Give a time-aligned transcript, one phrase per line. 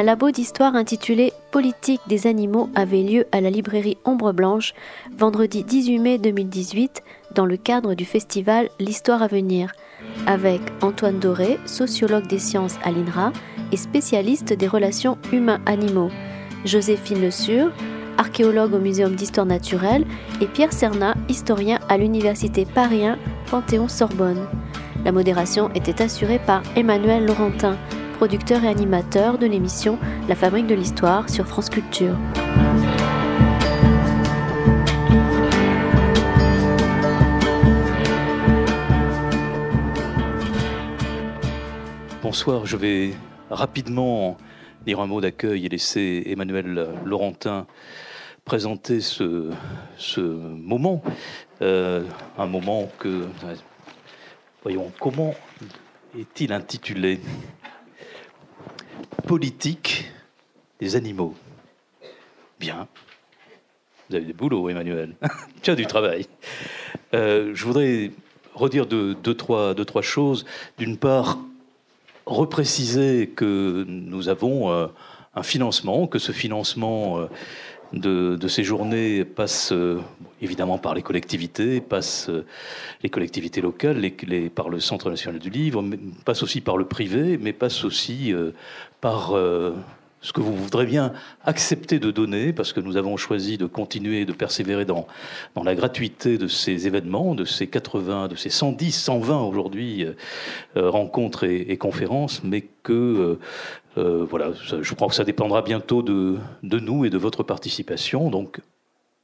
[0.00, 4.72] Un labo d'histoire intitulé Politique des animaux avait lieu à la librairie Ombre Blanche
[5.14, 7.02] vendredi 18 mai 2018
[7.34, 9.72] dans le cadre du festival L'Histoire à venir
[10.26, 13.34] avec Antoine Doré, sociologue des sciences à l'INRA
[13.72, 16.08] et spécialiste des relations humains-animaux,
[16.64, 17.70] Joséphine Le Sur,
[18.16, 20.06] archéologue au Muséum d'histoire naturelle,
[20.40, 23.02] et Pierre Serna, historien à l'Université Paris
[23.50, 24.46] Panthéon-Sorbonne.
[25.04, 27.76] La modération était assurée par Emmanuel Laurentin,
[28.20, 29.98] producteur et animateur de l'émission
[30.28, 32.14] La Fabrique de l'Histoire sur France Culture.
[42.22, 43.14] Bonsoir, je vais
[43.48, 44.36] rapidement
[44.84, 47.66] dire un mot d'accueil et laisser Emmanuel Laurentin
[48.44, 49.50] présenter ce,
[50.20, 51.02] moment.
[51.62, 52.04] Euh,
[52.36, 53.24] un moment que...
[54.62, 55.34] Voyons, comment
[56.18, 57.18] est-il intitulé?
[59.26, 60.10] Politique
[60.80, 61.34] des animaux.
[62.58, 62.88] Bien.
[64.08, 65.14] Vous avez des boulots, Emmanuel.
[65.62, 66.26] tu as du travail.
[67.14, 68.10] Euh, je voudrais
[68.54, 70.44] redire deux, trois, choses.
[70.78, 71.38] D'une part,
[72.26, 74.86] repréciser que nous avons euh,
[75.34, 79.72] un financement, que ce financement euh, de, ces journées passe
[80.40, 82.30] évidemment par les collectivités, passe
[83.02, 85.84] les collectivités locales, les, par le Centre national du livre,
[86.24, 88.34] passe aussi par le privé, mais passe aussi
[89.00, 89.34] par
[90.20, 91.12] ce que vous voudrez bien
[91.44, 95.06] accepter de donner, parce que nous avons choisi de continuer de persévérer dans,
[95.54, 100.12] dans la gratuité de ces événements, de ces 80, de ces 110, 120 aujourd'hui euh,
[100.76, 103.38] euh, rencontres et, conférences, mais que
[103.96, 108.28] euh, voilà, je crois que ça dépendra bientôt de, de nous et de votre participation.
[108.28, 108.60] Donc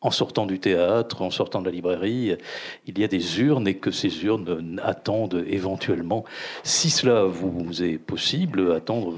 [0.03, 2.37] en sortant du théâtre, en sortant de la librairie,
[2.87, 6.25] il y a des urnes et que ces urnes attendent éventuellement,
[6.63, 9.15] si cela vous est possible, attendre,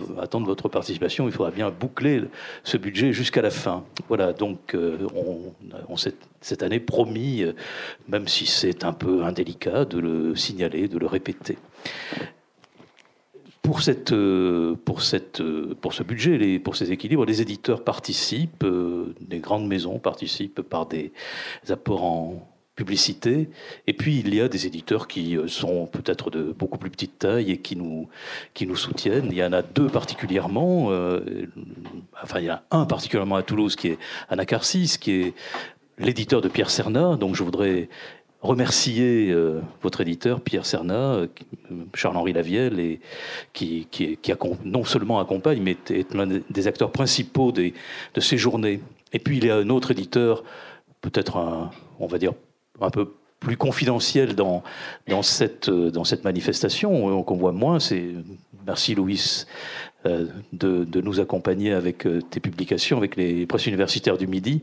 [0.47, 1.27] votre participation.
[1.27, 2.23] Il faudra bien boucler
[2.63, 3.85] ce budget jusqu'à la fin.
[4.09, 5.53] Voilà, donc euh, on,
[5.89, 7.53] on cette année promis, euh,
[8.09, 11.59] même si c'est un peu indélicat, de le signaler, de le répéter
[13.69, 17.85] pour, cette, euh, pour, cette, euh, pour ce budget, les, pour ces équilibres, les éditeurs
[17.85, 21.13] participent, euh, des grandes maisons participent par des
[21.69, 23.51] apports en publicité,
[23.87, 27.51] et puis il y a des éditeurs qui sont peut-être de beaucoup plus petite taille
[27.51, 28.09] et qui nous,
[28.55, 29.27] qui nous soutiennent.
[29.31, 30.87] Il y en a deux particulièrement,
[32.23, 33.99] enfin il y en a un particulièrement à Toulouse qui est
[34.31, 35.35] Anacarsis, qui est
[35.99, 37.89] l'éditeur de Pierre Serna, donc je voudrais
[38.41, 41.27] remercier euh, votre éditeur, Pierre Serna, euh,
[41.95, 42.99] Charles-Henri Lavielle,
[43.53, 43.89] qui,
[44.65, 47.73] non seulement accompagne, mais est l'un des acteurs principaux de
[48.21, 48.81] ces journées.
[49.13, 50.45] Et puis il y a un autre éditeur,
[51.01, 52.33] peut-être, on va dire,
[52.81, 54.63] un peu plus confidentiel dans,
[55.23, 55.71] cette,
[56.25, 58.07] manifestation, qu'on voit moins, c'est
[58.67, 59.47] merci Louis
[60.07, 64.63] euh, de, de, nous accompagner avec tes publications, avec les presses universitaires du Midi,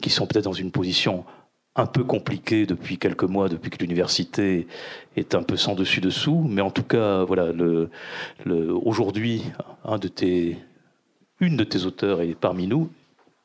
[0.00, 1.24] qui sont peut-être dans une position
[1.78, 4.66] un peu compliqué depuis quelques mois, depuis que l'université
[5.16, 6.44] est un peu sans dessus dessous.
[6.48, 7.52] Mais en tout cas, voilà,
[8.82, 9.44] aujourd'hui,
[11.40, 12.90] une de tes auteurs est parmi nous,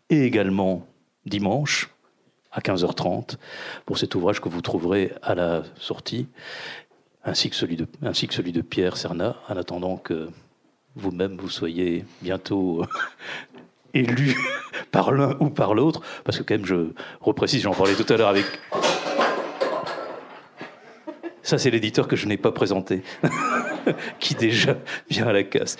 [0.09, 0.87] et également
[1.25, 1.89] dimanche
[2.51, 3.37] à 15h30
[3.85, 6.27] pour cet ouvrage que vous trouverez à la sortie,
[7.23, 10.29] ainsi que celui de, ainsi que celui de Pierre Serna, en attendant que
[10.95, 12.85] vous-même vous soyez bientôt
[13.93, 14.35] élu
[14.91, 18.17] par l'un ou par l'autre, parce que quand même, je reprécise, j'en parlais tout à
[18.17, 18.45] l'heure avec...
[21.45, 23.01] Ça, c'est l'éditeur que je n'ai pas présenté,
[24.19, 24.77] qui déjà
[25.09, 25.75] vient à la casse.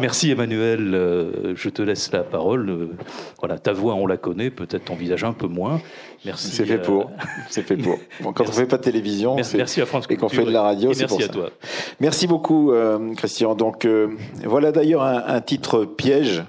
[0.00, 2.68] Merci Emmanuel, euh, je te laisse la parole.
[2.68, 2.88] Euh,
[3.38, 5.80] voilà, ta voix, on la connaît, peut-être ton visage un peu moins.
[6.24, 6.48] Merci.
[6.48, 7.02] C'est fait pour.
[7.02, 7.96] Euh, c'est fait pour.
[8.34, 10.92] quand on fait pas de télévision, merci, à France et qu'on fait de la radio,
[10.92, 11.28] c'est pour ça.
[11.28, 11.50] Merci à toi.
[12.00, 12.72] Merci beaucoup,
[13.16, 13.54] Christian.
[13.54, 13.86] Donc
[14.44, 16.42] voilà d'ailleurs un, titre piège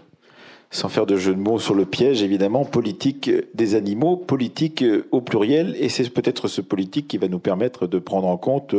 [0.76, 5.22] sans faire de jeu de mots sur le piège, évidemment, politique des animaux, politique au
[5.22, 8.76] pluriel, et c'est peut-être ce politique qui va nous permettre de prendre en compte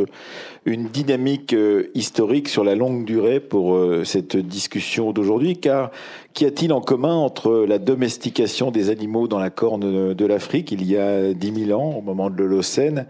[0.65, 5.89] une dynamique euh, historique sur la longue durée pour euh, cette discussion d'aujourd'hui, car
[6.35, 10.85] qu'y a-t-il en commun entre la domestication des animaux dans la corne de l'Afrique il
[10.85, 13.07] y a 10 000 ans, au moment de l'Holocène,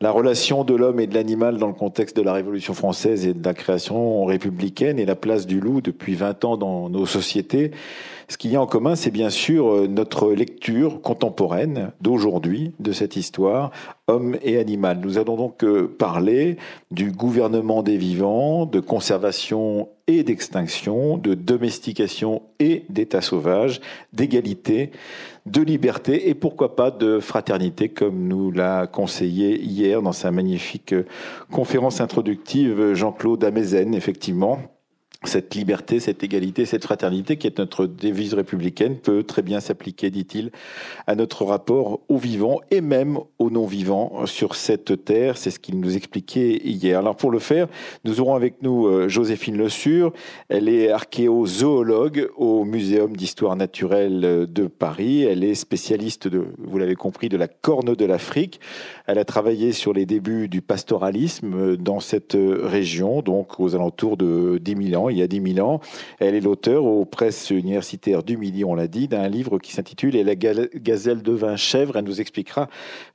[0.00, 3.32] la relation de l'homme et de l'animal dans le contexte de la Révolution française et
[3.32, 7.70] de la création républicaine et la place du loup depuis 20 ans dans nos sociétés,
[8.28, 12.90] ce qu'il y a en commun, c'est bien sûr euh, notre lecture contemporaine d'aujourd'hui de
[12.90, 13.70] cette histoire,
[14.08, 14.98] homme et animal.
[15.00, 16.56] Nous allons donc euh, parler
[16.90, 23.80] du gouvernement des vivants, de conservation et d'extinction, de domestication et d'état sauvage,
[24.12, 24.90] d'égalité,
[25.46, 30.94] de liberté et pourquoi pas de fraternité, comme nous l'a conseillé hier dans sa magnifique
[31.52, 34.58] conférence introductive Jean-Claude Amezen, effectivement
[35.28, 40.10] cette liberté, cette égalité, cette fraternité qui est notre devise républicaine peut très bien s'appliquer,
[40.10, 40.50] dit-il,
[41.06, 45.36] à notre rapport aux vivants et même aux non-vivants sur cette terre.
[45.36, 46.98] C'est ce qu'il nous expliquait hier.
[46.98, 47.68] Alors pour le faire,
[48.04, 50.12] nous aurons avec nous euh, Joséphine Le Sur.
[50.48, 55.22] Elle est archéozoologue au Muséum d'histoire naturelle de Paris.
[55.22, 58.60] Elle est spécialiste de, vous l'avez compris, de la corne de l'Afrique.
[59.06, 64.58] Elle a travaillé sur les débuts du pastoralisme dans cette région, donc aux alentours de
[64.58, 65.80] 10 000 ans il y a 10 000 ans.
[66.18, 70.16] Elle est l'auteur aux presses universitaires du Midi, on l'a dit, d'un livre qui s'intitule
[70.16, 71.96] Et la gazelle de vin chèvre.
[71.96, 72.68] Elle nous expliquera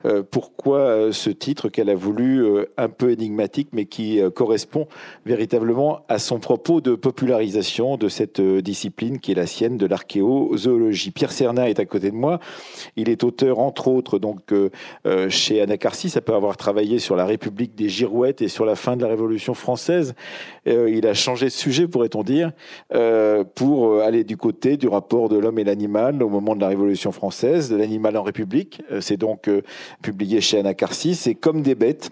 [0.04, 4.88] euh, pourquoi euh, ce titre qu'elle a voulu euh, un peu énigmatique, mais qui correspond
[5.26, 11.10] véritablement à son propos de popularisation de cette discipline qui est la sienne de l'archéozoologie.
[11.10, 12.40] Pierre Cernin est à côté de moi.
[12.96, 14.52] Il est auteur, entre autres, donc
[15.28, 19.02] chez Anacarsis, après avoir travaillé sur la République des Girouettes et sur la fin de
[19.02, 20.14] la Révolution française.
[20.66, 22.52] il a changé de sujet pourrait-on dire,
[22.94, 26.60] euh, pour euh, aller du côté du rapport de l'homme et l'animal au moment de
[26.60, 28.82] la Révolution française, de l'animal en République.
[28.90, 29.50] Euh, c'est donc
[30.02, 31.26] publié chez Anacarsis.
[31.26, 32.10] Et comme des bêtes,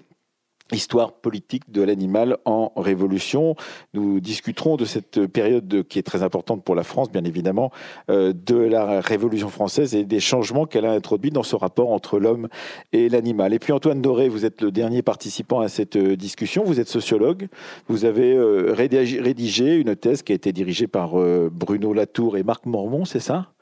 [0.73, 3.57] Histoire politique de l'animal en révolution.
[3.93, 7.73] Nous discuterons de cette période qui est très importante pour la France, bien évidemment,
[8.09, 12.19] euh, de la Révolution française et des changements qu'elle a introduits dans ce rapport entre
[12.19, 12.49] l'homme
[12.93, 13.53] et l'animal.
[13.53, 16.63] Et puis Antoine Doré, vous êtes le dernier participant à cette euh, discussion.
[16.63, 17.49] Vous êtes sociologue.
[17.89, 21.15] Vous avez euh, rédigé une thèse qui a été dirigée par
[21.51, 23.53] Bruno Latour et Marc Mormon, c'est ça?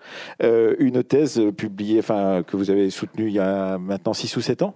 [0.40, 4.62] Une thèse publiée, enfin que vous avez soutenue il y a maintenant 6 ou 7
[4.62, 4.74] ans?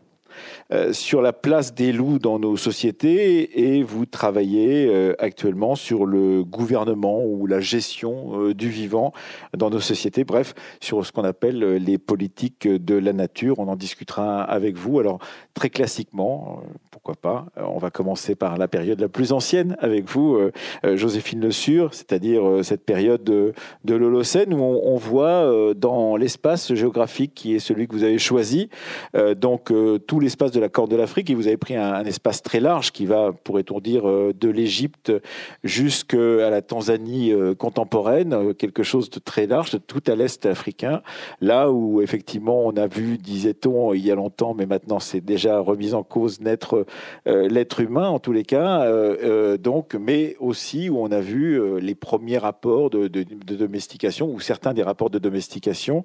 [0.92, 6.44] Sur la place des loups dans nos sociétés et vous travaillez euh, actuellement sur le
[6.44, 9.12] gouvernement ou la gestion euh, du vivant
[9.56, 13.58] dans nos sociétés, bref, sur ce qu'on appelle les politiques de la nature.
[13.58, 14.98] On en discutera avec vous.
[15.00, 15.18] Alors,
[15.54, 16.62] très classiquement,
[17.02, 20.38] pourquoi pas, on va commencer par la période la plus ancienne avec vous,
[20.84, 23.52] Joséphine Le Sur, c'est-à-dire cette période de,
[23.84, 28.68] l'Holocène où on, voit dans l'espace géographique qui est celui que vous avez choisi,
[29.36, 29.72] donc
[30.06, 32.92] tout l'espace de la Corne de l'Afrique et vous avez pris un, espace très large
[32.92, 35.12] qui va, pourrait-on dire, euh, de l'Égypte
[35.64, 40.46] jusqu'à la Tanzanie euh, contemporaine, euh, quelque chose de très large, de tout à l'est
[40.46, 41.02] africain,
[41.40, 45.58] là où effectivement on a vu, disait-on il y a longtemps, mais maintenant c'est déjà
[45.60, 46.86] remis en cause naître
[47.26, 48.86] l'être humain en tous les cas,
[49.58, 54.82] donc, mais aussi où on a vu les premiers rapports de, domestication ou certains des
[54.82, 56.04] rapports de domestication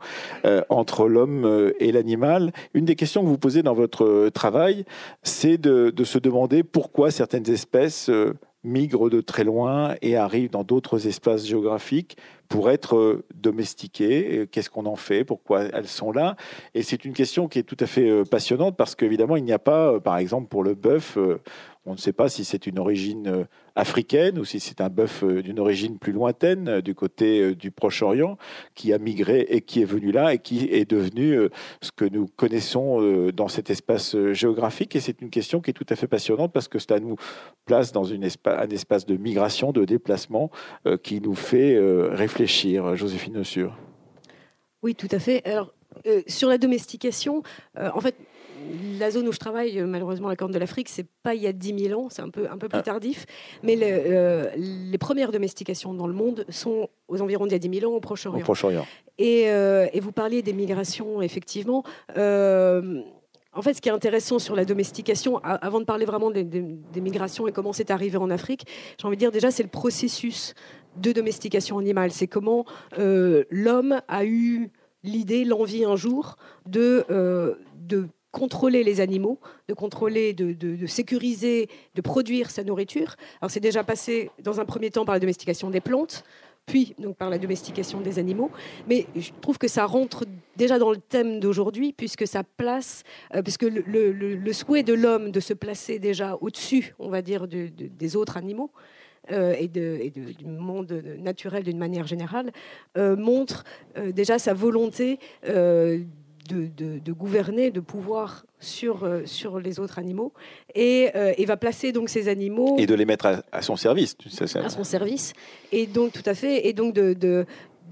[0.69, 2.51] entre l'homme et l'animal.
[2.74, 4.86] Une des questions que vous posez dans votre travail,
[5.24, 8.33] c'est de, se demander pourquoi certaines espèces euh,
[8.68, 12.18] migrent de très loin et arrivent dans d'autres espaces géographiques
[12.48, 14.48] pour être euh, domestiquées.
[14.52, 15.24] Qu'est-ce qu'on en fait?
[15.24, 16.36] Pourquoi elles sont là?
[16.74, 19.54] Et c'est une question qui est tout à fait euh, passionnante parce qu'évidemment, il n'y
[19.54, 21.18] a pas, par exemple, pour le bœuf,
[21.88, 23.44] on ne sait pas si c'est une origine euh,
[23.75, 27.72] africaine ou si c'est un bœuf euh, d'une origine plus lointaine euh, du côté du
[27.72, 28.38] Proche-Orient
[28.75, 31.39] qui a migré et qui est venu là et qui est devenu
[31.81, 34.95] ce que nous connaissons dans cet espace géographique.
[34.95, 37.16] Et c'est une question qui est tout à fait passionnante parce que ça nous
[37.66, 40.52] place dans un espace de migration, de déplacement
[41.04, 41.78] qui nous fait
[42.09, 42.95] réfléchir.
[42.95, 43.78] Joséphine Sur.
[44.83, 45.45] Oui, tout à fait.
[45.45, 45.73] Alors,
[46.28, 47.44] sur la domestication,
[47.76, 48.16] en fait,
[49.00, 51.47] la zone où je travaille, euh, malheureusement, la Corne de l'Afrique, c'est pas il y
[51.47, 52.83] a 10 000 ans, c'est un peu, un peu plus ah.
[52.83, 53.26] tardif.
[53.64, 57.80] Mais euh, les premières domestications dans le monde sont aux environs d'il y a 10
[57.80, 58.44] 000 ans au Proche-Orient.
[58.44, 58.86] Proche-Orient.
[59.18, 61.83] Et, euh, et, vous parliez des migrations, effectivement.
[62.16, 67.02] en fait, ce qui est intéressant sur la domestication, avant de parler vraiment des, des
[67.02, 68.66] migrations et comment c'est arrivé en Afrique,
[69.00, 70.54] j'ai envie de dire déjà, c'est le processus
[70.97, 72.12] de domestication animale.
[72.12, 74.69] C'est comment l'homme a eu
[75.04, 76.36] l'idée, l'envie un jour
[76.68, 77.06] de,
[77.76, 83.15] de contrôler les animaux, de contrôler, de, sécuriser, de produire sa nourriture.
[83.41, 86.23] Alors c'est déjà passé dans un premier temps par la domestication des plantes,
[86.67, 88.51] puis donc par la domestication des animaux.
[88.87, 90.25] Mais je trouve que ça rentre
[90.56, 93.03] déjà dans le thème d'aujourd'hui, puisque ça place,
[93.33, 98.15] euh, puisque le, souhait de l'homme de se placer déjà au-dessus, on va dire, des
[98.15, 98.69] autres animaux.
[99.29, 102.53] Euh, et, du monde naturel d'une manière générale,
[102.97, 103.65] euh, montre
[104.13, 105.19] déjà sa volonté
[106.47, 110.33] de, gouverner, de pouvoir sur, euh, sur les autres animaux,
[110.73, 114.69] et, euh, va placer donc ces animaux et de les mettre à, son service, à
[114.69, 115.33] son service,
[115.71, 117.45] et donc tout à fait, et donc de, de,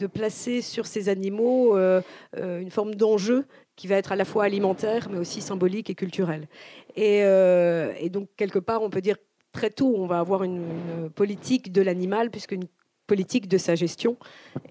[0.07, 2.01] placer sur ces animaux euh,
[2.35, 3.45] une forme d'enjeu
[3.75, 6.47] qui va être à la fois alimentaire, mais aussi symbolique et culturel.
[6.95, 9.17] Et, et donc quelque part, on peut dire
[9.51, 10.62] très tôt, on va avoir une,
[11.03, 12.65] une politique de l'animal, puisqu'une
[13.05, 14.17] politique de sa gestion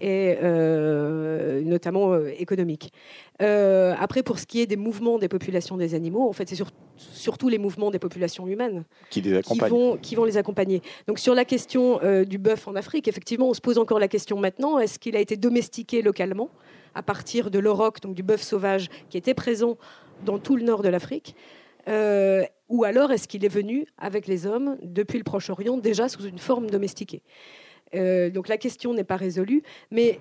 [0.01, 2.93] et euh, notamment euh, économique.
[3.43, 6.63] Euh, après, pour ce qui est des mouvements des populations des animaux, en fait, c'est
[6.97, 10.83] surtout les mouvements des populations humaines qui, les vont, qui vont les accompagner.
[11.07, 14.39] Donc, sur la question du bœuf en Afrique, effectivement, on se pose encore la question
[14.39, 16.51] maintenant est-ce qu'il a été domestiqué localement
[16.95, 19.77] à partir de l'auroch, donc du bœuf sauvage qui était présent
[20.25, 21.35] dans tout le nord de l'Afrique
[22.69, 26.39] ou alors est-ce qu'il est venu avec les hommes depuis le Proche-Orient déjà sous une
[26.39, 27.23] forme domestiquée?
[27.95, 30.21] Euh, donc la question n'est pas résolue, mais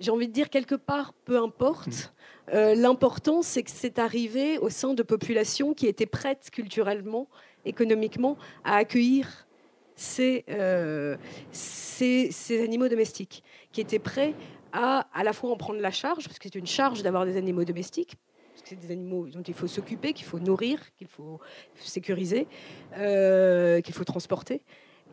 [0.00, 1.88] j'ai envie de dire quelque part, peu importe.
[1.88, 2.54] Hmm.
[2.54, 7.28] Euh, l'important, c'est que c'est arrivé au sein de populations qui étaient prêtes culturellement,
[7.64, 9.46] économiquement, à accueillir
[9.94, 11.16] ces, euh,
[11.52, 14.34] ces, ces, animaux domestiques, qui étaient prêts
[14.72, 17.36] à à la fois en prendre la charge, parce que c'est une charge d'avoir des
[17.36, 18.16] animaux domestiques,
[18.52, 21.38] parce que c'est des animaux dont il faut s'occuper, qu'il faut nourrir, qu'il faut
[21.76, 22.48] sécuriser,
[22.96, 24.62] qu'il faut transporter.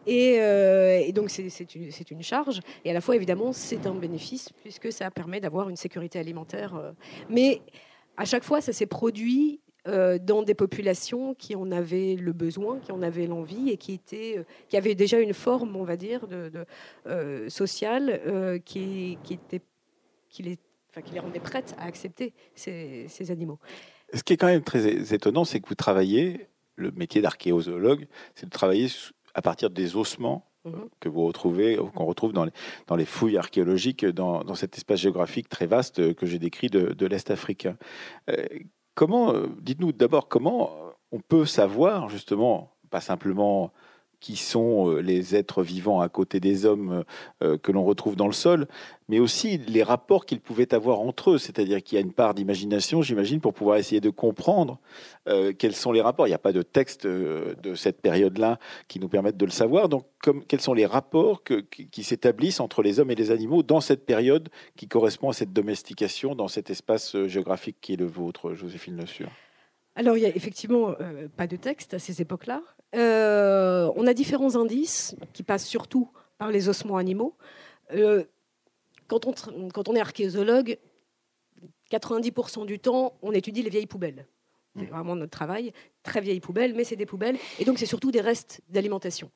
[0.07, 2.61] Euh, et, donc, c'est une, une, charge.
[2.85, 6.75] Et à la fois, évidemment, c'est un bénéfice, puisque ça permet d'avoir une sécurité alimentaire.
[6.75, 6.91] Euh.
[7.29, 7.61] Mais
[8.17, 12.79] à chaque fois, ça s'est produit euh, dans des populations qui en avaient le besoin,
[12.79, 16.27] qui en avaient l'envie et qui, étaient, qui avaient déjà une forme, on va dire,
[16.27, 16.65] de,
[17.49, 19.61] sociale qui, était,
[20.29, 20.57] qui, les,
[20.89, 23.59] enfin, qui les rendait prêtes à accepter ces, ces animaux.
[24.13, 28.47] Ce qui est quand même très étonnant, c'est que vous travaillez, le métier d'archéozoologue, c'est
[28.47, 28.87] de travailler
[29.39, 30.89] à partir des ossements mhm.
[30.99, 32.51] que vous retrouvez, qu'on retrouve dans les,
[32.87, 36.91] dans les fouilles archéologiques dans, dans, cet espace géographique très vaste que j'ai décrit de,
[36.91, 37.77] de l'Est africain.
[38.29, 38.45] Euh,
[38.95, 40.71] comment, euh, dites-nous d'abord, comment
[41.13, 43.71] on peut savoir justement, pas simplement
[44.19, 47.03] qui sont euh, les êtres vivants à côté des hommes
[47.41, 48.67] euh, que l'on retrouve dans le sol,
[49.07, 51.37] mais aussi les rapports qu'ils pouvaient avoir entre eux.
[51.37, 54.79] C'est-à-dire qu'il y a une part d'imagination, j'imagine, pour pouvoir essayer de comprendre
[55.27, 56.27] euh, quels sont les rapports.
[56.27, 59.87] Il n'y a pas de texte de cette période-là qui nous permettent de le savoir.
[59.89, 63.81] Donc, comme, quels sont les rapports qui, s'établissent entre les hommes et les animaux dans
[63.81, 68.53] cette période qui correspond à cette domestication dans cet espace géographique qui est le vôtre,
[68.53, 69.29] Joséphine Le Sur
[69.95, 70.95] alors, il n'y a effectivement
[71.35, 72.61] pas de texte à ces époques-là.
[72.95, 77.35] Euh, on a différents indices qui passent surtout par les ossements animaux.
[77.91, 78.23] Euh,
[79.07, 80.77] quand, on, quand on est archéologue,
[81.91, 84.27] 90% du temps, on étudie les vieilles poubelles.
[84.75, 84.89] C'est mm.
[84.89, 85.71] vraiment notre travail.
[86.03, 87.37] Très vieilles poubelles, mais c'est des poubelles.
[87.59, 89.31] Et donc, c'est surtout des restes d'alimentation.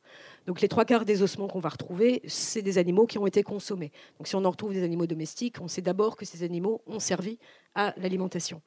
[0.45, 3.43] Donc, les trois quarts des ossements qu'on va retrouver, c'est des animaux qui ont été
[3.43, 3.91] consommés.
[4.17, 6.99] Donc, si on en retrouve des animaux domestiques, on sait d'abord que ces animaux ont
[6.99, 7.39] servi
[7.75, 8.61] à l'alimentation.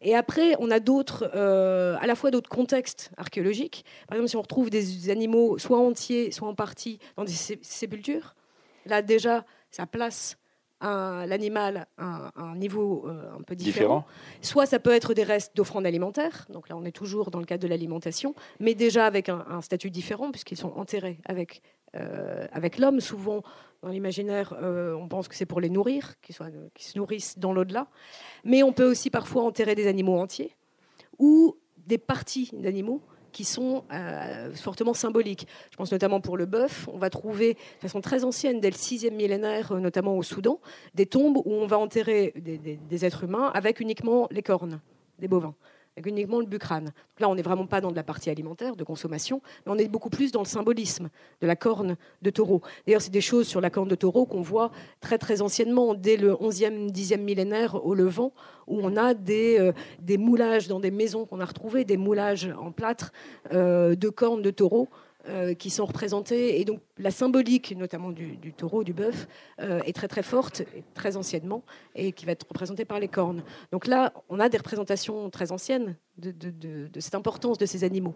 [0.00, 3.84] Et après, on a d'autres, euh, à la fois d'autres contextes archéologiques.
[4.06, 8.34] Par exemple, si on retrouve des animaux soit entiers, soit en partie dans des sépultures,
[8.84, 10.36] là déjà, ça place
[10.80, 14.06] l'animal à un niveau euh, un peu différent.
[14.40, 17.44] Soit ça peut être des restes d'offrandes alimentaires, donc là on est toujours dans le
[17.44, 21.62] cadre de l'alimentation, mais déjà avec un, statut différent puisqu'ils sont enterrés avec,
[21.96, 23.00] euh, avec l'homme.
[23.00, 23.42] Souvent
[23.82, 26.36] dans l'imaginaire, euh, on pense que c'est pour les nourrir, qu'ils
[26.74, 27.88] qui se nourrissent dans l'au-delà.
[28.44, 30.54] Mais on peut aussi parfois enterrer des animaux entiers
[31.18, 31.56] ou
[31.86, 35.46] des parties d'animaux qui sont euh, fortement symboliques.
[35.70, 38.76] Je pense notamment pour le bœuf, on va trouver de façon très ancienne, dès le
[38.76, 40.60] 6e millénaire, euh, notamment au Soudan,
[40.94, 44.80] des tombes où on va enterrer des êtres humains avec uniquement les cornes
[45.18, 45.54] des bovins
[46.06, 46.92] uniquement le bucrane.
[47.18, 49.88] là, on n'est vraiment pas dans de la partie alimentaire, de consommation, mais on est
[49.88, 51.08] beaucoup plus dans le symbolisme
[51.40, 52.62] de la corne de taureau.
[52.86, 56.16] D'ailleurs, c'est des choses sur la corne de taureau qu'on voit très très anciennement, dès
[56.16, 58.32] le 11e, 10e millénaire au Levant,
[58.66, 62.50] où on a des, euh, des moulages dans des maisons qu'on a retrouvées, des moulages
[62.58, 63.12] en plâtre
[63.52, 64.88] euh, de cornes de taureau.
[65.28, 66.60] Euh, qui sont représentés.
[66.60, 69.28] Et donc la symbolique, notamment du, taureau, du bœuf,
[69.60, 70.62] euh, est très très forte,
[70.94, 71.62] très anciennement,
[71.94, 73.42] et qui va être représentée par les cornes.
[73.70, 78.14] Donc là, on a des représentations très anciennes de, cette importance de ces animaux.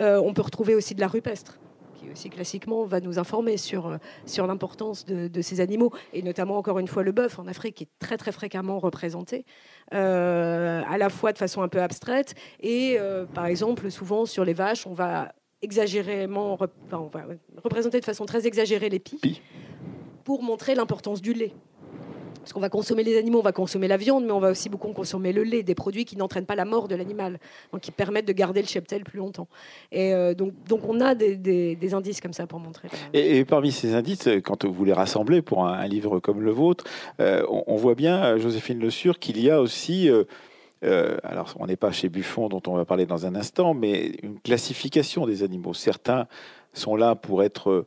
[0.00, 1.58] Euh, on peut retrouver aussi de la rupestre
[1.96, 6.78] qui aussi classiquement va nous informer sur, sur l'importance de, ces animaux, et notamment encore
[6.78, 9.44] une fois le bœuf en Afrique qui est très très fréquemment représenté,
[9.90, 12.98] à la fois de façon un peu abstraite, et
[13.32, 15.32] par exemple souvent sur les vaches, on va
[15.64, 16.56] exagérément,
[16.92, 17.26] on va
[17.62, 19.40] représenter de façon très exagérée les pies
[20.24, 21.52] pour montrer l'importance du lait.
[22.44, 24.68] Parce qu'on va consommer les animaux, on va consommer la viande, mais on va aussi
[24.68, 27.38] beaucoup consommer le lait, des produits qui n'entraînent pas la mort de l'animal,
[27.72, 29.48] donc qui permettent de garder le cheptel plus longtemps.
[29.92, 32.88] Et euh, donc, donc on a des, indices comme ça pour montrer.
[33.14, 36.84] Et, parmi ces indices, quand vous les rassemblez pour un, livre comme le vôtre,
[37.18, 40.10] euh, on, voit bien, Joséphine Le Sur, qu'il y a aussi...
[40.10, 40.24] Euh,
[40.84, 44.12] euh, alors on n'est pas chez Buffon dont on va parler dans un instant, mais
[44.22, 45.74] une classification des animaux.
[45.74, 46.26] Certains
[46.72, 47.86] sont là pour être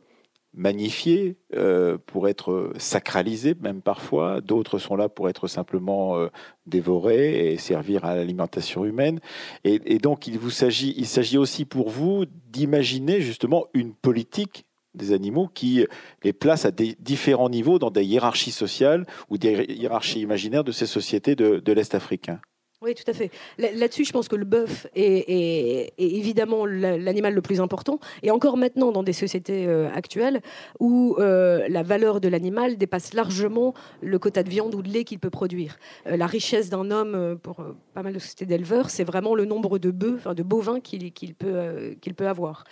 [0.54, 6.28] magnifiés, euh, pour être sacralisés même parfois, d'autres sont là pour être simplement euh,
[6.66, 9.20] dévorés et servir à l'alimentation humaine.
[9.64, 14.64] Et, donc il s'agit, aussi pour vous d'imaginer justement une politique
[14.94, 15.86] des animaux qui
[16.24, 20.86] les place à différents niveaux dans des hiérarchies sociales ou des hiérarchies imaginaires de ces
[20.86, 22.40] sociétés de l'Est africain.
[22.80, 23.32] Oui, tout à fait.
[23.58, 27.98] Là-dessus, je pense que le bœuf est, évidemment l'animal le plus important.
[28.22, 30.40] Et encore maintenant, dans des sociétés euh, actuelles,
[30.78, 35.02] où euh, la valeur de l'animal dépasse largement le quota de viande ou de lait
[35.02, 35.76] qu'il peut produire.
[36.06, 37.56] Euh, la richesse d'un homme, pour
[37.94, 42.28] pas mal de sociétés d'éleveurs, c'est vraiment le nombre de bœufs, de bovins qu'il peut
[42.28, 42.62] avoir.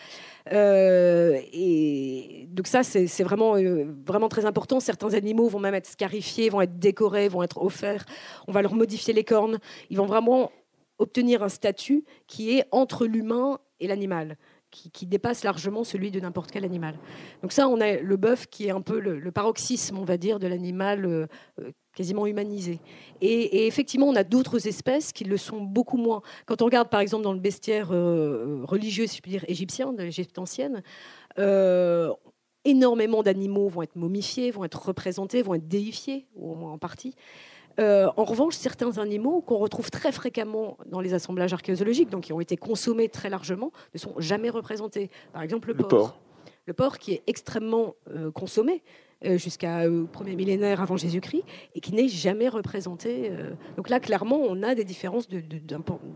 [0.53, 4.81] Euh, et donc ça, c'est vraiment, euh, vraiment très important.
[4.81, 8.05] Certains animaux vont même être scarifiés, vont être décorés, vont être offerts.
[8.47, 9.59] On va leur modifier les cornes.
[9.91, 10.51] Ils vont vraiment
[10.99, 14.37] obtenir un statut qui est entre l'humain et l'animal.
[14.71, 16.99] Qui, dépasse largement celui de n'importe quel animal.
[17.41, 20.39] Donc ça, on a le bœuf qui est un peu le, paroxysme, on va dire,
[20.39, 21.27] de l'animal euh,
[21.97, 22.81] quasiment humanisé.
[23.21, 26.21] Et, effectivement, on a d'autres espèces qui le sont beaucoup moins.
[26.45, 29.93] Quand on regarde par exemple dans le bestiaire euh, religieux, si je puis dire, égyptien,
[29.93, 30.83] de l'Égypte ancienne,
[31.39, 32.13] euh,
[32.65, 37.15] énormément d'animaux vont être momifiés, vont être représentés, vont être déifiés, au moins en partie.
[37.79, 42.33] Euh, en revanche, certains animaux qu'on retrouve très fréquemment dans les assemblages archéologiques, donc qui
[42.33, 45.11] ont été consommés très largement, ne sont jamais représentés.
[45.33, 46.19] Par exemple, le, porc.
[46.67, 47.95] Le porc qui est extrêmement
[48.35, 48.83] consommé,
[49.25, 51.43] euh, jusqu'au euh, premier millénaire avant Jésus-Christ
[51.75, 53.31] et qui n'est jamais représenté.
[53.31, 53.53] Euh.
[53.79, 55.43] Donc là, clairement, on a des différences de,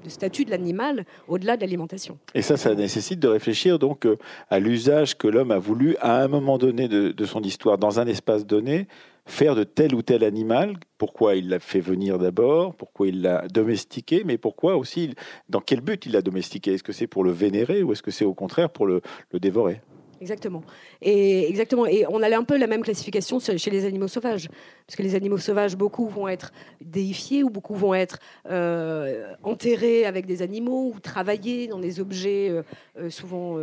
[0.06, 2.18] statut de l'animal au-delà de l'alimentation.
[2.34, 4.06] Et ça, ça nécessite de réfléchir donc
[4.50, 8.06] à l'usage que l'homme a voulu à un moment donné de, son histoire, dans un
[8.06, 8.86] espace donné,
[9.30, 13.46] faire de tel ou tel animal, pourquoi il l'a fait venir d'abord, pourquoi il l'a
[13.48, 15.14] domestiqué, mais pourquoi aussi,
[15.48, 16.74] dans quel but il l'a domestiqué?
[16.74, 19.00] Est-ce que c'est pour le vénérer ou est-ce que c'est au contraire pour le
[19.32, 19.80] dévorer?
[20.20, 20.62] Exactement.
[21.00, 21.86] Et exactement.
[21.86, 24.48] Et on a un peu la même classification chez les animaux sauvages,
[24.86, 28.18] parce que les animaux sauvages, beaucoup vont être déifiés ou beaucoup vont être
[28.50, 32.62] euh, enterrés avec des animaux ou travaillés dans des objets euh,
[32.98, 33.58] euh, souvent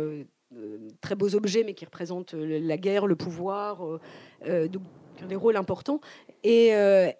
[1.00, 3.82] très beaux objets, mais qui représentent la guerre, le pouvoir,
[5.18, 6.00] qui ont des rôles importants.
[6.44, 6.68] Et,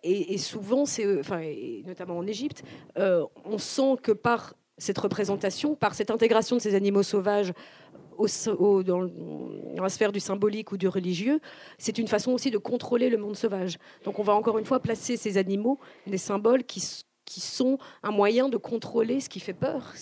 [0.04, 1.42] et, souvent, c'est, enfin,
[1.84, 2.62] notamment en Égypte,
[2.96, 7.52] on sent que par cette représentation, par cette intégration de ces animaux sauvages
[8.18, 9.10] dans,
[9.76, 11.40] la sphère du symbolique ou du religieux,
[11.78, 13.78] c'est une façon aussi de contrôler le monde sauvage.
[14.04, 16.82] Donc on va encore une fois placer ces animaux, des symboles qui,
[17.24, 19.92] qui sont un moyen de contrôler ce qui fait peur,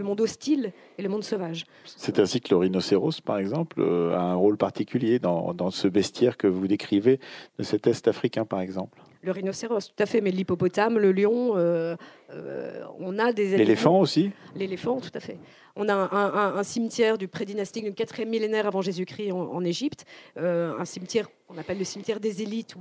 [0.00, 1.64] le monde hostile et le monde sauvage.
[1.84, 5.86] C'est ainsi que le rhinocéros, par exemple, euh, a un rôle particulier dans, dans ce
[5.86, 7.20] bestiaire que vous décrivez
[7.58, 8.98] de cet Est africain, par exemple.
[9.22, 11.94] Le rhinocéros, tout à fait, mais l'hippopotame, le lion, euh,
[12.30, 13.58] euh, on a des...
[13.58, 15.38] L'éléphant aussi L'éléphant, tout à fait.
[15.76, 20.06] On a un, cimetière du pré-dynastique du 4e millénaire avant Jésus-Christ en, Égypte,
[20.38, 22.76] euh, un cimetière qu'on appelle le cimetière des élites,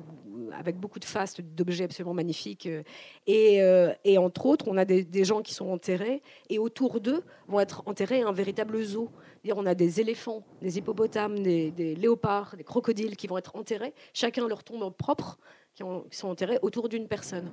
[0.58, 2.69] avec beaucoup de fastes, d'objets absolument magnifiques.
[3.28, 3.60] Et,
[4.06, 7.84] et, entre autres, on a des, gens qui sont enterrés, et autour d'eux vont être
[7.86, 9.10] enterrés un véritable zoo.
[9.56, 13.93] On a des éléphants, des hippopotames, des, des léopards, des crocodiles qui vont être enterrés,
[14.13, 15.38] chacun leur tombe propre,
[16.10, 17.50] qui, sont enterrés autour d'une personne.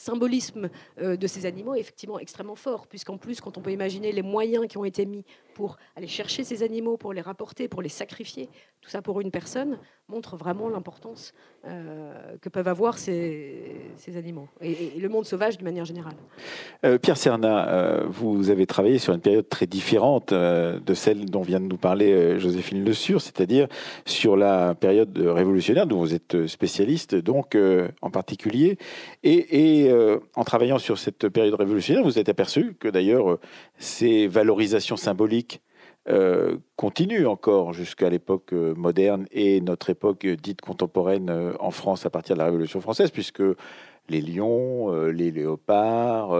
[0.00, 4.12] Symbolisme euh, de ces animaux est effectivement extrêmement fort, puisqu'en plus, quand on peut imaginer
[4.12, 7.82] les moyens qui ont été mis pour aller chercher ces animaux, pour les rapporter, pour
[7.82, 8.48] les sacrifier,
[8.80, 11.34] tout ça pour une personne, montre vraiment l'importance
[11.66, 16.14] euh, que peuvent avoir ces, animaux et, le monde sauvage de manière générale.
[16.84, 21.60] Euh, Pierre Serna, vous avez travaillé sur une période très différente de celle dont vient
[21.60, 23.68] de nous parler Joséphine Le Sur, c'est-à-dire
[24.06, 27.56] sur la période révolutionnaire dont vous êtes spécialiste, donc
[28.00, 28.78] en particulier,
[29.22, 29.89] et, et
[30.34, 33.38] en travaillant sur cette période révolutionnaire, vous êtes aperçu que d'ailleurs
[33.78, 35.62] ces valorisations symboliques
[36.08, 42.06] euh, continue encore jusqu'à l'époque euh, moderne et notre époque dite contemporaine euh, en France
[42.06, 43.42] à partir de la Révolution française, puisque
[44.10, 46.36] les lions, les léopards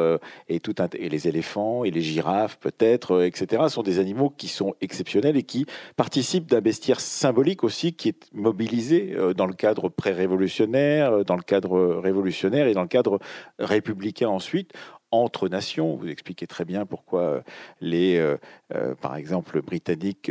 [0.48, 4.74] et, tout et les éléphants et les girafes peut-être, etc., sont des animaux qui sont
[4.80, 11.24] exceptionnels et qui participent d'un bestiaire symbolique aussi qui est mobilisé dans le cadre pré-révolutionnaire,
[11.24, 13.18] dans le cadre révolutionnaire et dans le cadre
[13.58, 14.72] républicain ensuite,
[15.12, 15.96] entre nations.
[15.96, 17.40] Vous expliquez très bien pourquoi euh,
[17.80, 18.36] les, euh,
[18.74, 20.30] euh, par exemple, Britanniques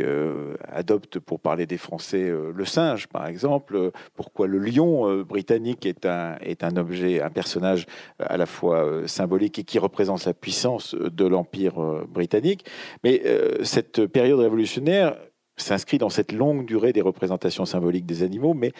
[0.68, 3.90] adoptent, pour parler des Français, le singe, par exemple.
[4.14, 7.86] Pourquoi le lion britannique est un, est un objet, un personnage
[8.18, 12.64] à la fois symbolique et qui représente la puissance de l'Empire britannique.
[13.04, 13.22] Mais
[13.62, 15.16] cette période révolutionnaire
[15.56, 18.72] s'inscrit dans cette longue durée des représentations symboliques des animaux, mais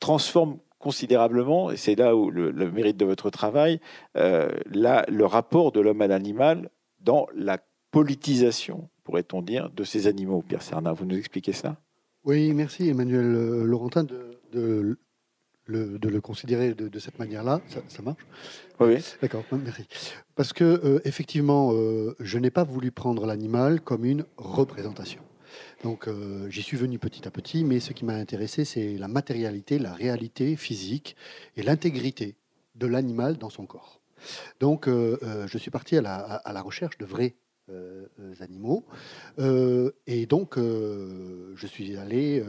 [0.00, 3.80] transforme considérablement, et c'est là où le, mérite de votre travail,
[4.16, 7.58] euh, là, le rapport de l'homme à l'animal dans la
[7.90, 10.42] politisation, pourrait-on dire, de ces animaux.
[10.46, 11.76] Pierre Serna, vous nous expliquez ça?
[12.24, 13.26] Oui, merci Emmanuel
[13.64, 14.98] Laurentin de,
[15.66, 17.60] le, considérer de, cette manière-là.
[17.88, 18.26] Ça, marche?
[18.80, 18.96] Oui.
[19.22, 19.86] D'accord, merci.
[20.34, 21.72] Parce que, effectivement,
[22.18, 25.22] je n'ai pas voulu prendre l'animal comme une représentation.
[25.82, 29.08] Donc euh, j'y suis venu petit à petit, mais ce qui m'a intéressé, c'est la
[29.08, 31.16] matérialité, la réalité physique
[31.56, 32.36] et l'intégrité
[32.74, 34.00] de l'animal dans son corps.
[34.60, 37.36] Donc euh, euh, je suis parti à la, recherche de vrais
[38.40, 38.86] animaux.
[39.38, 42.42] et donc je suis allé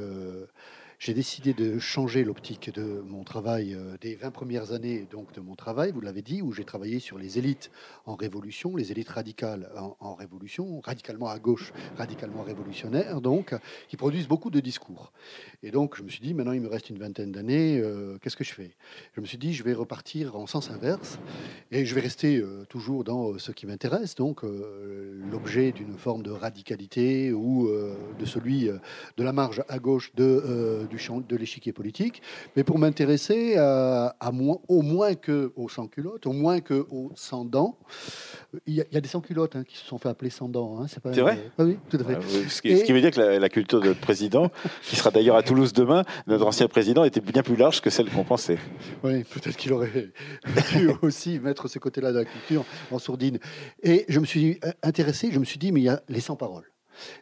[1.00, 5.42] j'ai décidé de changer l'optique de mon travail euh, des 20 premières années donc de
[5.42, 7.70] mon travail, vous l'avez dit, où j'ai travaillé sur les élites
[8.06, 13.56] en révolution, les élites radicales en, révolution, radicalement à gauche, radicalement révolutionnaires, donc,
[13.88, 15.12] qui produisent beaucoup de discours.
[15.62, 18.38] Et donc, je me suis dit, maintenant, il me reste une vingtaine d'années, euh, qu'est-ce
[18.38, 18.72] que je fais?
[19.14, 21.20] Je me suis dit, je vais repartir en sens inverse,
[21.70, 24.42] et je vais rester euh, toujours dans ce qui m'intéresse, donc
[25.32, 27.70] l'objet d'une forme de radicalité ou
[28.20, 32.22] de celui de la marge à gauche de du champ de l'échiquier politique,
[32.56, 37.78] mais pour m'intéresser à, moins, au moins que aux sans-culottes, au moins que aux sans-dents.
[38.66, 40.80] Il, y, a des sans-culottes hein, qui se sont fait appeler sans-dents.
[40.80, 41.52] Hein, c'est vrai?
[41.58, 42.50] Ah Oui, tout à fait.
[42.50, 44.50] ce, qui, veut dire que la, culture de notre président,
[44.84, 48.10] qui sera d'ailleurs à Toulouse demain, notre ancien président, était bien plus large que celle
[48.10, 48.58] qu'on pensait.
[49.04, 50.12] Oui, peut-être qu'il aurait
[50.72, 53.40] pu aussi mettre ce côté-là de la culture en sourdine.
[53.84, 56.72] Et je me suis intéressé, je me suis dit, mais il y a les sans-paroles.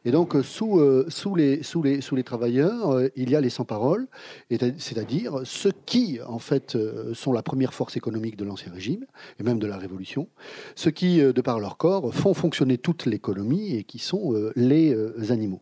[0.05, 3.35] Et donc, euh, sous, euh, sous, les, sous, les, sous les travailleurs, euh, il y
[3.35, 4.07] a les sans-paroles,
[4.49, 6.77] c'est-à-dire ceux qui, en fait,
[7.13, 9.05] sont la première force économique de l'Ancien Régime,
[9.39, 10.27] et même de la Révolution,
[10.75, 14.95] ceux qui, de par leur corps, font fonctionner toute l'économie et qui sont les
[15.29, 15.61] animaux.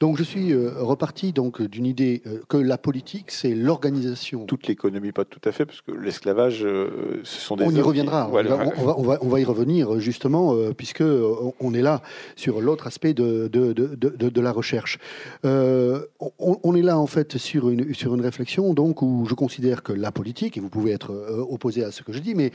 [0.00, 4.46] Donc, je suis reparti donc d'une idée que la politique, c'est l'organisation.
[4.46, 7.64] Toute l'économie, pas tout à fait, parce que l'esclavage, ce sont des.
[7.64, 8.28] On y reviendra.
[8.28, 12.02] On, va, on, va, on, va, y revenir, justement, puisque on est là
[12.36, 14.98] sur l'autre aspect de de, la recherche.
[15.44, 16.06] Euh,
[16.38, 19.92] on, est là en fait sur une, sur une réflexion donc où je considère que
[19.92, 22.52] la politique, et vous pouvez être euh, opposé à ce que je dis, mais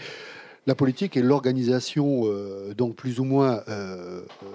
[0.67, 4.47] la politique est l'organisation, euh, donc plus ou moins euh, euh,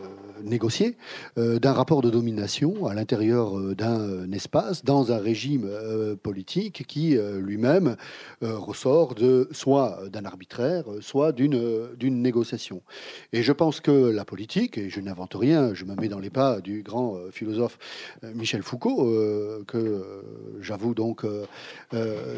[0.45, 0.97] négociée,
[1.37, 5.71] d'un rapport de domination à l'intérieur d'un espace, dans un régime
[6.21, 7.97] politique qui lui-même
[8.41, 12.83] ressort de soit d'un arbitraire, soit d'une négociation.
[13.33, 16.29] Et je pense que la politique, et je n'invente rien, je me mets dans les
[16.29, 17.79] pas du grand philosophe
[18.35, 19.07] Michel Foucault,
[19.69, 20.05] que
[20.61, 21.25] j'avoue donc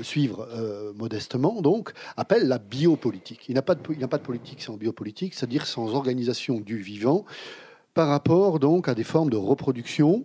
[0.02, 0.46] suivre
[0.94, 3.48] modestement, donc appelle la biopolitique.
[3.90, 7.24] Il n'y a pas de politique sans biopolitique, c'est-à-dire sans organisation du vivant,
[7.94, 10.24] par rapport donc à des formes de reproduction,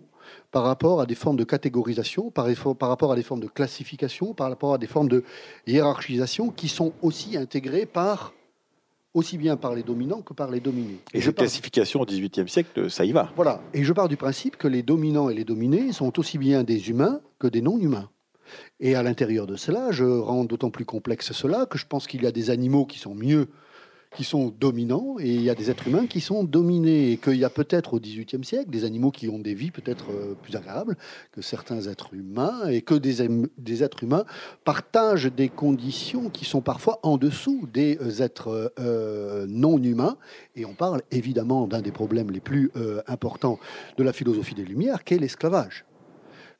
[0.50, 2.46] par rapport à des formes de catégorisation, par,
[2.78, 5.24] par, rapport à des formes de classification, par rapport à des formes de
[5.66, 8.32] hiérarchisation qui sont aussi intégrées par
[9.12, 11.00] aussi bien par les dominants que par les dominés.
[11.12, 13.30] Et, cette classification au XVIIIe siècle, ça y va.
[13.34, 13.60] Voilà.
[13.74, 16.90] Et je pars du principe que les dominants et les dominés sont aussi bien des
[16.90, 18.08] humains que des non-humains.
[18.80, 22.22] Et à l'intérieur de cela, je rends d'autant plus complexe cela que je pense qu'il
[22.22, 23.48] y a des animaux qui sont mieux,
[24.16, 27.36] qui sont dominants, et il y a des êtres humains qui sont dominés, et qu'il
[27.36, 30.56] y a peut-être au XVIIIe siècle des animaux qui ont des vies peut-être euh, plus
[30.56, 30.96] agréables
[31.30, 34.24] que certains êtres humains, et que des, êtres humains
[34.64, 40.16] partagent des conditions qui sont parfois en dessous des euh, êtres euh, non humains.
[40.56, 42.72] Et on parle évidemment d'un des problèmes les plus
[43.06, 43.58] importants
[43.96, 45.84] de la philosophie des Lumières, qui est l'esclavage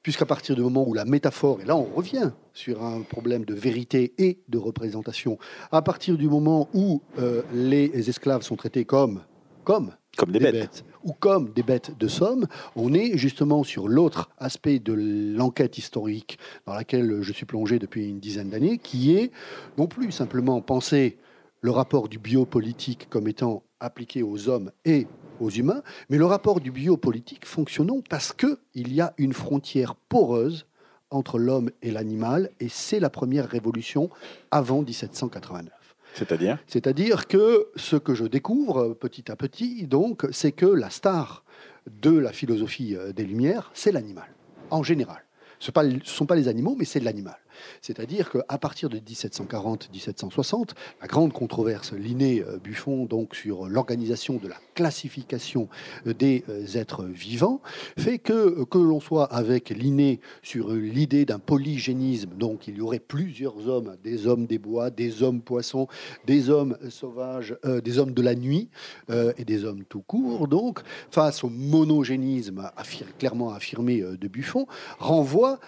[0.02, 3.54] puisqu'à partir du moment où la métaphore, et là on revient sur un problème de
[3.54, 5.38] vérité et de représentation,
[5.72, 9.22] à partir du moment où euh, les esclaves sont traités comme,
[9.64, 10.84] comme, comme des, bêtes.
[11.04, 16.38] ou comme des bêtes de somme, on est justement sur l'autre aspect de l'enquête historique
[16.66, 19.30] dans laquelle je suis plongé depuis une dizaine d'années, qui est
[19.78, 21.18] non plus simplement penser
[21.60, 25.06] le rapport du biopolitique comme étant appliqué aux hommes et
[25.40, 30.66] aux humains, mais le rapport du biopolitique fonctionnant parce qu'il y a une frontière poreuse
[31.10, 34.10] entre l'homme et l'animal, et c'est la première révolution
[34.50, 35.72] avant 1789.
[36.14, 36.58] C'est-à-dire?
[36.66, 41.44] C'est-à-dire que ce que je découvre petit à petit, donc, c'est que la star
[41.86, 44.28] de la philosophie euh, des Lumières, c'est l'animal,
[44.70, 45.24] en général.
[45.58, 47.36] Ce ne sont pas les animaux, mais c'est l'animal.
[47.82, 50.70] C'est-à-dire qu'à partir de 1740-1760,
[51.00, 55.68] la grande controverse Linné-Buffon donc sur l'organisation de la classification
[56.04, 57.60] des euh, êtres vivants
[57.98, 62.98] fait que que l'on soit avec Linné sur l'idée d'un polygénisme, donc il y aurait
[62.98, 65.86] plusieurs hommes, des hommes des bois, des hommes poissons,
[66.26, 68.70] des hommes sauvages, euh, des hommes de la nuit
[69.10, 72.70] euh, et des hommes tout court, donc face au monogénisme
[73.18, 74.66] clairement affirmé de Buffon,
[74.98, 75.58] renvoie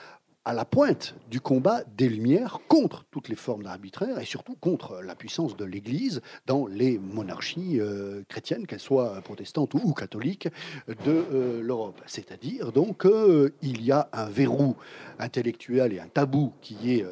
[0.44, 5.00] à la pointe du combat des Lumières contre toutes les formes d'arbitraire et surtout contre
[5.02, 10.48] la puissance de l'Église dans les monarchies euh, chrétiennes, qu'elles soient protestantes ou, catholiques,
[10.88, 12.00] de euh, l'Europe.
[12.06, 14.76] C'est-à-dire donc qu'il y a un verrou
[15.18, 17.06] intellectuel et un tabou qui est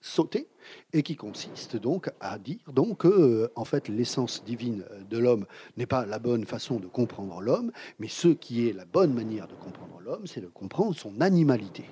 [0.00, 0.48] sauté
[0.92, 5.86] et qui consiste donc à dire donc que en fait l'essence divine de l'homme n'est
[5.86, 9.54] pas la bonne façon de comprendre l'homme, mais ce qui est la bonne manière de
[9.54, 11.84] comprendre l'homme, c'est de comprendre son animalité.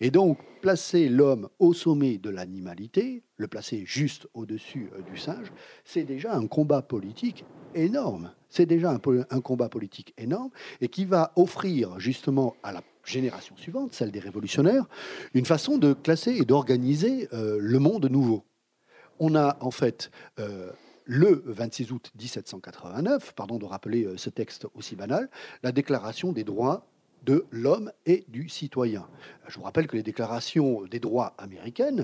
[0.00, 5.52] Et donc placer l'homme au sommet de l'animalité, le placer juste au-dessus euh, du singe,
[5.84, 8.32] c'est déjà un combat politique énorme.
[8.48, 13.56] C'est déjà un, un, combat politique énorme et qui va offrir justement à la génération
[13.56, 14.86] suivante, celle des révolutionnaires,
[15.34, 18.44] une façon de classer et d'organiser euh, le monde nouveau.
[19.18, 20.70] On a en fait euh,
[21.04, 25.28] le 26 août 1789, pardon de rappeler euh, ce texte aussi banal,
[25.62, 26.86] la déclaration des droits
[27.24, 29.06] de l'homme et du citoyen.
[29.46, 32.02] Je vous rappelle que les déclarations des droits américaines,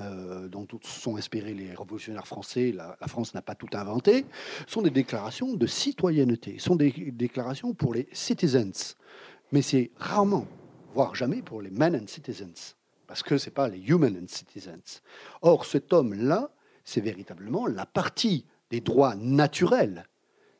[0.52, 4.26] dont sont inspirés les révolutionnaires français, la France n'a pas tout inventé,
[4.66, 8.94] sont des déclarations de citoyenneté, sont des déclarations pour les citizens.
[9.52, 10.46] Mais c'est rarement
[10.96, 12.74] voire jamais pour les men and citizens,
[13.06, 15.02] parce que ce n'est pas les human and citizens.
[15.42, 16.50] Or, cet homme-là,
[16.86, 20.06] c'est véritablement la partie des droits naturels,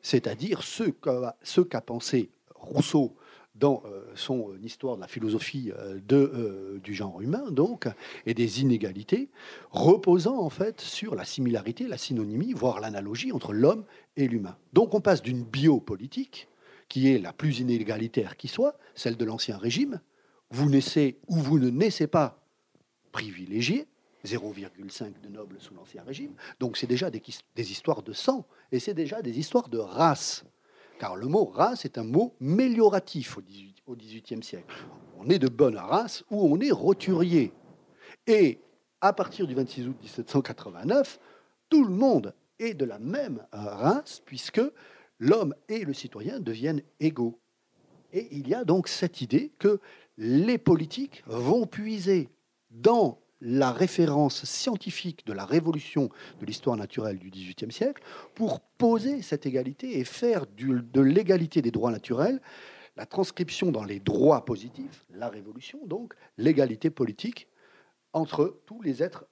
[0.03, 3.15] c'est-à-dire ce qu'a pensé Rousseau
[3.55, 7.87] dans euh, son euh, histoire de la philosophie euh, du genre humain, donc,
[8.27, 9.29] et des inégalités,
[9.71, 14.55] reposant en fait sur la similarité, la synonymie, voire l'analogie entre l'homme et l'humain.
[14.73, 16.47] Donc on passe d'une biopolitique,
[16.89, 19.99] qui est la plus inégalitaire qui soit, celle de l'Ancien Régime,
[20.51, 22.43] vous naissez ou vous ne naissez pas
[23.11, 23.87] privilégié,
[24.25, 26.33] 0,5 de nobles sous l'Ancien Régime.
[26.59, 27.21] Donc c'est déjà des,
[27.57, 30.43] histoires de sang et c'est déjà des histoires de race.
[30.99, 34.75] Car le mot race est un mot mélioratif au XVIIIe siècle.
[35.19, 37.53] On est de bonne race ou on est roturier.
[38.25, 38.59] Et
[39.01, 41.19] à partir du 26 août 1789,
[41.69, 44.61] tout le monde est de la même race puisque
[45.19, 47.39] l'homme et le citoyen deviennent égaux.
[48.13, 49.79] Et il y a donc cette idée que
[50.17, 52.29] les politiques vont puiser
[52.71, 58.01] dans la référence scientifique de la révolution de l'histoire naturelle du XVIIIe siècle
[58.33, 62.41] pour poser cette égalité et faire de l'égalité des droits naturels
[62.97, 67.47] la transcription dans les droits positifs, la révolution donc, l'égalité politique
[68.11, 69.25] entre tous les êtres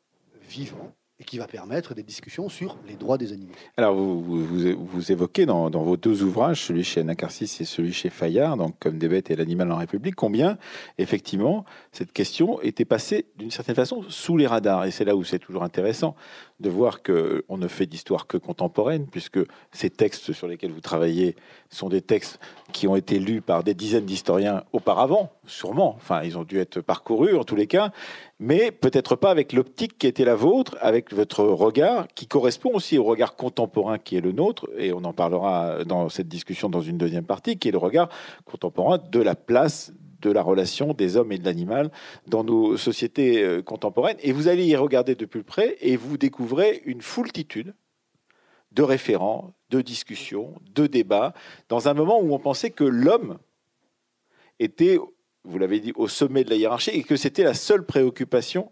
[0.48, 3.54] vivants et qui va permettre des discussions sur les droits des animaux.
[3.78, 8.58] Alors, vous, vous, évoquez dans, vos deux ouvrages, celui chez Anacarsis et celui chez Fayard,
[8.58, 10.58] donc Comme des bêtes et l'animal en République, combien,
[10.98, 14.86] effectivement, cette question était passée d'une certaine façon sous les radars.
[14.86, 16.16] Et c'est là où c'est toujours intéressant
[16.62, 19.40] de voir qu'on ne fait d'histoire que contemporaine, puisque
[19.72, 21.36] ces textes sur lesquels vous travaillez
[21.70, 22.40] sont des textes
[22.72, 25.96] qui ont été lus par des dizaines d'historiens auparavant, sûrement.
[25.98, 27.92] Enfin, ils ont dû être parcourus en tous les cas,
[28.40, 32.98] mais peut-être pas avec l'optique qui était la vôtre, avec votre regard, qui correspond aussi
[32.98, 36.82] au regard contemporain qui est le nôtre, et on en parlera dans cette discussion dans
[36.82, 38.08] une deuxième partie, qui est le regard
[38.46, 39.92] contemporain de la place
[40.26, 41.92] de la relation des hommes et de l'animal
[42.28, 44.18] dans nos sociétés euh, contemporaines.
[44.22, 47.76] Et vous allez y regarder de plus près et vous découvrez une foultitude
[48.72, 51.34] de référents, de discussions, de débats,
[51.70, 53.38] dans un moment où on pensait que l'homme
[54.60, 54.98] était,
[55.44, 58.72] vous l'avez dit, au sommet de la hiérarchie et que c'était la seule préoccupation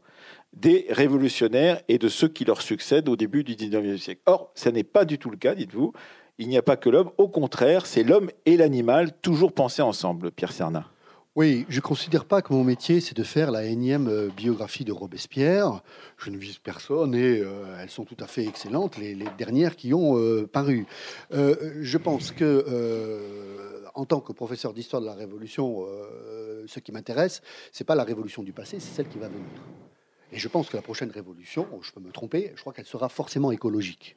[0.53, 4.21] des révolutionnaires et de ceux qui leur succèdent au début du 19e siècle.
[4.25, 5.93] Or, ce n'est pas du tout le cas, dites-vous.
[6.39, 10.31] Il n'y a pas que l'homme, au contraire, c'est l'homme et l'animal toujours pensés ensemble,
[10.31, 10.89] Pierre Cernat.
[11.35, 14.85] Oui, je ne considère pas que mon métier, c'est de faire la énième euh, biographie
[14.85, 15.81] de Robespierre.
[16.19, 19.95] Je ne vise personne et euh, elles sont tout à fait excellentes, les, dernières qui
[19.95, 20.85] ont euh, paru.
[21.31, 22.63] je pense que,
[23.95, 25.87] en tant que professeur d'histoire de la Révolution,
[26.67, 27.41] ce qui m'intéresse,
[27.71, 29.45] c'est pas la révolution du passé, c'est celle qui va venir.
[30.33, 33.07] Et je pense que la prochaine révolution, je peux me tromper, je crois qu'elle sera
[33.07, 34.15] forcément écologique.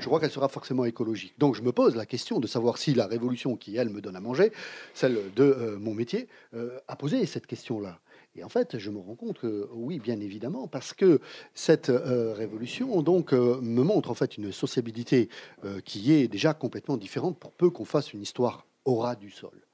[0.00, 1.34] Je crois qu'elle sera forcément écologique.
[1.36, 4.16] Donc je me pose la question de savoir si la révolution qui, elle, me donne
[4.16, 4.50] à manger,
[4.94, 8.00] celle de euh, mon métier, euh, a posé cette question-là.
[8.34, 11.20] Et en fait, je me rends compte que oui, bien évidemment, parce que
[11.52, 15.28] cette euh, révolution me montre en fait une sociabilité
[15.84, 19.67] qui est déjà complètement différente pour peu qu'on fasse une histoire au ras du sol.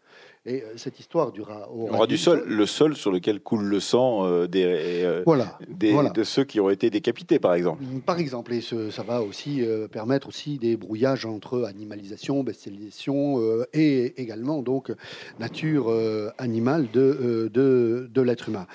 [0.46, 3.80] Et euh, cette histoire du rat, au du, sol, le sol sur lequel coule le
[3.80, 7.82] sang euh, des, euh, voilà, des de ceux qui ont été décapités, par exemple.
[7.82, 13.40] Mm, par exemple, et ça va aussi permettre aussi des brouillages entre animalisation, bestialisation
[13.72, 14.92] et également donc
[15.40, 15.90] nature
[16.36, 18.66] animale de, de, de l'être humain.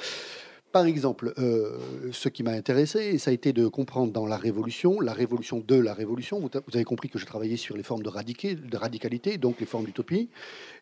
[0.72, 1.78] Par exemple, euh,
[2.12, 5.76] ce qui m'a intéressé, ça a été de comprendre dans la Révolution, la révolution de
[5.76, 6.40] la Révolution.
[6.40, 9.86] Vous, avez compris que je travaillais sur les formes de, de radicalité, donc les formes
[9.86, 10.30] d'utopie.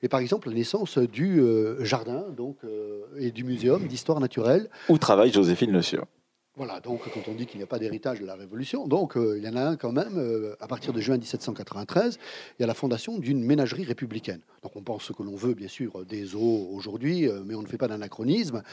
[0.04, 4.69] Et par exemple, la naissance du euh, jardin donc, euh, et du muséum d'histoire naturelle.
[4.89, 6.06] Où travaille Joséphine Le Sieur.
[6.57, 9.37] Voilà, donc quand on dit qu'il n'y a pas d'héritage de la Révolution, donc euh,
[9.37, 12.17] il y en a un quand même, euh, à partir de juin 1793,
[12.57, 14.39] il y a la fondation d'une ménagerie républicaine.
[14.63, 17.61] Donc on pense ce que l'on veut, bien sûr, des eaux aujourd'hui, euh, mais on
[17.61, 18.63] ne fait pas d'anachronisme.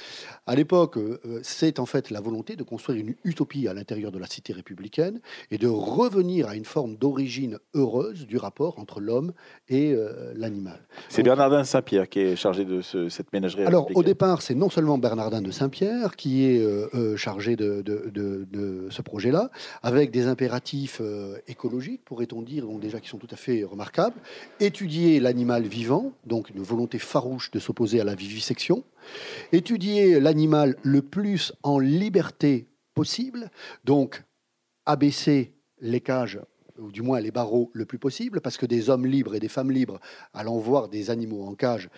[0.46, 0.98] À l'époque,
[1.42, 5.20] c'est en fait la volonté de construire une utopie à l'intérieur de la cité républicaine
[5.50, 9.34] et de revenir à une forme d'origine heureuse du rapport entre l'homme
[9.68, 9.94] et
[10.34, 10.80] l'animal.
[11.08, 14.98] C'est Bernardin Saint-Pierre qui est chargé de cette ménagerie Alors au départ, c'est non seulement
[14.98, 19.50] Bernardin de Saint-Pierre qui est chargé de de, ce projet-là,
[19.82, 24.16] avec des impératifs euh, écologiques, pourrait-on dire, donc déjà qui sont tout à fait remarquables.
[24.60, 28.84] Étudier l'animal vivant, donc une volonté farouche de s'opposer à la vivisection.
[29.52, 33.50] Étudier l'animal le plus en liberté possible,
[33.84, 34.22] donc
[34.86, 36.40] abaisser les cages
[36.78, 39.48] ou du moins les barreaux le plus possible, parce que des hommes libres et des
[39.48, 40.00] femmes libres
[40.32, 41.88] allant voir des animaux en cage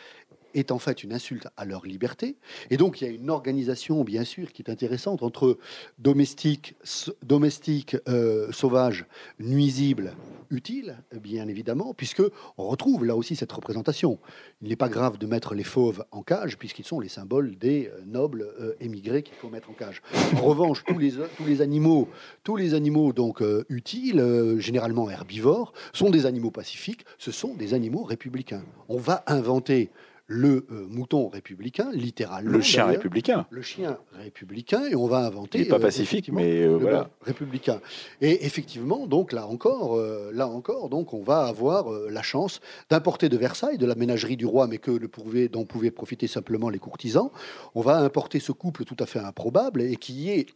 [0.57, 2.37] est en fait une insulte à leur liberté.
[2.71, 5.59] Et donc, il y a une organisation, bien sûr, qui est intéressante entre
[5.99, 6.75] domestiques,
[7.23, 9.05] domestiques euh, sauvages,
[9.39, 10.15] nuisibles,
[10.51, 12.23] utiles, bien évidemment, puisque
[12.57, 14.19] on retrouve là aussi cette représentation.
[14.63, 17.89] Il n'est pas grave de mettre les fauves en cage, puisqu'ils sont les symboles des
[17.89, 20.01] euh, nobles euh, émigrés qu'il faut mettre en cage.
[20.37, 22.09] En revanche, tous les, tous les animaux,
[22.45, 27.05] tous les animaux donc utiles, généralement herbivores, sont des animaux pacifiques.
[27.19, 28.65] Ce sont des animaux républicains.
[28.89, 29.91] On va inventer
[30.29, 32.51] le euh, mouton républicain, littéralement.
[32.51, 33.47] Le chien républicain.
[33.51, 35.59] Le chien républicain, et on va inventer.
[35.59, 37.11] Il n'est pas euh, pacifique, mais euh, voilà.
[37.23, 37.81] Républicain.
[38.21, 40.01] Et effectivement, donc là encore,
[40.33, 42.61] là encore, donc on va avoir la chance
[42.91, 46.27] d'importer de Versailles, de la ménagerie du roi, mais que le pouvait, dont pouvaient profiter
[46.27, 47.31] simplement les courtisans.
[47.75, 50.47] On va importer ce couple tout à fait improbable et qui est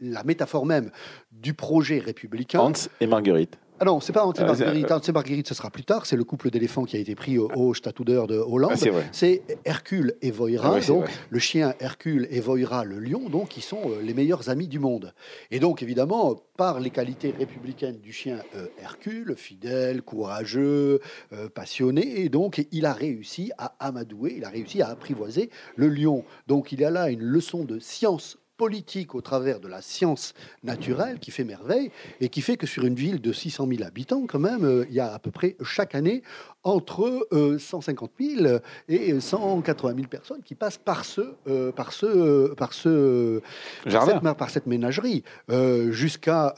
[0.00, 0.90] la métaphore même
[1.32, 2.60] du projet républicain.
[2.60, 3.58] Hans et Marguerite.
[3.80, 4.92] Ah non, c'est pas Ante Marguerite.
[4.92, 6.06] Ante Marguerite, ce sera plus tard.
[6.06, 8.72] C'est le couple d'éléphants qui a été pris au, au de Hollande.
[8.74, 10.76] Ah, c'est Hercule et Voira.
[10.76, 14.48] Ah donc, le chien Hercule et Voira, le lion, donc, qui sont euh, les meilleurs
[14.48, 15.12] amis du monde.
[15.50, 21.00] Et donc, évidemment, par les qualités républicaines du chien euh, Hercule, fidèle, courageux,
[21.32, 25.88] euh, passionné, et donc, il a réussi à amadouer, il a réussi à apprivoiser le
[25.88, 26.24] lion.
[26.46, 30.34] Donc, il y a là une leçon de science politique au travers de la science
[30.62, 31.90] naturelle qui fait merveille
[32.20, 34.94] et qui fait que sur une ville de 600 000 habitants, quand même, euh, il
[34.94, 36.22] y a à peu près chaque année
[36.62, 42.54] entre 150 euh, 000 et 180 000 personnes qui passent par ce, euh, par ce,
[42.54, 43.42] par ce,
[43.86, 44.34] Jardin.
[44.34, 45.24] Par, cette, ménagerie,
[45.90, 46.54] jusqu'à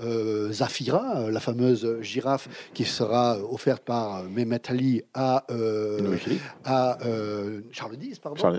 [0.50, 5.44] Zafira, la fameuse girafe qui sera offerte par Mehmet Ali à,
[6.64, 6.98] à
[7.72, 8.58] Charles X, pardon,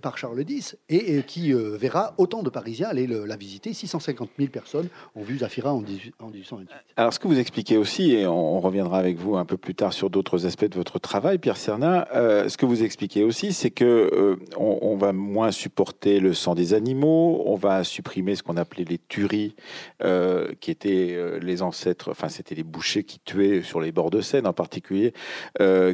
[0.00, 3.72] par Charles X, et, qui verra autant de Aller la visiter.
[3.72, 6.68] 650 000 personnes ont vu Zafira en, 1828.
[6.96, 9.92] Alors, ce que vous expliquez aussi, et on, reviendra avec vous un peu plus tard
[9.92, 13.70] sur d'autres aspects de votre travail, Pierre Cernin, euh, ce que vous expliquez aussi, c'est
[13.70, 18.56] que euh, on, va moins supporter le sang des animaux, on va supprimer ce qu'on
[18.56, 19.56] appelait les tueries,
[20.02, 24.20] euh, qui étaient les ancêtres, enfin c'était les bouchers qui tuaient sur les bords de
[24.20, 25.12] Seine en particulier,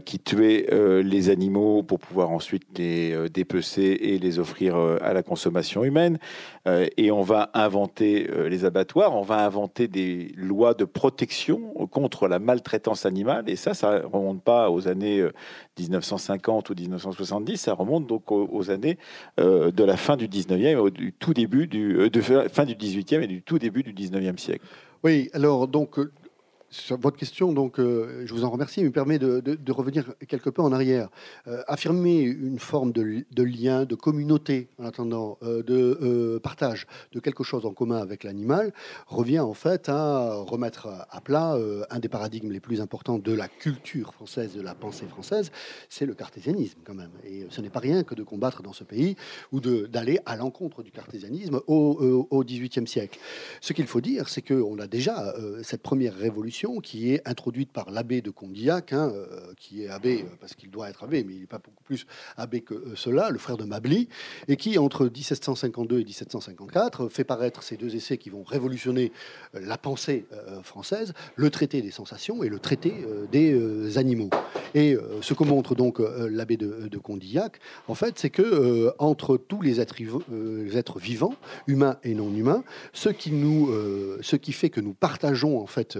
[0.04, 0.66] qui tuaient
[1.02, 6.18] les animaux pour pouvoir ensuite les dépecer et les offrir à la consommation humaine.
[6.96, 12.38] Et on va inventer les abattoirs, on va inventer des lois de protection contre la
[12.38, 15.26] maltraitance animale, et ça, ça remonte pas aux années
[15.78, 18.98] 1950 euh, ou 1970, ça remonte donc aux, années
[19.40, 23.22] euh, de la fin du 19e, du tout début du, euh, de fin du 18e
[23.22, 24.64] et du tout début du 19e siècle.
[25.04, 25.98] Oui, alors donc
[26.90, 30.72] votre question, donc, euh, je vous en remercie, me permet de, revenir quelque peu en
[30.72, 31.08] arrière.
[31.46, 37.44] Euh, affirmer une forme de, lien, de communauté, en attendant, euh, de partage de quelque
[37.44, 38.72] chose en commun avec l'animal,
[39.06, 41.56] revient en fait à remettre à plat
[41.90, 45.50] un des paradigmes les plus importants de la culture française, de la pensée française,
[45.88, 47.10] c'est le cartésianisme quand même.
[47.24, 49.16] Et ce n'est pas rien que de combattre dans ce pays
[49.52, 53.18] ou d'aller à l'encontre du cartésianisme au XVIIIe siècle.
[53.60, 57.90] Ce qu'il faut dire, c'est qu'on a déjà cette première révolution qui est introduite par
[57.90, 61.34] l'abbé de Condillac, hein, euh, qui est abbé euh, parce qu'il doit être abbé, mais
[61.34, 64.08] il n'est pas beaucoup plus abbé que euh, cela, le frère de Mably,
[64.48, 69.12] et qui, entre 1752 et 1754, fait paraître ces deux essais qui vont révolutionner
[69.54, 70.26] la pensée
[70.62, 72.92] française, le traité des sensations et le traité
[73.30, 74.30] des animaux.
[74.74, 79.80] Et ce que montre donc l'abbé de, Condillac, en fait, c'est que entre tous les
[79.80, 79.96] êtres,
[80.74, 81.34] êtres, vivants,
[81.66, 83.70] humains et non humains, ce qui, nous,
[84.20, 85.98] ce qui fait que nous partageons en fait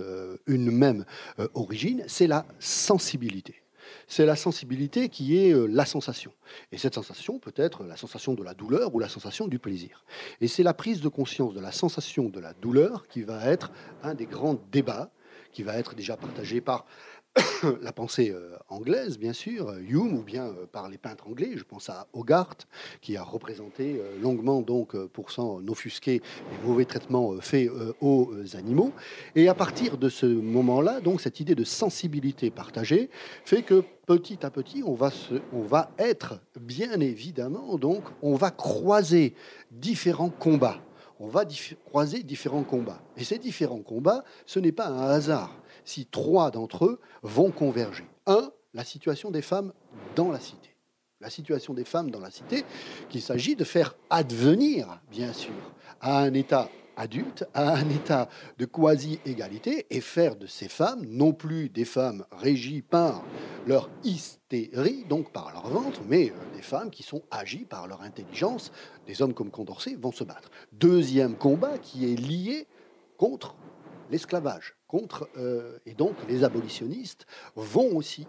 [0.49, 1.05] une même
[1.39, 3.63] euh, origine, c'est la sensibilité.
[4.07, 6.33] c'est la sensibilité qui est euh, la sensation.
[6.73, 10.05] Et cette sensation peut être la sensation de la douleur ou la sensation du plaisir.
[10.41, 13.71] Et c'est la prise de conscience de la sensation de la douleur qui va être
[14.03, 15.11] un des grands débats,
[15.53, 16.87] qui va être déjà partagé par
[17.83, 21.53] la pensée euh, anglaise, bien sûr, euh, Hume, ou bien euh, par les peintres anglais.
[21.57, 22.67] Je pense à Hogarth,
[23.01, 27.71] qui a représenté longuement, donc, pour s'en offusquer, les mauvais traitements faits
[28.01, 28.93] aux animaux.
[29.35, 33.11] Et à partir de ce moment-là, donc, cette idée de sensibilité partagée
[33.45, 38.35] fait que petit à petit, on va, se, on va être, bien évidemment, donc, on
[38.35, 39.35] va croiser
[39.71, 40.81] différents combats
[41.21, 41.45] on va
[41.87, 43.03] croiser différents combats.
[43.17, 45.58] Et ces différents combats, ce n'est pas un hasard
[45.89, 48.05] si trois d'entre eux vont converger.
[48.27, 49.73] Un, la situation des femmes
[50.17, 50.77] dans la cité.
[51.21, 52.65] La situation des femmes dans la cité,
[53.09, 55.55] qu'il s'agit de faire advenir, bien sûr,
[56.01, 56.69] à un État
[56.99, 58.29] adulte, à un état
[58.59, 63.25] de quasi-égalité et faire de ces femmes non plus des femmes régies par
[63.67, 68.03] leur hystérie, donc par leur ventre, mais euh, des femmes qui sont agies par leur
[68.03, 68.73] intelligence.
[69.07, 70.51] Des hommes comme Condorcet vont se battre.
[70.73, 72.67] Deuxième combat qui est lié
[73.17, 73.55] contre
[74.11, 78.27] l'esclavage, contre euh, et donc les abolitionnistes vont aussi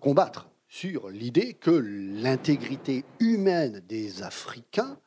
[0.00, 4.98] combattre sur l'idée que l'intégrité humaine des Africains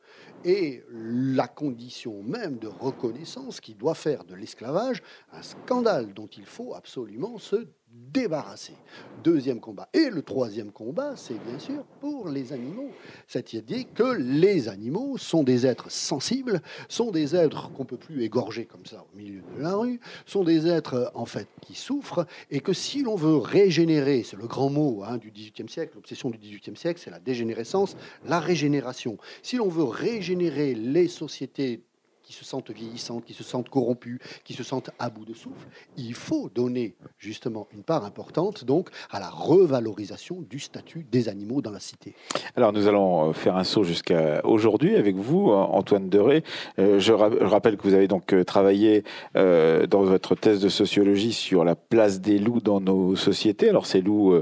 [0.44, 5.02] et la condition même de reconnaissance qui doit faire de l'esclavage
[5.32, 8.74] un scandale dont il faut absolument se débarrasser.
[9.22, 9.88] Deuxième combat.
[9.92, 12.90] Et le troisième combat, c'est bien sûr pour les animaux.
[13.26, 18.22] Cette idée que les animaux sont des êtres sensibles, sont des êtres qu'on peut plus
[18.22, 22.26] égorger comme ça au milieu de la rue, sont des êtres en fait qui souffrent,
[22.50, 26.30] et que si l'on veut régénérer, c'est le grand mot hein, du XVIIIe siècle, l'obsession
[26.30, 29.18] du XVIIIe siècle, c'est la dégénérescence, la régénération.
[29.42, 31.82] Si l'on veut régénérer les sociétés
[32.22, 35.66] qui se sentent vieillissantes, qui se sentent corrompues, qui se sentent à bout de souffle,
[35.96, 41.62] il faut donner justement une part importante donc à la revalorisation du statut des animaux
[41.62, 42.14] dans la cité.
[42.56, 46.44] Alors nous allons euh, faire un saut jusqu'à aujourd'hui avec vous, euh, Antoine Deré.
[46.78, 49.04] Euh, je, rappelle que vous avez donc travaillé
[49.34, 53.68] dans votre thèse de sociologie sur la place des loups dans nos sociétés.
[53.68, 54.34] Alors ces loups,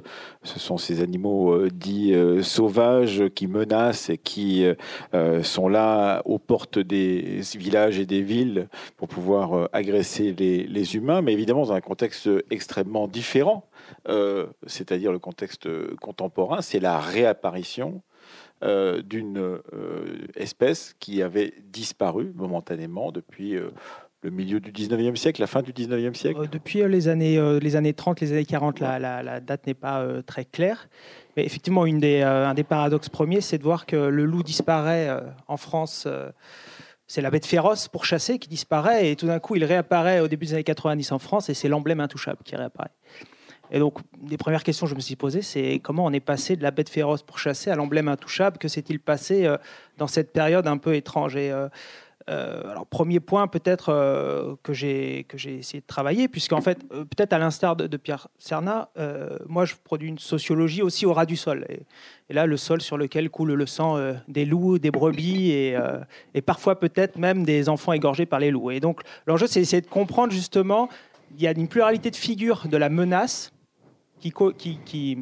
[0.42, 4.64] ce sont ces animaux dits sauvages qui menacent et qui
[5.42, 7.40] sont là aux portes des
[7.70, 12.28] villages et des villes pour pouvoir euh, agresser les, humains, mais évidemment dans un contexte
[12.50, 13.68] extrêmement différent,
[14.08, 15.68] euh, c'est-à-dire le contexte
[15.98, 18.02] contemporain, c'est la réapparition
[18.64, 19.60] euh, d'une
[20.34, 23.56] espèce qui avait disparu momentanément depuis
[24.22, 27.94] le milieu du 19e siècle, la fin du 19e siècle Depuis les, années, les années
[27.94, 30.88] 30, les années 40, la, date n'est pas très claire.
[31.36, 35.08] Mais effectivement, une un des paradoxes premiers, c'est de voir que le loup disparaît
[35.46, 36.08] en France
[37.10, 40.28] c'est la bête féroce pour chasser qui disparaît et tout d'un coup il réapparaît au
[40.28, 42.92] début des années 90 en France et c'est l'emblème intouchable qui réapparaît.
[43.72, 46.54] Et donc, des premières questions que je me suis posées, c'est comment on est passé
[46.54, 48.58] de la bête féroce pour chasser à l'emblème intouchable?
[48.58, 49.56] Que s'est-il passé euh,
[49.98, 51.34] dans cette période un peu étrange?
[51.34, 51.68] Et, euh,
[52.30, 57.32] euh, alors, premier point peut-être euh, que j'ai essayé de travailler, puisqu'en fait, euh, peut-être
[57.32, 58.90] à l'instar de, Pierre Cernat,
[59.48, 61.66] moi je produis une sociologie aussi au ras du sol.
[61.68, 65.76] Et, là, le sol sur lequel coule le sang des loups, des brebis et,
[66.46, 68.70] parfois peut-être même des enfants égorgés par les loups.
[68.70, 70.88] Et donc, l'enjeu, c'est d'essayer de comprendre justement,
[71.36, 73.52] il y a une pluralité de figures de la menace
[74.20, 75.18] qui, qui, qui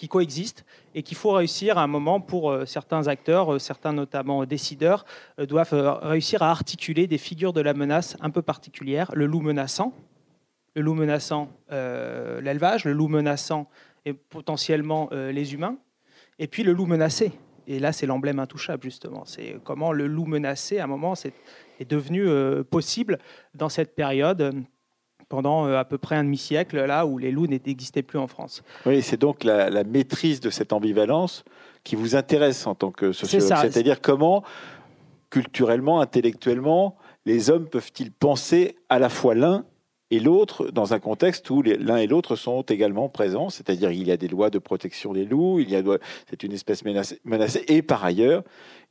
[0.00, 0.64] qui coexistent
[0.94, 5.04] et qu'il faut réussir à un moment pour euh, certains acteurs, euh, certains notamment décideurs,
[5.38, 9.10] euh, doivent réussir à articuler des figures de la menace un peu particulières.
[9.14, 9.94] Le loup menaçant,
[10.74, 13.68] le loup menaçant l'élevage, le loup menaçant
[14.06, 15.76] et potentiellement les humains,
[16.38, 17.32] et puis le loup menacé.
[17.66, 19.24] Et là, c'est l'emblème intouchable, justement.
[19.24, 21.14] C'est comment le loup menacé, à un moment,
[21.80, 22.24] est devenu
[22.70, 23.18] possible
[23.54, 24.54] dans cette période
[25.30, 28.62] pendant euh, à peu près un demi-siècle, là où les loups n'existaient plus en France.
[28.84, 31.44] Oui, c'est donc la, maîtrise de cette ambivalence
[31.84, 33.56] qui vous intéresse en tant que sociologue.
[33.62, 34.42] C'est-à-dire comment,
[35.30, 39.64] culturellement, intellectuellement, les hommes peuvent-ils penser à la fois l'un
[40.10, 44.10] et l'autre dans un contexte où l'un et l'autre sont également présents, c'est-à-dire il y
[44.10, 45.82] a des lois de protection des loups, il y a
[46.28, 48.42] c'est une espèce menacée, et par ailleurs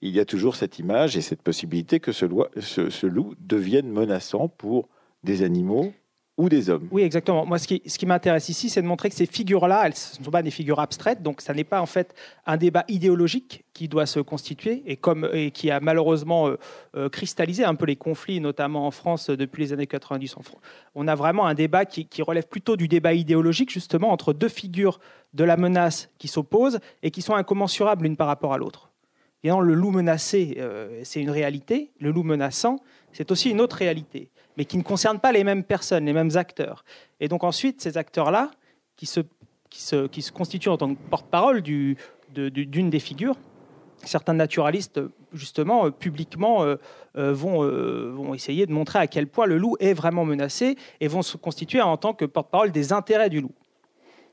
[0.01, 2.25] il y a toujours cette image et cette possibilité que ce,
[2.61, 4.87] ce loup devienne menaçant pour
[5.25, 5.91] des animaux
[6.39, 6.87] ou des hommes.
[6.89, 7.45] Oui, exactement.
[7.45, 10.41] Moi, ce qui, m'intéresse ici, c'est de montrer que ces figures-là, elles ne sont pas
[10.41, 12.15] des figures abstraites, donc ça n'est pas en fait
[12.45, 16.57] un débat idéologique qui doit se constituer et, qui a malheureusement euh,
[16.95, 20.37] euh, cristallisé un peu les conflits, notamment en France depuis les années 90.
[20.37, 20.61] En France.
[20.95, 25.01] On a vraiment un débat qui, relève plutôt du débat idéologique, justement, entre deux figures
[25.33, 28.91] de la menace qui s'opposent et qui sont incommensurables l'une par rapport à l'autre.
[29.43, 31.91] le loup menacé, euh, c'est une réalité.
[31.99, 32.79] Le loup menaçant,
[33.11, 34.29] c'est aussi une autre réalité
[34.59, 36.83] mais qui ne concernent pas les mêmes personnes, les mêmes acteurs.
[37.19, 38.51] Et donc ensuite, ces acteurs-là,
[38.95, 39.21] qui se
[39.69, 43.35] qui se, qui se constitue en tant que porte-parole d'une des figures.
[44.03, 44.99] Certains naturalistes,
[45.33, 46.77] justement, euh, publiquement, euh,
[47.17, 47.61] euh, vont,
[48.13, 51.37] vont essayer de montrer à quel point le loup est vraiment menacé et vont se
[51.37, 53.53] constituer en tant que porte-parole des intérêts du loup.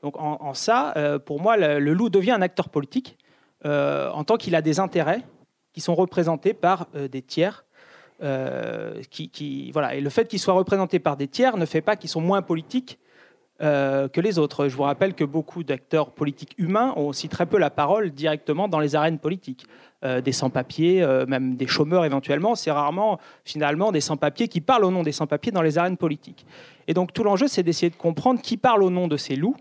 [0.03, 0.93] Donc en, ça,
[1.25, 3.17] pour moi, le, loup devient un acteur politique
[3.65, 5.21] en tant qu'il a des intérêts
[5.73, 7.65] qui sont représentés par des tiers.
[9.09, 9.95] Qui, qui, voilà.
[9.95, 12.41] Et le fait qu'il soit représenté par des tiers ne fait pas qu'ils sont moins
[12.41, 12.99] politiques
[13.59, 14.67] euh, que les autres.
[14.67, 18.67] Je vous rappelle que beaucoup d'acteurs politiques humains ont aussi très peu la parole directement
[18.67, 19.65] dans les arènes politiques.
[20.05, 24.85] Euh, des sans-papiers, euh, même des chômeurs éventuellement, c'est rarement finalement des sans-papiers qui parlent
[24.85, 26.45] au nom des sans-papiers dans les arènes politiques.
[26.87, 29.57] Et donc tout l'enjeu, c'est d'essayer de comprendre qui parle au nom de ces loups,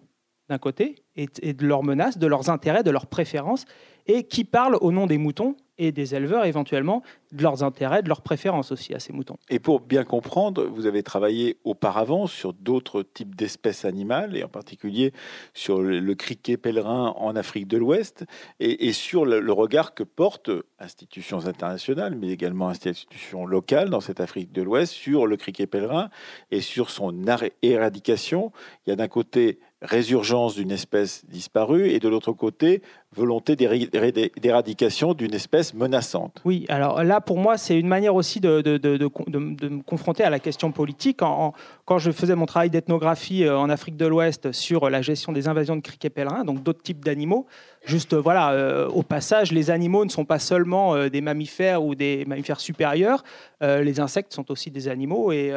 [0.50, 3.64] d'un côté, et de leurs menaces, de leurs intérêts, de leurs préférences,
[4.06, 7.02] et qui parle au nom des moutons et des éleveurs éventuellement
[7.32, 9.36] de leurs intérêts, de leurs préférences aussi à ces moutons.
[9.50, 14.48] Et pour bien comprendre, vous avez travaillé auparavant sur d'autres types d'espèces animales, et en
[14.48, 15.12] particulier
[15.54, 18.24] sur le, criquet pèlerin en Afrique de l'Ouest,
[18.60, 24.52] et, sur le, regard que portent institutions internationales, mais également institutions locales dans cette Afrique
[24.52, 26.10] de l'Ouest, sur le criquet pèlerin
[26.50, 27.14] et sur son
[27.62, 28.52] éradication.
[28.86, 32.82] Il y a d'un côté résurgence d'une espèce disparue et de l'autre côté
[33.14, 36.40] volonté d'éradication d'une espèce menaçante.
[36.44, 40.72] Oui, alors là pour moi c'est une manière aussi de, me confronter à la question
[40.72, 41.18] politique.
[41.18, 45.46] quand je faisais mon travail d'ethnographie euh, en Afrique de l'Ouest sur la gestion des
[45.46, 47.46] invasions de criquets pèlerins, donc d'autres types d'animaux,
[47.86, 51.84] Juste, euh, voilà, euh, au passage, les animaux ne sont pas seulement euh, des mammifères
[51.84, 53.22] ou des mammifères supérieurs.
[53.60, 55.52] les insectes sont aussi des animaux et,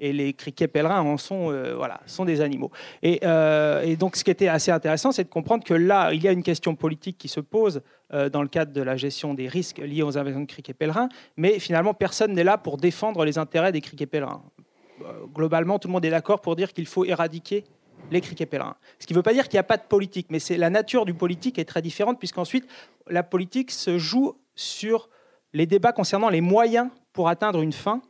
[0.00, 2.70] les criquets pèlerins en sont, voilà, sont des animaux.
[3.02, 3.20] Et,
[3.96, 6.42] donc, ce qui était assez intéressant, c'est de comprendre que là, il y a une
[6.42, 7.80] question politique qui se pose
[8.10, 11.60] dans le cadre de la gestion des risques liés aux invasions de criquets pèlerins, mais
[11.60, 14.42] finalement, personne n'est là pour défendre les intérêts des criquets pèlerins.
[15.32, 17.64] Globalement, tout le monde est d'accord pour dire qu'il faut éradiquer
[18.10, 18.76] les criquets pèlerins.
[18.98, 20.70] Ce qui ne veut pas dire qu'il n'y a pas de politique, mais c'est la
[20.70, 22.66] nature du politique est très différente, puisqu'ensuite,
[23.08, 25.08] la politique se joue sur
[25.52, 28.02] les débats concernant les moyens pour atteindre une fin,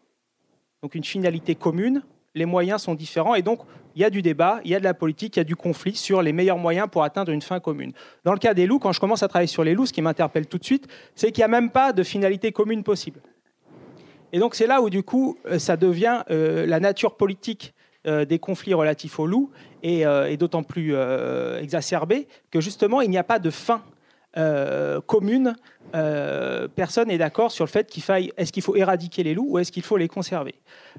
[0.82, 2.02] donc une finalité commune.
[2.34, 3.60] Les moyens sont différents, et donc
[3.94, 5.54] il y a du débat, il y a de la politique, il y a du
[5.54, 7.92] conflit sur les meilleurs moyens pour atteindre une fin commune.
[8.24, 10.02] Dans le cas des loups, quand je commence à travailler sur les loups, ce qui
[10.02, 13.20] m'interpelle tout de suite, c'est qu'il n'y a même pas de finalité commune possible.
[14.32, 17.72] Et donc c'est là où du coup euh, ça devient euh, la nature politique
[18.06, 19.50] euh, des conflits relatifs aux loups
[19.84, 23.82] et, euh, d'autant plus euh, exacerbés que justement il n'y a pas de fin
[25.06, 25.54] commune.
[26.74, 29.58] personne n'est d'accord sur le fait qu'il faille est-ce qu'il faut éradiquer les loups ou
[29.60, 30.56] est-ce qu'il faut les conserver?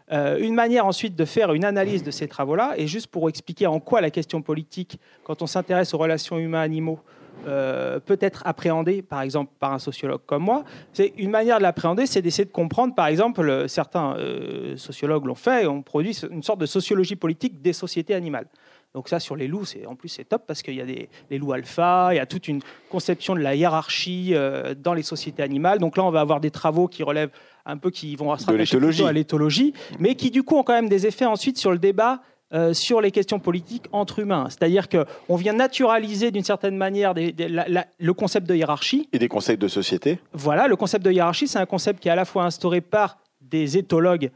[0.09, 3.81] une manière ensuite de faire une analyse de ces travaux-là, et juste pour expliquer en
[3.81, 7.01] quoi la question politique, quand on s'intéresse aux relations humains-animaux,
[7.45, 10.63] euh, peut être appréhendé, par exemple, par un sociologue comme moi.
[10.93, 15.35] C'est une manière de l'appréhender, c'est d'essayer de comprendre, par exemple, certains euh, sociologues l'ont
[15.35, 18.47] fait, ont produit une sorte de sociologie politique des sociétés animales.
[18.95, 21.09] Donc ça, sur les loups, c'est en plus c'est top parce qu'il y a des
[21.29, 25.03] les loups alpha, il y a toute une conception de la hiérarchie euh, dans les
[25.03, 25.79] sociétés animales.
[25.79, 27.31] Donc là, on va avoir des travaux qui relèvent
[27.65, 30.87] un peu, qui vont se rattacher à l'éthologie, mais qui du coup ont quand même
[30.87, 32.21] des effets ensuite sur le débat
[32.55, 34.47] euh, sur les questions politiques entre humains.
[34.49, 39.09] C'est-à-dire qu'on vient naturaliser d'une certaine manière le concept de hiérarchie.
[39.11, 40.19] Et des concepts de société.
[40.33, 43.17] Voilà, le concept de hiérarchie, c'est un concept qui est à la fois instauré par
[43.41, 44.31] des éthologues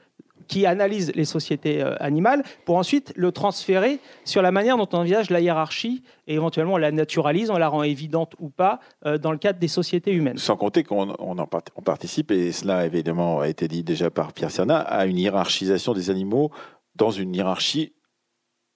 [0.49, 4.97] qui analysent les sociétés euh, animales pour ensuite le transférer sur la manière dont on
[4.97, 9.17] envisage la hiérarchie et éventuellement on la naturalise, on la rend évidente ou pas euh,
[9.17, 10.38] dans le cadre des sociétés humaines.
[10.38, 11.47] Sans compter qu'on en
[11.86, 16.09] participe, et cela évidemment a été dit déjà par Pierre Serna, à une hiérarchisation des
[16.09, 16.51] animaux
[16.95, 17.93] dans une hiérarchie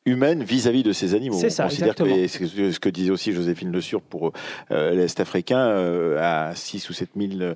[0.06, 1.38] humaine vis-à-vis de ces animaux.
[1.40, 2.16] C'est ça, exactement.
[2.28, 4.34] ce que disait aussi Joséphine Le Sur pour
[4.72, 7.56] euh, l'Est africain, euh, à 6 ou 7 000 euh,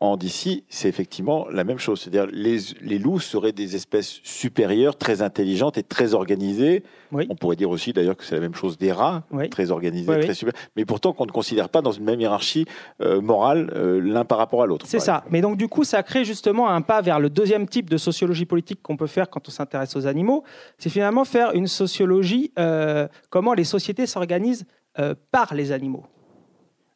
[0.00, 2.00] ans d'ici, c'est effectivement la même chose.
[2.00, 6.82] C'est-à-dire les, les loups seraient des espèces supérieures, très intelligentes et très organisées.
[7.12, 10.34] On pourrait dire aussi d'ailleurs que c'est la même chose des rats, très organisés, très
[10.34, 10.52] super.
[10.74, 12.66] Mais pourtant qu'on ne considère pas dans une même hiérarchie
[13.00, 13.70] morale
[14.02, 14.86] l'un par rapport à l'autre.
[14.88, 15.22] C'est ça.
[15.30, 18.46] Mais donc du coup, ça crée justement un pas vers le deuxième type de sociologie
[18.46, 20.42] politique qu'on peut faire quand on s'intéresse aux animaux.
[20.76, 24.66] C'est finalement faire une sociologie sociologie euh, comment les sociétés s'organisent
[24.98, 26.04] euh, par les animaux.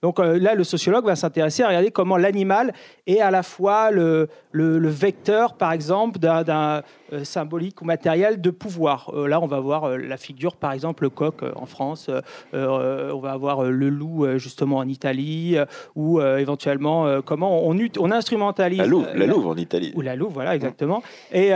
[0.02, 2.72] Donc euh, là, le sociologue va s'intéresser à regarder comment l'animal
[3.06, 6.82] est à la fois le, le, vecteur, par exemple, d'un
[7.12, 9.10] euh, symbolique ou matériel de pouvoir.
[9.14, 12.10] Euh, là, on va voir la figure, par exemple, le coq en France,
[12.52, 15.56] on va avoir le loup, justement, en Italie,
[15.94, 18.78] ou éventuellement comment on, on instrumentalise...
[18.78, 19.92] La louve, la louve en Italie.
[19.94, 21.02] Ou la louve, voilà, exactement.
[21.32, 21.50] Et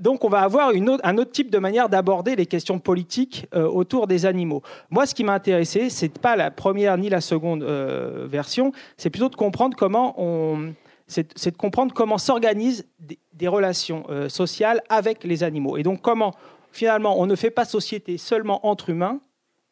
[0.00, 3.46] donc, on va avoir une autre, un autre type de manière d'aborder les questions politiques
[3.54, 4.62] autour des animaux.
[4.90, 9.10] Moi, ce qui m'a intéressé, c'est pas la première ni la seconde euh, version, c'est
[9.10, 10.72] plutôt de comprendre comment on,
[11.08, 12.86] c'est de comprendre comment s'organisent
[13.32, 15.76] des, relations euh, sociales avec les animaux.
[15.76, 16.34] Et donc comment
[16.70, 19.20] finalement on ne fait pas société seulement entre humains,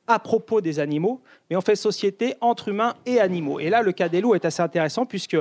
[0.07, 1.21] à propos des animaux,
[1.51, 3.59] mais on fait société entre humains et animaux.
[3.61, 5.37] Et là, le cas des loups est assez intéressant puisque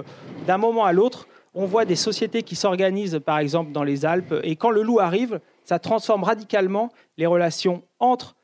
[0.47, 4.35] d'un moment à l'autre, on voit des sociétés qui s'organisent, par exemple dans les Alpes,
[4.43, 8.35] et quand le loup arrive, ça transforme radicalement les relations entre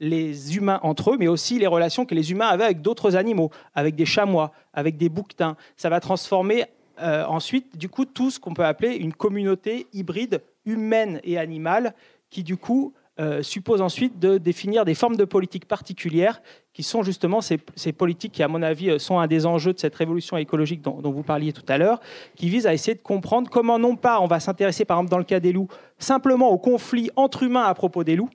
[0.00, 3.50] les humains entre eux, mais aussi les relations que les humains avaient avec d'autres animaux,
[3.74, 5.56] avec des chamois, avec des bouquetins.
[5.76, 6.66] Ça va transformer
[7.00, 11.94] euh, ensuite, du coup, tout ce qu'on peut appeler une communauté hybride humaine et animale,
[12.30, 16.40] qui du coup euh, suppose ensuite de définir des formes de politiques particulières,
[16.72, 17.58] qui sont justement ces,
[17.92, 21.10] politiques qui, à mon avis, sont un des enjeux de cette révolution écologique dont, dont
[21.10, 22.00] vous parliez tout à l'heure,
[22.36, 25.18] qui visent à essayer de comprendre comment non pas on va s'intéresser, par exemple dans
[25.18, 25.68] le cas des loups,
[25.98, 28.30] simplement au conflit entre humains à propos des loups,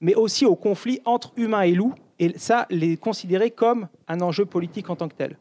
[0.00, 4.44] mais aussi au conflit entre humains et loups, et ça, les considérer comme un enjeu
[4.44, 5.36] politique en tant que tel.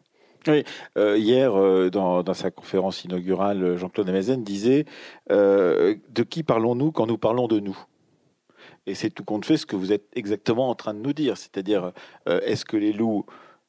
[0.48, 0.64] Oui,
[0.98, 4.86] euh, hier, euh, dans, sa conférence inaugurale, Jean-Claude Amezen disait
[5.32, 7.78] euh, De qui parlons-nous quand nous parlons de nous?
[8.88, 11.38] Et c'est tout compte fait ce que vous êtes exactement en train de nous dire.
[11.38, 11.92] C'est-à-dire,
[12.26, 13.26] est-ce que les loups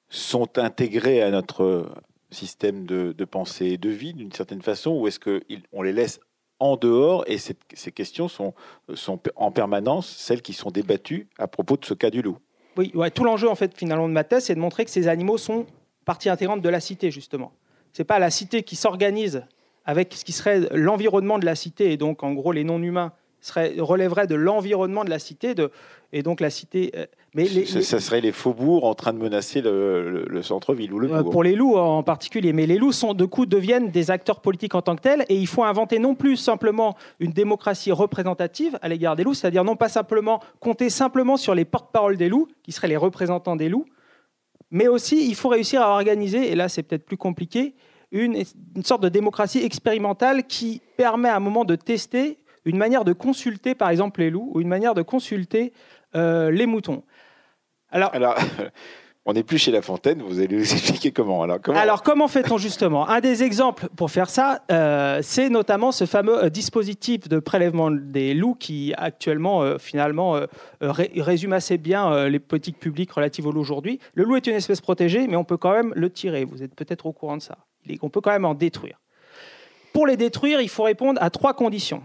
[0.08, 1.90] sont intégrés à notre
[2.30, 6.18] système de, pensée et de vie d'une certaine façon, ou est-ce qu'on les laisse
[6.60, 8.54] en dehors et ces questions sont,
[9.36, 12.38] en permanence celles qui sont débattues à propos de ce cas du loup?
[12.78, 15.36] Oui, tout l'enjeu en fait finalement de ma thèse, c'est de montrer que ces animaux
[15.36, 15.66] sont
[16.04, 17.52] partie intégrante de la cité, justement.
[17.92, 19.44] Ce n'est pas la cité qui s'organise
[19.84, 23.74] avec ce qui serait l'environnement de la cité, et donc en gros les non-humains serait,
[23.78, 25.70] relèveraient de l'environnement de la cité, de,
[26.12, 26.92] et donc la cité.
[26.96, 31.22] Euh, mais ça, serait les faubourgs en train de menacer le, centre-ville ou le euh,
[31.22, 34.74] Pour les loups en particulier, mais les loups sont de coup deviennent des acteurs politiques
[34.74, 38.88] en tant que tels, et il faut inventer non plus simplement une démocratie représentative à
[38.88, 42.72] l'égard des loups, c'est-à-dire non pas simplement compter simplement sur les porte-paroles des loups, qui
[42.72, 43.86] seraient les représentants des loups,
[44.72, 47.74] mais aussi, il faut réussir à organiser, et là c'est peut-être plus compliqué,
[48.10, 48.42] une,
[48.84, 53.74] sorte de démocratie expérimentale qui permet à un moment de tester une manière de consulter,
[53.74, 55.72] par exemple, les loups, ou une manière de consulter
[56.14, 57.04] euh, les moutons.
[57.90, 58.12] Alors,
[59.24, 61.42] On n'est plus chez La Fontaine, vous allez nous expliquer comment.
[61.44, 63.08] Alors, comment, fait-on justement?
[63.08, 67.90] Un des exemples pour faire ça, euh, c'est notamment ce fameux euh, dispositif de prélèvement
[67.92, 70.40] des loups qui actuellement, euh, finalement,
[70.80, 74.00] résume assez bien les politiques publiques relatives au loup aujourd'hui.
[74.14, 76.44] Le loup est une espèce protégée, mais on peut quand même le tirer.
[76.44, 77.58] Vous êtes peut-être au courant de ça.
[78.00, 79.00] On peut quand même en détruire.
[79.92, 82.02] Pour les détruire, il faut répondre à trois conditions.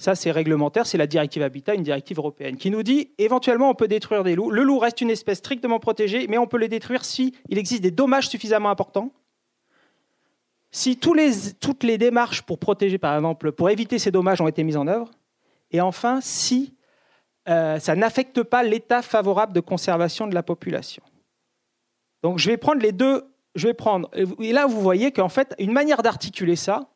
[0.00, 3.74] Ça, c'est réglementaire, c'est la directive Habitat, une directive européenne, qui nous dit éventuellement on
[3.74, 4.50] peut détruire des loups.
[4.50, 7.82] Le loup reste une espèce strictement protégée, mais on peut les détruire si il existe
[7.82, 9.12] des dommages suffisamment importants.
[10.70, 14.78] Si toutes les démarches pour protéger, par exemple, pour éviter ces dommages ont été mises
[14.78, 15.10] en œuvre.
[15.70, 16.72] Et enfin, si
[17.50, 21.02] euh, ça n'affecte pas l'état favorable de conservation de la population.
[22.22, 23.26] Donc je vais prendre les deux.
[23.54, 24.10] Je vais prendre.
[24.14, 26.88] Et là, vous voyez qu'en fait, une manière d'articuler ça,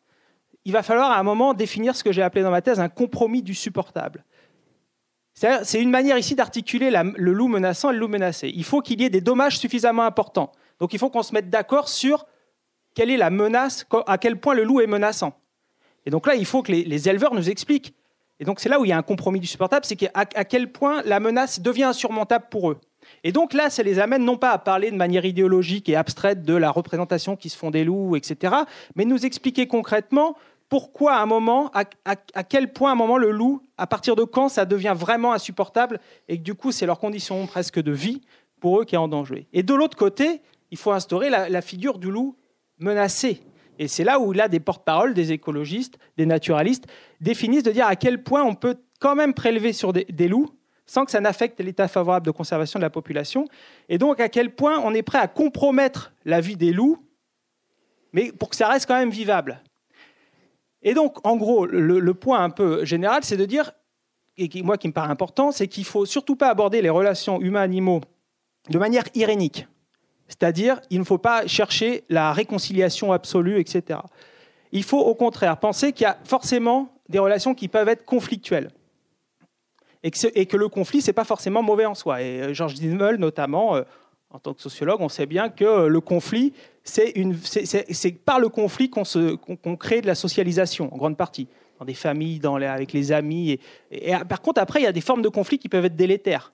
[0.64, 2.88] il va falloir à un moment définir ce que j'ai appelé dans ma thèse un
[2.88, 4.24] compromis du supportable.
[5.34, 8.52] C'est une manière ici d'articuler le loup menaçant et le loup menacé.
[8.54, 10.52] Il faut qu'il y ait des dommages suffisamment importants.
[10.78, 12.24] Donc il faut qu'on se mette d'accord sur
[12.94, 15.34] quelle est la menace, à quel point le loup est menaçant.
[16.06, 17.94] Et donc là, il faut que les, éleveurs nous expliquent.
[18.38, 20.70] Et donc c'est là où il y a un compromis du supportable, c'est à quel
[20.70, 22.80] point la menace devient insurmontable pour eux.
[23.22, 26.42] Et donc là, ça les amène non pas à parler de manière idéologique et abstraite
[26.42, 28.54] de la représentation qui se font des loups, etc.,
[28.96, 30.36] mais nous expliquer concrètement
[30.68, 31.84] pourquoi à un moment, à,
[32.44, 36.00] quel point à un moment le loup, à partir de quand ça devient vraiment insupportable
[36.28, 38.22] et que du coup c'est leur condition presque de vie
[38.60, 39.46] pour eux qui est en danger.
[39.52, 40.40] Et de l'autre côté,
[40.70, 42.36] il faut instaurer la, figure du loup
[42.78, 43.42] menacé.
[43.78, 46.86] Et c'est là où là des porte-paroles, des écologistes, des naturalistes
[47.20, 50.50] définissent de dire à quel point on peut quand même prélever sur des, des loups
[50.86, 53.46] sans que ça n'affecte l'état favorable de conservation de la population.
[53.88, 56.98] Et donc à quel point on est prêt à compromettre la vie des loups,
[58.12, 59.62] mais pour que ça reste quand même vivable.
[60.84, 63.72] Et donc, en gros, le, point un peu général, c'est de dire,
[64.36, 68.02] et moi qui me paraît important, c'est qu'il faut surtout pas aborder les relations humains-animaux
[68.68, 69.66] de manière irénique.
[70.28, 74.00] C'est-à-dire, il ne faut pas chercher la réconciliation absolue, etc.
[74.72, 78.70] Il faut au contraire penser qu'il y a forcément des relations qui peuvent être conflictuelles.
[80.02, 82.20] Et que, le conflit, ce n'est pas forcément mauvais en soi.
[82.20, 83.82] Et euh, Georges Dimmel, notamment, euh,
[84.28, 86.52] en tant que sociologue, on sait bien que euh, le conflit,
[86.84, 92.40] c'est par le conflit qu'on crée de la socialisation, en grande partie, dans des familles,
[92.44, 93.58] avec les amis.
[93.90, 96.52] Et, par contre, après, il y a des formes de conflit qui peuvent être délétères.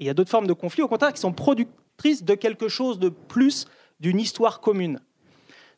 [0.00, 2.98] il y a d'autres formes de conflit, au contraire, qui sont productrices de quelque chose
[2.98, 3.66] de plus,
[4.00, 5.00] d'une histoire commune.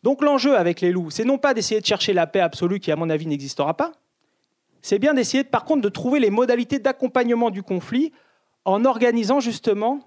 [0.03, 2.93] Donc l'enjeu avec les loups, c'est non pas d'essayer de chercher la paix absolue qui,
[2.93, 3.93] à mon avis, n'existera pas,
[4.83, 8.13] c'est bien d'essayer, par contre, de trouver les modalités d'accompagnement du conflit
[8.65, 10.01] en organisant justement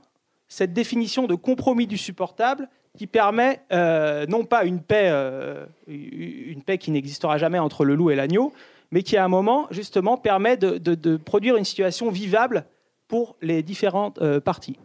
[0.47, 6.61] cette définition de compromis du supportable qui permet euh, non pas une paix, euh, une
[6.61, 8.53] paix qui n'existera jamais entre le loup et l'agneau,
[8.91, 12.65] mais qui à un moment justement permet de, produire une situation vivable
[13.07, 14.77] pour les différentes parties.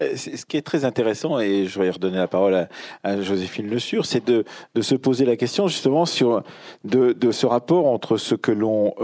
[0.00, 2.68] Ce qui est très intéressant, et je vais redonner la parole
[3.02, 4.44] à, Joséphine Le Sur, c'est de,
[4.80, 6.42] se poser la question justement sur
[6.84, 8.94] de, ce rapport entre ce que l'on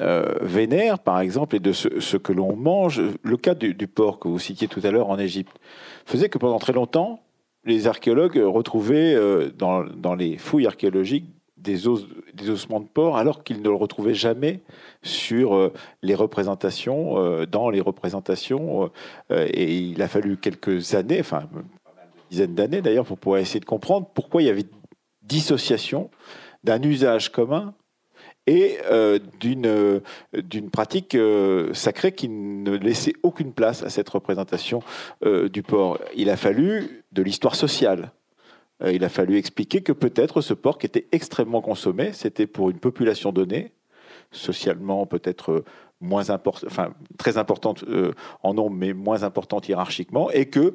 [0.00, 3.02] euh, vénère, par exemple, et de ce, que l'on mange.
[3.22, 5.58] Le cas du, porc que vous citiez tout à l'heure en Égypte
[6.06, 7.20] faisait que pendant très longtemps,
[7.64, 13.42] les archéologues retrouvaient euh, dans, les fouilles archéologiques des, os, des ossements de porc, alors
[13.42, 14.60] qu'ils ne le retrouvaient jamais
[15.02, 18.90] sur euh, les représentations, dans les représentations.
[19.30, 21.64] et il a fallu quelques années, enfin, une
[22.30, 24.66] dizaine d'années d'ailleurs, pour pouvoir essayer de comprendre pourquoi il y avait
[25.22, 26.10] dissociation
[26.64, 27.74] d'un usage commun
[28.48, 30.00] et euh, euh,
[30.32, 34.82] d'une pratique euh, sacrée qui ne laissait aucune place à cette représentation
[35.22, 35.98] du porc.
[36.16, 38.12] Il a fallu de l'histoire sociale.
[38.86, 43.32] il a fallu expliquer que peut-être ce porc était extrêmement consommé, c'était pour une population
[43.32, 43.72] donnée,
[44.30, 45.64] socialement peut-être
[46.00, 47.84] moins importante, enfin très importante
[48.42, 50.74] en nombre, mais moins importante hiérarchiquement, et que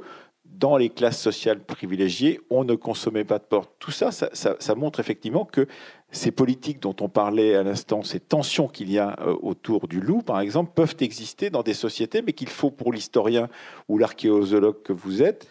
[0.64, 3.68] dans les classes sociales privilégiées, on ne consommait pas de porc.
[3.80, 5.68] Tout ça, ça montre effectivement que
[6.09, 9.99] ces politiques dont on parlait à l'instant, ces tensions qu'il y a euh, autour du
[9.99, 13.49] loup, par exemple, peuvent exister dans des sociétés, mais qu'il faut, pour l'historien
[13.89, 15.49] ou l'archéologue que vous êtes,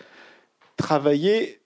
[0.79, 1.61] travailler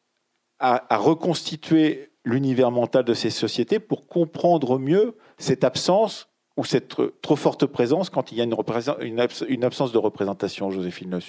[0.59, 7.37] à, reconstituer l'univers mental de ces sociétés pour comprendre mieux cette absence ou cette trop
[7.37, 11.21] forte présence quand il y a une, absence de représentation, Joséphine Le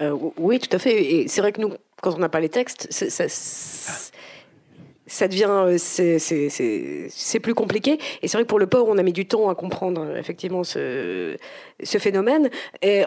[0.00, 1.02] euh, oui, tout à fait.
[1.02, 1.72] Et c'est vrai que nous,
[2.02, 3.28] quand on n'a pas les textes, ça,
[5.06, 9.02] ça devient euh, c'est plus compliqué et c'est vrai que pour le porc on a
[9.02, 11.36] mis du temps à comprendre euh, effectivement ce,
[11.84, 12.50] ce phénomène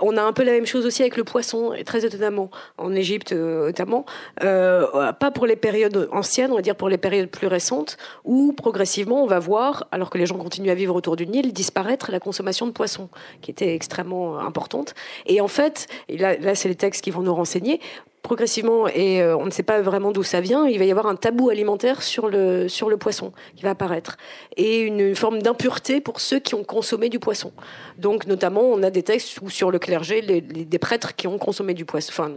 [0.02, 3.32] on a un peu la même chose aussi avec le poisson très étonnamment en Égypte
[3.32, 4.06] euh, notamment
[4.44, 8.54] euh, pas pour les périodes anciennes on va dire pour les périodes plus récentes où
[8.54, 12.12] progressivement on va voir alors que les gens continuent à vivre autour du Nil disparaître
[12.12, 13.10] la consommation de poissons
[13.42, 14.94] qui était extrêmement importante
[15.26, 17.80] et en fait là, là c'est les textes qui vont nous renseigner
[18.28, 21.08] progressivement, et euh, on ne sait pas vraiment d'où ça vient, il va y avoir
[21.08, 24.18] un tabou alimentaire sur le, sur le poisson qui va apparaître.
[24.58, 27.54] Et une forme d'impureté pour ceux qui ont consommé du poisson.
[27.98, 31.38] Donc, notamment, on a des textes où sur le clergé, les, des prêtres qui ont
[31.38, 32.32] consommé du poisson, enfin,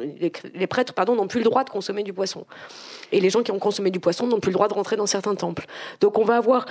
[0.54, 2.46] les, prêtres, pardon, n'ont plus le droit de consommer du poisson.
[3.12, 5.06] Et les gens qui ont consommé du poisson n'ont plus le droit de rentrer dans
[5.06, 5.66] certains temples.
[6.00, 6.66] Donc, on va avoir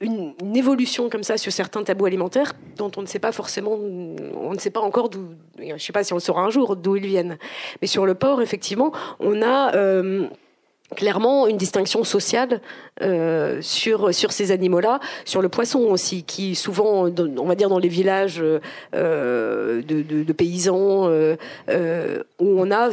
[0.00, 4.52] une, évolution comme ça sur certains tabous alimentaires dont on ne sait pas forcément, on
[4.52, 6.76] ne sait pas encore d'où, je ne sais pas si on le saura un jour
[6.76, 7.38] d'où ils viennent.
[7.80, 10.28] Mais sur le porc, effectivement, on a euh,
[10.96, 12.60] clairement une distinction sociale
[13.02, 17.78] euh, sur sur ces animaux-là, sur le poisson aussi, qui souvent, on va dire dans
[17.78, 18.42] les villages
[18.94, 22.92] euh, de, de, paysans, où on a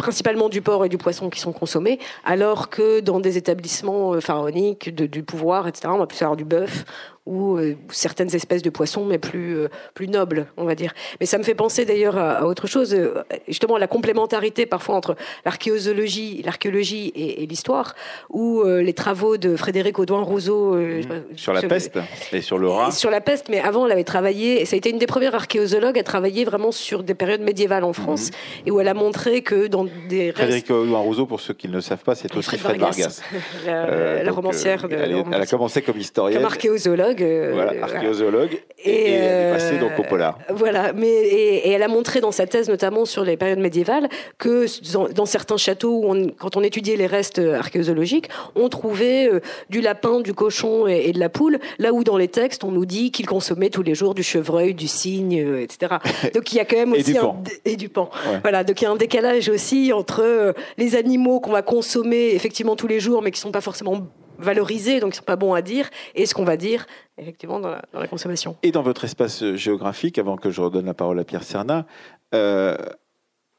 [0.00, 4.20] principalement du porc et du poisson qui sont consommés, alors que dans des établissements euh,
[4.20, 6.86] pharaoniques du pouvoir, etc., on va plus avoir du bœuf
[7.26, 10.92] ou euh, certaines espèces de poissons, mais plus, euh, plus nobles, on va dire.
[11.20, 15.16] Mais ça me fait penser d'ailleurs à, autre chose, euh, justement la complémentarité parfois entre
[15.44, 17.94] l'archéologie, l'archéologie et, l'histoire,
[18.30, 21.02] ou les travaux de Frédéric Audouin Rousseau mmh.
[21.36, 21.98] sur la peste
[22.32, 22.90] et sur le rat.
[22.90, 25.34] Sur la peste, mais avant elle avait travaillé, et ça a été une des premières
[25.34, 28.68] archéologues à travailler vraiment sur des périodes médiévales en France, mmh.
[28.68, 31.74] et où elle a montré que dans des Frédéric Audouin Rousseau, pour ceux qui ne
[31.74, 33.20] le savent pas, c'est aussi Fred Vargas,
[33.66, 34.88] la, romancière.
[34.88, 38.60] de, elle, elle, a commencé comme historienne, comme archéologue euh, voilà, archéozoologue.
[38.84, 40.38] Et, elle est passée donc au polar.
[40.48, 44.08] Euh, voilà, mais et, elle a montré dans sa thèse, notamment sur les périodes médiévales,
[44.38, 44.66] que
[45.12, 50.20] dans, certains châteaux, où quand on étudiait les restes archéologiques, on trouvait euh, du lapin,
[50.20, 53.26] du cochon et, de la poule, là où dans les textes, on nous dit qu'ils
[53.26, 55.96] consommaient tous les jours du chevreuil, du cygne, etc.
[56.34, 57.42] Donc il y a quand même aussi et du un, pan.
[57.64, 58.10] et du pan.
[58.42, 62.76] Voilà, donc il y a un décalage aussi entre les animaux qu'on va consommer effectivement
[62.76, 64.06] tous les jours, mais qui sont pas forcément
[64.40, 66.86] valorisés, donc ils sont pas bons à dire, et ce qu'on va dire
[67.20, 68.56] effectivement dans la, consommation.
[68.62, 71.86] Et dans votre espace géographique, avant que je redonne la parole à Pierre Serna,
[72.34, 72.76] euh,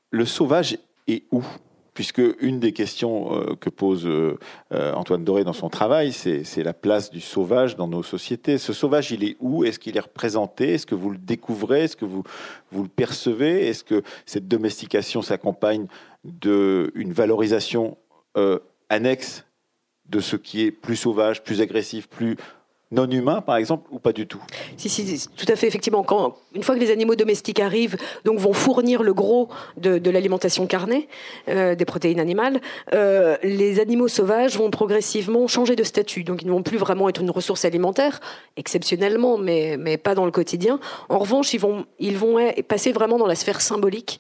[0.10, 0.78] le sauvage
[1.08, 1.44] est où?
[1.94, 4.38] Puisque une des questions euh, que pose euh,
[4.72, 8.58] Antoine Doré dans son travail, c'est la place du sauvage dans nos sociétés.
[8.58, 9.66] Ce sauvage, il est où?
[9.66, 10.74] Est-ce qu'il est représenté?
[10.74, 11.84] Est-ce que vous le découvrez?
[11.84, 12.24] Est-ce que vous,
[12.72, 13.68] vous le percevez?
[13.68, 15.88] Est-ce que cette domestication s'accompagne
[16.24, 17.98] d'une valorisation
[18.90, 19.44] annexe
[20.12, 22.38] de ce qui est plus sauvage, plus agressif, plus
[22.92, 24.42] non humains, par exemple, ou pas du tout?
[24.76, 26.04] Si, si, tout à fait, effectivement.
[26.04, 27.96] Quand, une fois que les animaux domestiques arrivent,
[28.26, 29.48] donc vont fournir le gros
[29.78, 31.08] de, l'alimentation carnée,
[31.48, 32.60] euh, des protéines animales,
[32.94, 36.24] euh, les animaux sauvages vont progressivement changer de statut.
[36.24, 38.20] Donc ils ne vont plus vraiment être une ressource alimentaire,
[38.58, 40.80] exceptionnellement, mais, mais pas dans le quotidien.
[41.08, 44.20] En revanche, ils vont, ils vont passer vraiment dans la sphère symbolique.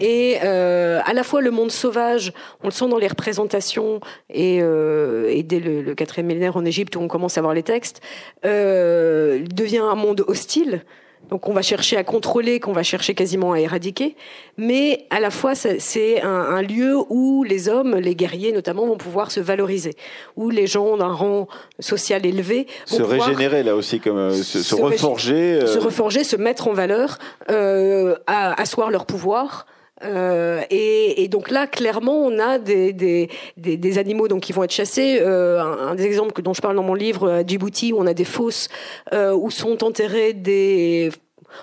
[0.00, 2.32] Et euh, à la fois le monde sauvage,
[2.62, 7.00] on le sent dans les représentations, et, et dès le, quatrième millénaire en Égypte, où
[7.00, 8.00] on commence à voir les textes,
[8.44, 10.82] euh, devient un monde hostile.
[11.30, 14.16] Donc on va chercher à contrôler, qu'on va chercher quasiment à éradiquer,
[14.56, 19.30] mais à la fois c'est un, lieu où les hommes, les guerriers notamment, vont pouvoir
[19.30, 19.94] se valoriser,
[20.36, 21.46] où les gens d'un rang
[21.80, 26.68] social élevé vont se régénérer là aussi, comme euh, se, reforger, se reforger, se mettre
[26.68, 27.18] en valeur,
[27.50, 29.66] euh, asseoir leur pouvoir.
[30.04, 34.72] Euh, et, donc là, clairement, on a des, des, des, animaux donc, qui vont être
[34.72, 35.18] chassés.
[35.20, 38.14] Euh, un, des exemples dont je parle dans mon livre, à Djibouti, où on a
[38.14, 38.68] des fosses
[39.12, 41.10] euh, où sont enterrés des,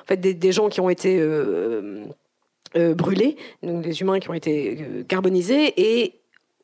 [0.01, 2.05] en fait, des, gens qui ont été euh,
[2.75, 6.13] euh, brûlés, donc des humains qui ont été carbonisés, et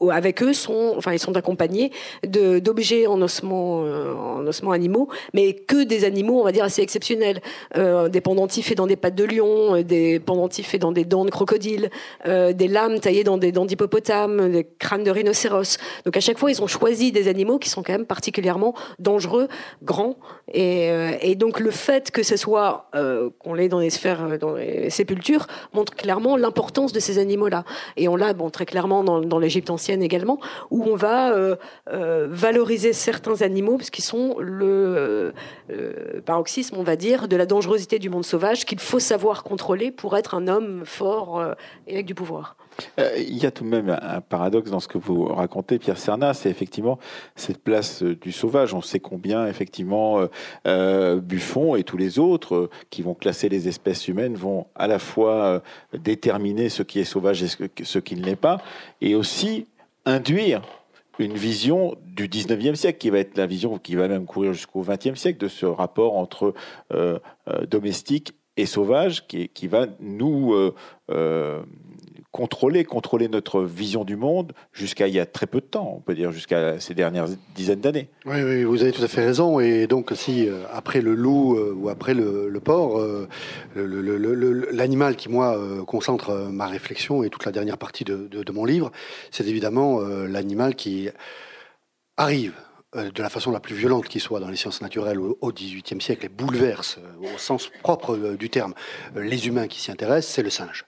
[0.09, 1.91] avec eux sont, enfin, ils sont accompagnés
[2.25, 6.81] d'objets en ossements, euh, en ossements animaux, mais que des animaux, on va dire assez
[6.81, 7.41] exceptionnels,
[7.77, 11.05] euh, des pendentifs faits dans des pattes de lion, euh, des pendentifs faits dans des
[11.05, 11.89] dents de crocodile,
[12.25, 15.77] des lames taillées dans des dents d'hippopotame, des crânes de rhinocéros.
[16.05, 19.47] Donc à chaque fois, ils ont choisi des animaux qui sont quand même particulièrement dangereux,
[19.83, 20.15] grands,
[20.53, 22.89] et, donc le fait que ce soit
[23.39, 27.63] qu'on l'ait dans les sphères, dans les sépultures, montre clairement l'importance de ces animaux-là.
[27.97, 30.39] Et on l'a, bon, très clairement dans l'Égypte ancienne également,
[30.69, 31.55] où on va euh,
[31.91, 35.33] euh, valoriser certains animaux, parce qu'ils sont le
[35.69, 39.91] euh, paroxysme, on va dire, de la dangerosité du monde sauvage qu'il faut savoir contrôler
[39.91, 41.43] pour être un homme fort
[41.87, 42.55] et avec du pouvoir.
[43.17, 46.33] il y a tout de même un paradoxe dans ce que vous racontez, Pierre Cernat,
[46.33, 46.99] c'est effectivement
[47.35, 48.73] cette place du sauvage.
[48.73, 50.27] On sait combien, effectivement,
[50.65, 55.63] Buffon et tous les autres qui vont classer les espèces humaines vont à la fois
[55.93, 57.47] déterminer ce qui est sauvage et
[57.83, 58.61] ce qui ne l'est pas,
[59.01, 59.65] et aussi
[60.05, 60.61] induire
[61.19, 64.83] une vision du 19e siècle, qui va être la vision qui va même courir jusqu'au
[64.83, 66.53] 20e siècle, de ce rapport entre
[66.93, 70.53] euh, euh, domestique et sauvage, qui, va nous
[71.09, 71.63] euh,
[72.31, 75.99] contrôler, contrôler notre vision du monde jusqu'à il y a très peu de temps, on
[75.99, 78.09] peut dire jusqu'à ces dernières dizaines d'années.
[78.25, 79.59] Oui, oui, vous avez tout à fait raison.
[79.59, 83.27] Et donc, si euh, après le loup euh, ou après le, porc, euh,
[83.75, 88.91] l'animal qui, moi, concentre ma réflexion et toute la dernière partie de, de mon livre,
[89.31, 91.09] c'est évidemment l'animal qui
[92.17, 92.53] arrive
[92.93, 96.25] de la façon la plus violente qui soit dans les sciences naturelles au XVIIIe siècle
[96.25, 98.73] et bouleverse, au sens propre du terme,
[99.15, 100.85] les humains qui s'y intéressent, c'est le singe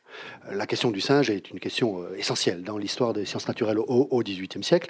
[0.51, 4.21] la question du singe est une question euh, essentielle dans l'histoire des sciences naturelles au
[4.23, 4.89] XVIIIe siècle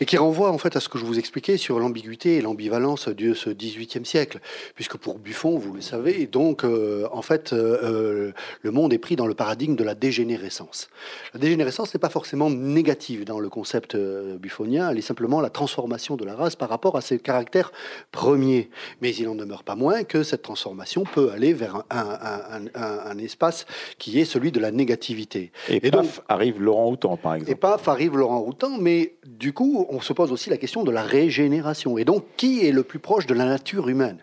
[0.00, 3.08] et qui renvoie en fait à ce que je vous expliquais sur l'ambiguïté et l'ambivalence
[3.08, 4.40] de ce XVIIIe siècle,
[4.74, 8.32] puisque pour Buffon, vous le savez, donc euh, en fait euh,
[8.62, 10.88] le monde est pris dans le paradigme de la dégénérescence.
[11.34, 16.16] La dégénérescence n'est pas forcément négative dans le concept buffonien, elle est simplement la transformation
[16.16, 17.72] de la race par rapport à ses caractères
[18.12, 18.70] premiers.
[19.02, 23.66] Mais il n'en demeure pas moins que cette transformation peut aller vers un, un espace
[23.98, 25.52] qui est celui de la négativité.
[25.68, 27.52] Et, paf, donc, arrive Laurent Houtan, par exemple.
[27.52, 30.90] Et paf, arrive Laurent Houtan, mais du coup, on se pose aussi la question de
[30.90, 31.98] la régénération.
[31.98, 34.18] Et donc, qui est le plus proche de la nature humaine?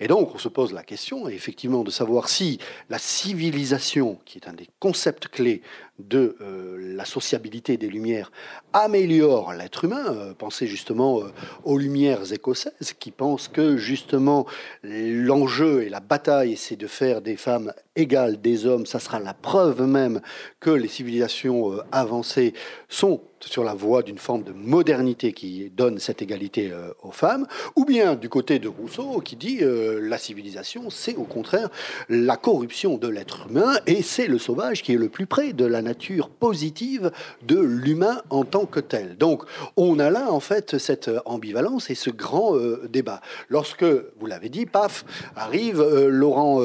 [0.00, 2.58] Et donc, on se pose la question, effectivement, de savoir si
[2.90, 5.62] la civilisation, qui est un des concepts clés
[5.98, 8.32] de euh, la sociabilité des Lumières,
[8.72, 10.04] améliore l'être humain.
[10.08, 11.32] Euh, pensez justement euh,
[11.64, 14.46] aux Lumières écossaises, qui pensent que justement
[14.82, 18.86] l'enjeu et la bataille, c'est de faire des femmes égales des hommes.
[18.86, 20.20] Ça sera la preuve même
[20.58, 22.54] que les civilisations avancées
[22.88, 27.46] sont sur la voie d'une forme de modernité qui donne cette égalité euh, aux femmes,
[27.76, 31.68] ou bien du côté de Rousseau qui dit euh, la civilisation, c'est au contraire
[32.08, 35.64] la corruption de l'être humain et c'est le sauvage qui est le plus près de
[35.64, 37.10] la nature positive
[37.42, 39.16] de l'humain en tant que tel.
[39.16, 39.44] Donc
[39.76, 43.20] on a là en fait cette ambivalence et ce grand euh, débat.
[43.48, 45.04] Lorsque, vous l'avez dit, paf,
[45.36, 46.60] arrive Laurent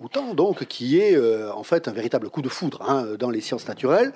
[0.00, 1.18] Houtan, donc qui est
[1.50, 4.12] en fait un véritable coup de foudre hein, dans les sciences naturelles.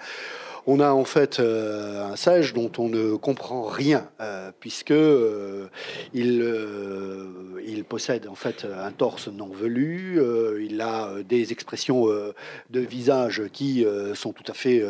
[0.66, 5.68] On a en fait euh, un sage dont on ne comprend rien, euh, puisque euh,
[6.14, 6.42] il,
[7.66, 10.20] il possède en fait un torse non velu,
[10.60, 13.84] il a des expressions de visage qui
[14.14, 14.82] sont tout à fait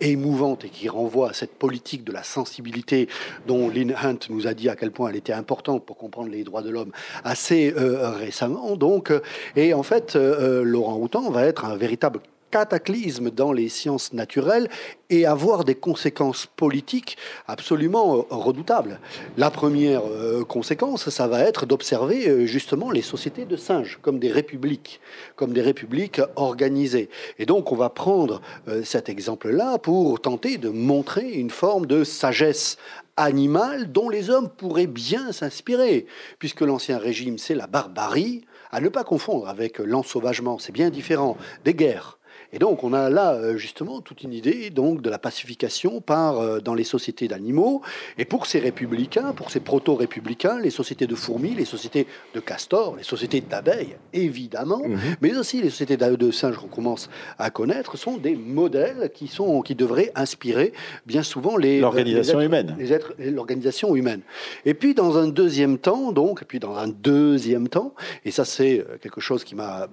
[0.00, 3.08] émouvantes et qui renvoient à cette politique de la sensibilité
[3.46, 6.44] dont Lynn Hunt nous a dit à quel point elle était importante pour comprendre les
[6.44, 6.92] droits de l'homme
[7.24, 8.76] assez récemment.
[8.76, 9.12] Donc,
[9.56, 12.20] et en fait, Laurent Houtan va être un véritable
[12.52, 14.68] cataclysme dans les sciences naturelles
[15.08, 17.16] et avoir des conséquences politiques
[17.48, 19.00] absolument euh, redoutables.
[19.38, 24.18] La première euh, conséquence, ça va être d'observer euh, justement les sociétés de singes comme
[24.18, 25.00] des républiques,
[25.34, 27.08] comme des républiques organisées.
[27.38, 28.42] Et donc on va prendre
[28.84, 32.76] cet exemple-là pour tenter de montrer une forme de sagesse
[33.16, 36.06] animale dont les hommes pourraient bien s'inspirer,
[36.38, 41.36] puisque l'ancien régime, c'est la barbarie, à ne pas confondre avec l'ensauvagement, c'est bien différent,
[41.64, 42.18] des guerres
[42.54, 46.38] Et donc, on a là euh, justement toute une idée donc de la pacification par
[46.38, 47.80] euh, dans les sociétés d'animaux.
[48.18, 52.96] Et pour ces républicains, pour ces proto-républicains, les sociétés de fourmis, les sociétés de castors,
[52.96, 54.98] les sociétés d'abeilles, évidemment, Mhm.
[55.22, 59.62] mais aussi les sociétés de singes qu'on commence à connaître, sont des modèles qui sont
[59.62, 60.72] qui devraient inspirer
[61.06, 62.76] bien souvent les L'organisation humaine.
[62.78, 64.20] les êtres- l'organisation humaine.
[64.66, 67.94] Et puis dans un deuxième temps, donc, et puis dans un deuxième temps,
[68.26, 69.88] et ça c'est euh, quelque chose qui m'a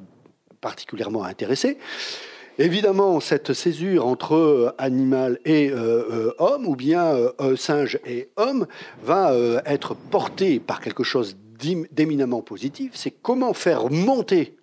[0.62, 1.78] particulièrement intéressé.
[2.62, 8.68] Évidemment, cette césure entre animal et euh, euh, homme, ou bien euh, singe et homme,
[9.01, 9.34] va
[9.66, 12.91] être portée par quelque chose d'éminemment positif.
[12.95, 14.57] C'est comment faire monter,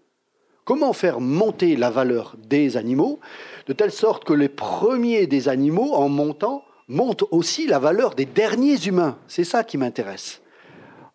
[0.67, 3.19] comment faire monter la valeur des animaux,
[3.67, 8.27] de telle sorte que les premiers des animaux, en montant, montent aussi la valeur des
[8.27, 9.17] derniers humains.
[9.27, 10.43] C'est ça qui m'intéresse.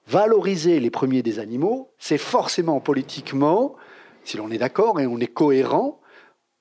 [0.07, 3.75] Valoriser les premiers des animaux, c'est forcément politiquement,
[4.23, 6.00] si l'on est d'accord et on est cohérent,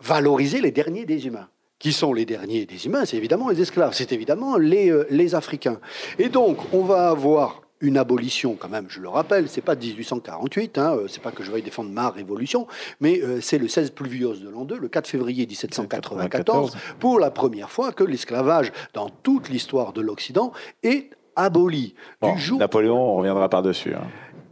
[0.02, 1.48] valoriser les derniers des humains.
[1.78, 5.34] Qui sont les derniers des humains C'est évidemment les esclaves, c'est évidemment les, euh, les
[5.34, 5.78] Africains.
[6.18, 10.76] Et donc, on va avoir une abolition, quand même, je le rappelle, c'est pas 1848,
[10.76, 12.66] hein, euh, c'est pas que je veuille défendre ma révolution,
[13.00, 17.30] mais euh, c'est le 16 pluvios de l'an 2, le 4 février 1794, pour la
[17.30, 21.94] première fois que l'esclavage, dans toute l'histoire de l'Occident, est aboli.
[22.20, 23.94] Bon, du jour Napoléon, on reviendra par-dessus.
[23.94, 24.06] hein.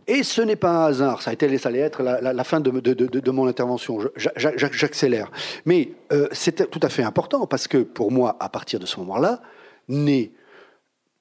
[0.09, 3.31] Et ce n'est pas un hasard, ça, a été, ça allait être la, fin de,
[3.31, 5.31] mon intervention, j'accélère.
[5.67, 8.99] Mais euh, c'est tout à fait important parce que pour moi, à partir de ce
[8.99, 9.41] moment-là,
[9.89, 10.33] naît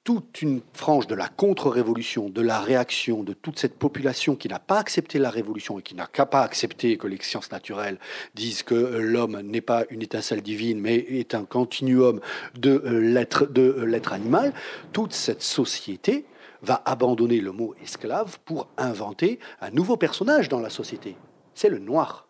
[0.08, 4.58] toute une frange de la contre-révolution, de la réaction, de toute cette population qui n'a
[4.58, 7.98] pas accepté la révolution et qui n'a qu'à pas accepté que les sciences naturelles
[8.34, 12.20] disent que euh, l'homme n'est pas une étincelle divine, mais est un continuum
[12.58, 14.54] de euh, euh, l'être animal.
[14.94, 16.24] Toute cette société
[16.62, 21.16] va abandonner le mot esclave pour inventer un nouveau personnage dans la société.
[21.54, 22.28] C'est le noir.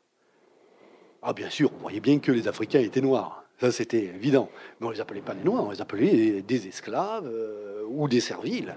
[1.22, 3.45] Ah bien sûr, vous voyez bien que les Africains étaient noirs.
[3.61, 4.49] Ça, c'était évident.
[4.79, 8.09] Mais on ne les appelait pas les noirs, on les appelait des esclaves euh, ou
[8.09, 8.76] des serviles.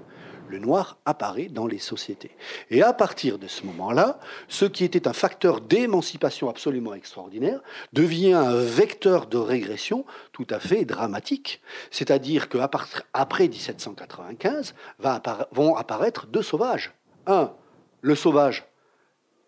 [0.52, 2.32] Le noir apparaît dans les sociétés.
[2.72, 7.62] Et à partir de ce moment-là, ce qui était un facteur d'émancipation absolument extraordinaire
[7.94, 11.62] devient un vecteur de régression tout à fait dramatique.
[11.90, 16.92] C'est-à-dire qu'après 1795 va appara- vont apparaître deux sauvages.
[17.28, 17.54] Un,
[18.02, 18.66] le sauvage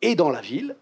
[0.02, 0.78] est dans la ville,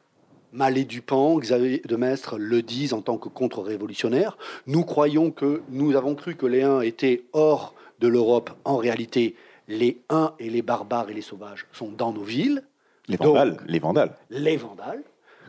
[0.53, 4.37] Mallet Dupont, Xavier de Maistre le disent en tant que contre-révolutionnaires.
[4.67, 8.51] Nous croyons que nous avons cru que les Huns étaient hors de l'Europe.
[8.65, 9.35] En réalité,
[9.71, 12.63] les Huns et les barbares et les sauvages sont dans nos villes.
[13.07, 13.57] Les Donc, vandales.
[13.67, 14.15] les vandales.
[14.29, 15.03] les vandales,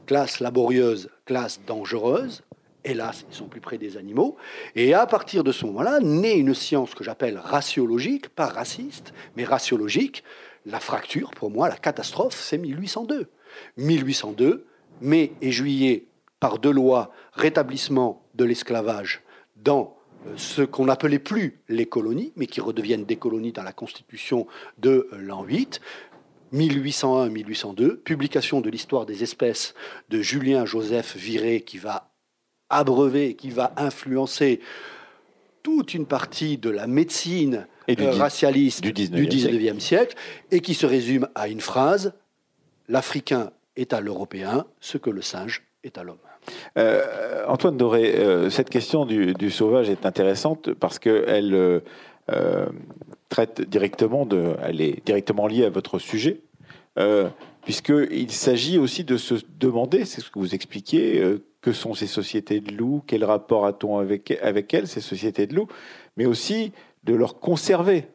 [0.06, 2.42] classe laborieuse, classe dangereuse.
[2.84, 4.36] Hélas, ils sont plus près des animaux.
[4.74, 9.44] Et à partir de ce moment-là, naît une science que j'appelle raciologique, pas raciste, mais
[9.44, 10.24] raciologique.
[10.66, 13.28] La fracture, pour moi, la catastrophe, c'est 1802.
[13.76, 14.66] 1802,
[15.00, 16.06] mai et juillet,
[16.40, 19.22] par deux lois, rétablissement de l'esclavage
[19.56, 19.96] dans
[20.36, 24.46] ce qu'on n'appelait plus les colonies, mais qui redeviennent des colonies dans la constitution
[24.78, 25.80] de l'an 8.
[26.52, 29.74] 1801-1802, publication de l'histoire des espèces
[30.10, 32.10] de Julien Joseph Viré qui va
[32.68, 34.60] abreuver, qui va influencer
[35.62, 40.16] toute une partie de la médecine Et du euh, racialiste du du 19e 19e siècle,
[40.50, 42.12] et qui se résume à une phrase
[42.88, 46.18] L'Africain est à l'Européen ce que le singe est à l'homme.
[46.78, 52.66] Euh, Antoine Doré, euh, cette question du, sauvage est intéressante parce qu'elle euh,
[53.28, 54.28] traite directement
[54.62, 56.40] elle est directement liée à votre sujet,
[57.62, 61.22] puisqu'il s'agit aussi de se demander, c'est ce que vous expliquiez,
[61.60, 65.54] que sont ces sociétés de loups, quel rapport a-t-on avec, avec elles, ces sociétés de
[65.54, 65.68] loups,
[66.16, 66.72] mais aussi
[67.04, 68.06] de leur conserver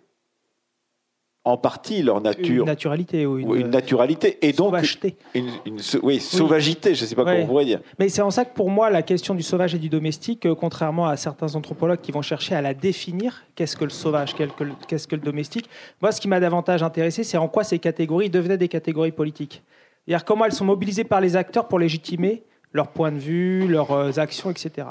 [1.48, 5.16] en partie leur Une nature, naturalité ou une, une naturalité, et donc sauvageté.
[5.34, 7.32] une, une oui, sauvagité, je ne sais pas Ouais.
[7.34, 7.80] comment on pourrait dire.
[8.00, 10.56] Mais c'est en ça que pour moi, la question du sauvage et du domestique, euh,
[10.56, 15.08] contrairement à certains anthropologues qui vont chercher à la définir, qu'est-ce que le sauvage, qu'est-ce
[15.08, 15.70] que le domestique,
[16.02, 19.64] moi, ce qui m'a davantage intéressé, c'est en quoi ces catégories devenaient des catégories politiques.
[20.06, 22.44] C'est-à-dire comment elles sont mobilisées par les acteurs pour légitimer
[22.74, 24.88] leur point de vue, leurs euh, actions, etc.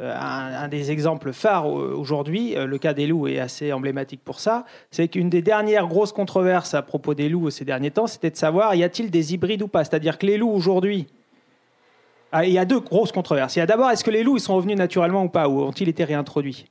[0.00, 4.22] Euh, un, des exemples phares euh, aujourd'hui, euh, le cas des loups est assez emblématique
[4.24, 8.06] pour ça, c'est qu'une des dernières grosses controverses à propos des loups ces derniers temps,
[8.06, 9.84] c'était de savoir y a-t-il des hybrides ou pas?
[9.84, 11.08] C'est-à-dire que les loups aujourd'hui,
[12.32, 13.56] ah, il y a deux grosses controverses.
[13.56, 15.60] Il y a d'abord, est-ce que les loups ils sont revenus naturellement ou pas, ou
[15.60, 16.64] ont-ils été réintroduits?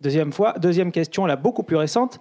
[0.00, 2.18] Deuxième fois, deuxième question, là beaucoup plus récente,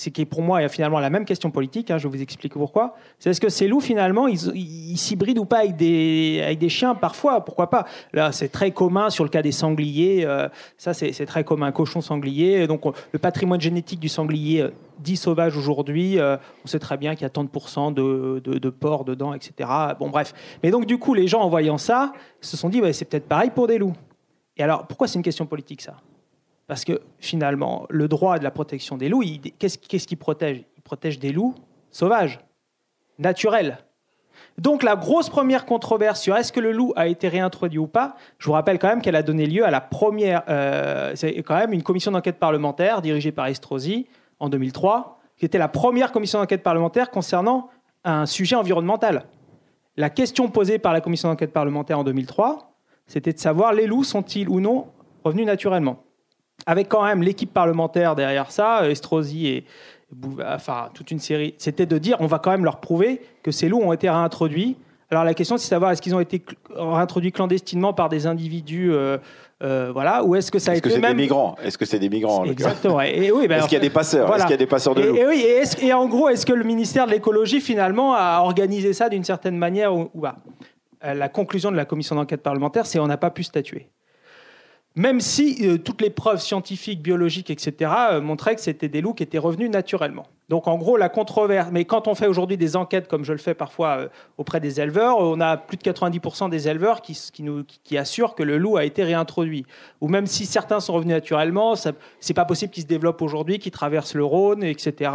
[0.00, 1.90] c'est qui pour moi est finalement la même question politique.
[1.90, 2.94] hein, je vous expliquer pourquoi.
[3.18, 6.94] C'est est-ce que ces loups finalement ils s'hybrident ou pas avec des avec des chiens
[6.94, 7.84] parfois Pourquoi pas?
[8.14, 10.24] Là, c'est très commun sur le cas des sangliers.
[10.24, 10.48] euh,
[10.78, 11.70] ça, c'est très commun.
[11.70, 12.66] Cochon sanglier.
[12.66, 14.70] Donc, on- le patrimoine génétique du sanglier euh,
[15.00, 18.70] dit sauvage aujourd'hui, euh, on sait très bien qu'il y a tant de de, de,
[18.70, 19.68] porcs dedans, etc.
[19.98, 20.32] Bon, bref.
[20.62, 23.50] Mais donc, du coup, les gens, en voyant ça, se sont dit, c'est peut-être pareil
[23.54, 23.96] pour des loups.
[24.56, 25.96] Et alors, pourquoi c'est une question politique, ça?
[26.70, 29.24] Parce que finalement, le droit de la protection des loups,
[29.58, 30.62] qu'est-ce qu'il protège?
[30.76, 31.56] Il protège des loups
[31.90, 32.38] sauvages,
[33.18, 33.78] naturels.
[34.56, 38.14] Donc la grosse première controverse sur est-ce que le loup a été réintroduit ou pas,
[38.38, 41.56] je vous rappelle quand même qu'elle a donné lieu à la première, euh, c'est quand
[41.56, 44.06] même une commission d'enquête parlementaire dirigée par Estrosi
[44.38, 47.68] en 2003, qui était la première commission d'enquête parlementaire concernant
[48.04, 49.24] un sujet environnemental.
[49.96, 52.76] La question posée par la commission d'enquête parlementaire en 2003,
[53.08, 54.86] c'était de savoir les loups sont-ils ou non
[55.24, 56.04] revenus naturellement.
[56.66, 59.64] Avec quand même l'équipe parlementaire derrière ça, Estrosi et,
[60.46, 63.68] enfin toute une série, c'était de dire on va quand même leur prouver que ces
[63.68, 64.76] loups ont été réintroduits.
[65.10, 66.42] Alors la question c'est de savoir est-ce qu'ils ont été
[66.74, 69.18] réintroduits clandestinement par des individus euh,
[69.62, 71.14] euh, voilà, ou est-ce que ça a été que même...
[71.14, 71.54] des migrants?
[71.62, 73.00] Est-ce que c'est des migrants Exactement.
[73.02, 74.34] Et, oui, ben, est-ce qu'il y a des passeurs?
[74.34, 75.16] Est-ce qu'il y a des passeurs de loups?
[75.16, 75.44] Et, oui.
[75.82, 79.58] Et, en gros, est-ce que le ministère de l'écologie finalement a organisé ça d'une certaine
[79.58, 83.30] manière ou, ou euh, La conclusion de la commission d'enquête parlementaire, c'est on n'a pas
[83.30, 83.90] pu statuer
[84.96, 89.14] même si euh, toutes les preuves scientifiques, biologiques, etc., euh, montraient que c'était des loups
[89.14, 90.26] qui étaient revenus naturellement.
[90.50, 91.68] Donc en gros, la controverse.
[91.70, 94.80] Mais quand on fait aujourd'hui des enquêtes, comme je le fais parfois euh, auprès des
[94.80, 99.04] éleveurs, on a plus de 90% des éleveurs qui, assurent que le loup a été
[99.04, 99.64] réintroduit.
[100.00, 103.70] Ou même si certains sont revenus naturellement, c'est pas possible qu'ils se développent aujourd'hui, qu'ils
[103.70, 105.12] traversent le Rhône, etc.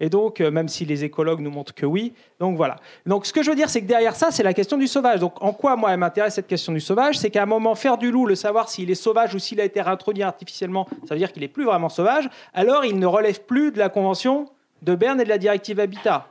[0.00, 2.12] Et donc, même si les écologues nous montrent que oui.
[2.38, 2.76] Donc voilà.
[3.06, 5.20] Donc ce que je veux dire, c'est que derrière ça, c'est la question du sauvage.
[5.20, 7.18] Donc en quoi, moi, elle m'intéresse cette question du sauvage?
[7.18, 9.64] C'est qu'à un moment, faire du loup, le savoir s'il est sauvage ou s'il a
[9.64, 13.40] été réintroduit artificiellement, ça veut dire qu'il n'est plus vraiment sauvage, alors il ne relève
[13.44, 14.46] plus de la Convention
[14.82, 16.26] de Berne et de la directive Habitat.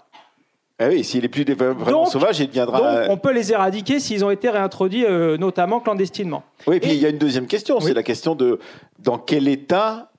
[0.79, 3.07] Ah oui, s'il est plus vraiment sauvage, il deviendra.
[3.07, 6.43] Donc, on peut les éradiquer s'ils ont été réintroduits, euh, notamment clandestinement.
[6.67, 8.59] Oui, et puis il y a une deuxième question, c'est la question de
[8.99, 10.11] dans quel état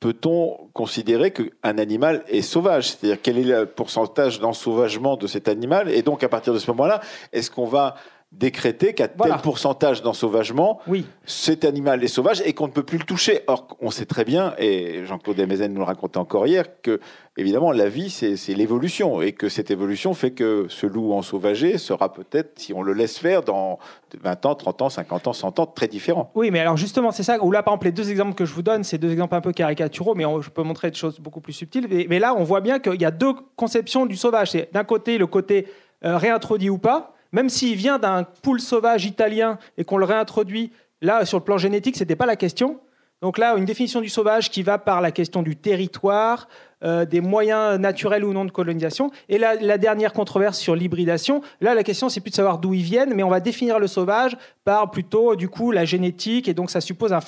[0.00, 2.88] peut-on considérer qu'un animal est sauvage?
[2.88, 5.90] C'est-à-dire quel est le pourcentage d'ensauvagement de cet animal?
[5.90, 7.00] Et donc à partir de ce moment-là,
[7.32, 7.94] est-ce qu'on va
[8.32, 11.06] décréter qu'à tel pourcentage d'ensauvagement, oui.
[11.24, 13.42] cet animal est sauvage et qu'on ne peut plus le toucher.
[13.46, 16.98] Or, on sait très bien, et Jean-Claude Demezen nous le racontait encore hier, que
[17.36, 22.12] évidemment la vie c'est l'évolution et que cette évolution fait que ce loup ensauvagé sera
[22.12, 23.78] peut-être, si on le laisse faire, dans
[24.20, 26.30] 20 ans, 30 ans, 50 ans, 100 ans, très différent.
[26.34, 28.54] Oui, mais alors justement, c'est ça, où là par exemple les deux exemples que je
[28.54, 31.40] vous donne, c'est deux exemples un peu caricaturaux, mais je peux montrer des choses beaucoup
[31.40, 31.86] plus subtiles.
[31.90, 34.52] Mais, mais là, on voit bien qu'il y a deux conceptions du sauvage.
[34.52, 35.66] C'est d'un côté le côté
[36.04, 40.70] euh, réintroduit ou pas, même s'il vient d'un poule sauvage italien et qu'on le réintroduit,
[41.00, 42.80] là, sur le plan génétique, ce n'était pas la question.
[43.22, 46.48] Donc là, une définition du sauvage qui va par la question du territoire,
[46.82, 49.12] euh, des moyens naturels ou non de colonisation.
[49.28, 52.74] Et la, la dernière controverse sur l'hybridation, là, la question, c'est plus de savoir d'où
[52.74, 56.48] ils viennent, mais on va définir le sauvage par plutôt, du coup, la génétique.
[56.48, 57.20] Et donc, ça suppose un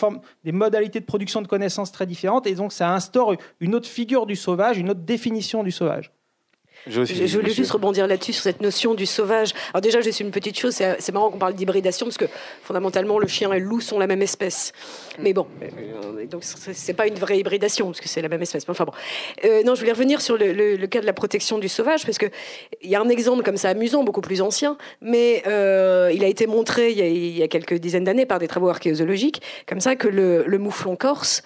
[0.42, 2.48] des modalités de production de connaissances très différentes.
[2.48, 6.10] Et donc, ça instaure une autre figure du sauvage, une autre définition du sauvage.
[6.86, 9.52] Je, voulais juste rebondir là-dessus, sur cette notion du sauvage.
[9.72, 12.26] Alors déjà, je suis une petite chose, c'est marrant qu'on parle d'hybridation, parce que
[12.62, 14.72] fondamentalement, le chien et le loup sont la même espèce.
[15.18, 18.64] Mais bon, euh, donc c'est pas une vraie hybridation, parce que c'est la même espèce.
[18.68, 18.92] Enfin bon.
[19.44, 22.30] Euh, non, je voulais revenir sur le, cas de la protection du sauvage, parce qu'il
[22.82, 26.46] y a un exemple comme ça amusant, beaucoup plus ancien, mais euh, il a été
[26.46, 30.58] montré il y a, quelques dizaines d'années par des travaux archéologiques, comme ça, que le
[30.58, 31.42] mouflon corse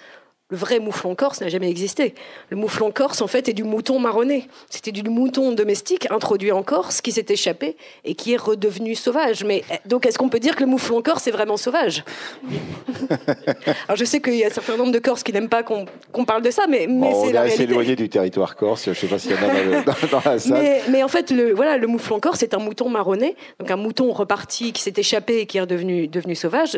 [0.49, 2.15] le vrai mouflon corse n'a jamais existé.
[2.49, 4.47] Le mouflon corse, en fait, est du mouton marronné.
[4.69, 9.43] C'était du mouton domestique introduit en Corse qui s'est échappé et qui est redevenu sauvage.
[9.43, 12.03] Mais donc, est-ce qu'on peut dire que le mouflon corse est vraiment sauvage?
[13.87, 16.25] Alors, je sais qu'il y a un certain nombre de Corses qui n'aiment pas qu'on
[16.25, 17.63] parle de ça, mais, mais c'est la réalité.
[17.63, 18.85] éloigné du territoire corse.
[18.85, 20.61] Je ne sais pas s'il y en a dans, la salle.
[20.61, 23.77] Mais, mais, en fait, le, voilà, le mouflon corse est un mouton marronné, donc un
[23.77, 26.77] mouton reparti qui s'est échappé et qui est redevenu devenu sauvage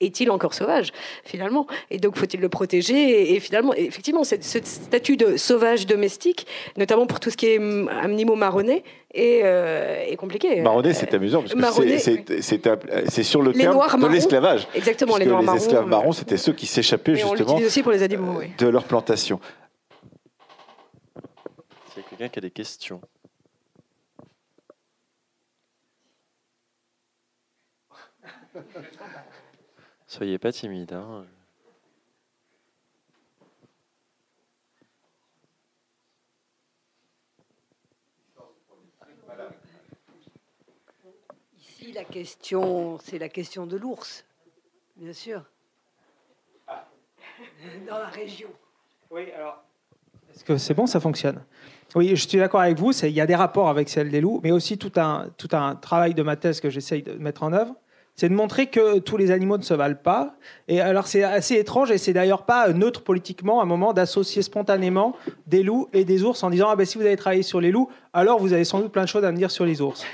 [0.00, 0.92] est-il encore sauvage
[1.24, 1.66] finalement?
[1.90, 3.34] Et donc faut-il le protéger?
[3.34, 6.46] Et, finalement, effectivement, ce statut de sauvage domestique,
[6.76, 7.60] notamment pour tout ce qui est
[8.02, 10.60] animaux marronnés, est, euh, compliqué.
[10.60, 14.68] Marronné, c'est amusant parce que c'est sur le terme de l'esclavage.
[14.74, 18.36] Exactement, les noirs Les esclaves marrons, c'était ceux qui s'échappaient justement aussi pour les animaux,
[18.38, 18.46] oui.
[18.58, 19.40] de leur plantation.
[21.92, 23.00] S'il y a quelqu'un qui a des questions.
[30.10, 30.92] Soyez pas timide.
[30.92, 31.24] Hein.
[41.56, 44.24] Ici, la question, c'est la question de l'ours,
[44.96, 45.44] bien sûr.
[47.88, 48.50] Dans la région.
[49.12, 49.62] Oui, alors.
[50.34, 51.44] Est-ce que c'est bon, ça fonctionne?
[51.94, 52.90] Oui, je suis d'accord avec vous.
[52.90, 55.76] Il y a des rapports avec celle des loups, mais aussi tout un, tout un
[55.76, 57.76] travail de ma thèse que j'essaye de mettre en œuvre
[58.20, 60.34] c'est de montrer que tous les animaux ne se valent pas.
[60.68, 64.42] Et alors c'est assez étrange et c'est d'ailleurs pas neutre politiquement à un moment d'associer
[64.42, 65.16] spontanément
[65.46, 67.70] des loups et des ours en disant ah ben si vous avez travaillé sur les
[67.70, 70.04] loups, alors vous avez sans doute plein de choses à me dire sur les ours.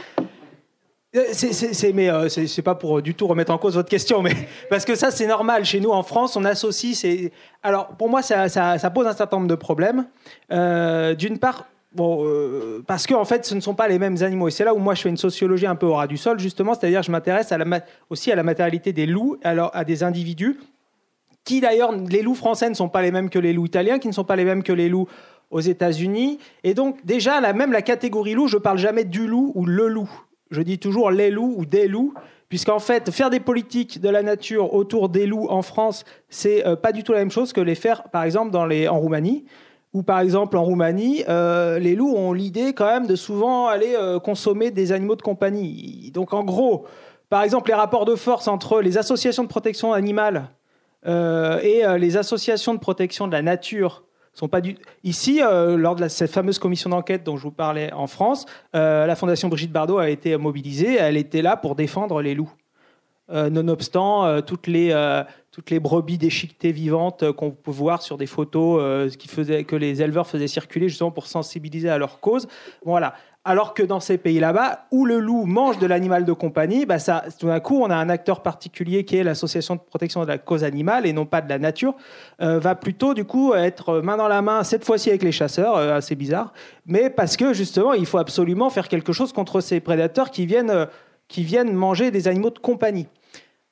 [1.16, 4.22] Euh, C'est, mais euh, c'est, pas pour euh, du tout remettre en cause votre question,
[4.22, 4.36] mais
[4.70, 5.64] parce que ça c'est normal.
[5.64, 6.96] Chez nous en France, on associe.
[6.96, 7.32] C'est...
[7.64, 8.46] Alors pour moi, ça,
[8.94, 10.06] pose un certain nombre de problèmes.
[10.52, 11.66] Euh, d'une part,
[12.00, 14.48] euh, parce que en fait, ce ne sont pas les mêmes animaux.
[14.48, 16.38] Et c'est là où moi je fais une sociologie un peu au ras du sol,
[16.38, 17.52] justement, c'est-à-dire je m'intéresse
[18.10, 20.58] aussi à la matérialité des loups, alors à des individus
[21.46, 24.08] qui d'ailleurs, les loups français ne sont pas les mêmes que les loups italiens, qui
[24.08, 25.06] ne sont pas les mêmes que les loups
[25.50, 26.38] aux États-Unis.
[26.64, 30.10] Et donc, déjà, même la catégorie loup, je parle jamais du loup ou le loup.
[30.50, 32.12] Je dis toujours les loups ou des loups,
[32.48, 36.74] puisqu'en fait, faire des politiques de la nature autour des loups en France, c'est euh,
[36.74, 39.44] pas du tout la même chose que les faire, par exemple, dans les, en Roumanie.
[39.96, 43.94] Ou par exemple en Roumanie, euh, les loups ont l'idée quand même de souvent aller
[43.96, 46.10] euh, consommer des animaux de compagnie.
[46.12, 46.84] Donc en gros,
[47.30, 50.50] par exemple, les rapports de force entre les associations de protection animale
[51.06, 54.04] euh, et les associations de protection de la nature
[54.34, 58.06] sont pas du ici lors de cette fameuse commission d'enquête dont je vous parlais en
[58.06, 58.44] France
[58.74, 62.52] la fondation Brigitte Bardot a été mobilisée elle était là pour défendre les loups
[63.30, 64.92] nonobstant toutes les
[65.56, 69.64] toutes les brebis déchiquetées vivantes euh, qu'on peut voir sur des photos euh, qui faisaient
[69.64, 72.46] que les éleveurs faisaient circuler justement pour sensibiliser à leur cause
[72.84, 73.14] voilà
[73.46, 76.98] alors que dans ces pays là-bas, où le loup mange de l'animal de compagnie, bah
[76.98, 80.26] ça, tout d'un coup, on a un acteur particulier qui est l'association de protection de
[80.26, 81.94] la cause animale et non pas de la nature,
[82.42, 85.76] euh, va plutôt du coup être main dans la main cette fois-ci avec les chasseurs,
[85.76, 86.52] euh, assez bizarre,
[86.86, 90.88] mais parce que justement, il faut absolument faire quelque chose contre ces prédateurs qui viennent,
[91.28, 93.06] qui viennent manger des animaux de compagnie.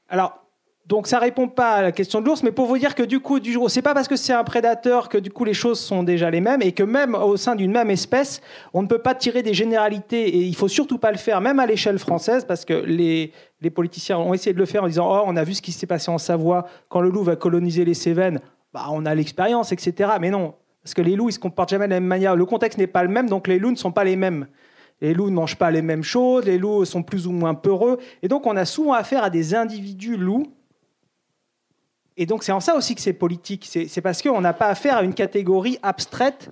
[0.09, 0.44] Alors,
[0.87, 3.21] donc ça répond pas à la question de l'ours, mais pour vous dire que du
[3.21, 6.03] coup, du c'est pas parce que c'est un prédateur que du coup les choses sont
[6.03, 8.43] déjà les mêmes et que même au sein d'une même espèce,
[8.75, 11.59] on ne peut pas tirer des généralités et il faut surtout pas le faire, même
[11.59, 13.33] à l'échelle française, parce que les,
[13.63, 15.73] les politiciens ont essayé de le faire en disant oh on a vu ce qui
[15.73, 18.41] s'est passé en Savoie quand le loup va coloniser les Cévennes,
[18.75, 20.11] bah on a l'expérience, etc.
[20.21, 20.53] Mais non,
[20.83, 22.37] parce que les loups ils se comportent jamais de la même manière.
[22.37, 24.49] Le contexte n'est pas le même, donc les loups ne sont pas les mêmes.
[25.01, 27.99] Les loups ne mangent pas les mêmes choses, les loups sont plus ou moins peureux,
[28.23, 30.47] et donc on a souvent affaire à des individus loups
[32.17, 33.67] et donc c'est en ça aussi que c'est politique.
[33.67, 36.51] C'est parce qu'on n'a pas affaire à une catégorie abstraite.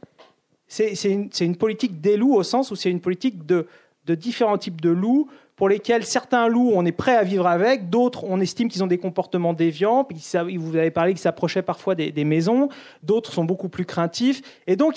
[0.66, 3.66] C'est une, politique des loups au sens où c'est une politique de
[4.06, 8.24] différents types de loups pour lesquels certains loups on est prêt à vivre avec, d'autres
[8.24, 10.04] on estime qu'ils ont des comportements déviants.
[10.04, 10.18] Puis
[10.56, 12.68] vous avez parlé qu'ils s'approchaient parfois des, maisons,
[13.02, 14.42] d'autres sont beaucoup plus craintifs.
[14.66, 14.96] Et donc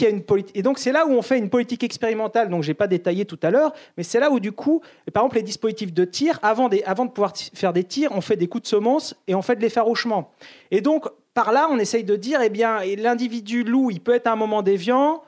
[0.77, 2.49] c'est là où on fait une politique expérimentale.
[2.49, 4.81] Donc j'ai pas détaillé tout à l'heure, mais c'est là où du coup,
[5.13, 8.47] par exemple les dispositifs de tir, avant, de pouvoir faire des tirs, on fait des
[8.47, 10.31] coups de semonce et on fait de l'effarouchement.
[10.71, 14.27] Et donc, par là, on essaye de dire, eh bien, l'individu loup, il peut être
[14.27, 15.21] à un moment déviant.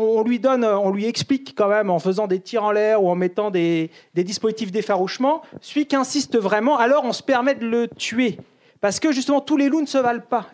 [0.00, 3.02] On, lui donne, euh, on lui explique quand même en faisant des tirs en l'air
[3.02, 5.42] ou en mettant des, des dispositifs d'effarouchement.
[5.60, 8.38] Celui qui insiste vraiment, alors on se permet de le tuer.
[8.80, 10.46] Parce que justement, tous les loups ne se valent pas.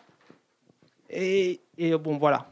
[1.10, 1.60] Et
[2.00, 2.46] bon, voilà.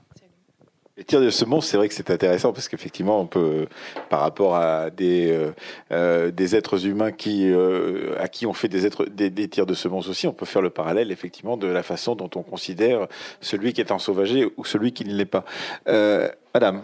[0.98, 3.66] Les tirs de semonce, c'est vrai que c'est intéressant parce qu'effectivement, on peut,
[4.10, 5.52] par rapport à des, euh,
[5.90, 9.72] euh, êtres humains qui, euh, à qui on fait des, êtres, des, des tirs de
[9.72, 13.06] semonce aussi, on peut faire le parallèle effectivement de la façon dont on considère
[13.40, 15.46] celui qui est ensauvagé ou celui qui ne l'est pas.
[15.88, 16.82] Euh, Madame,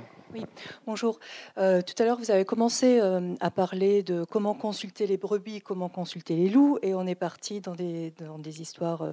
[0.87, 1.19] Bonjour.
[1.57, 5.61] Euh, tout à l'heure, vous avez commencé euh, à parler de comment consulter les brebis,
[5.61, 9.13] comment consulter les loups, et on est parti dans des, dans des histoires euh,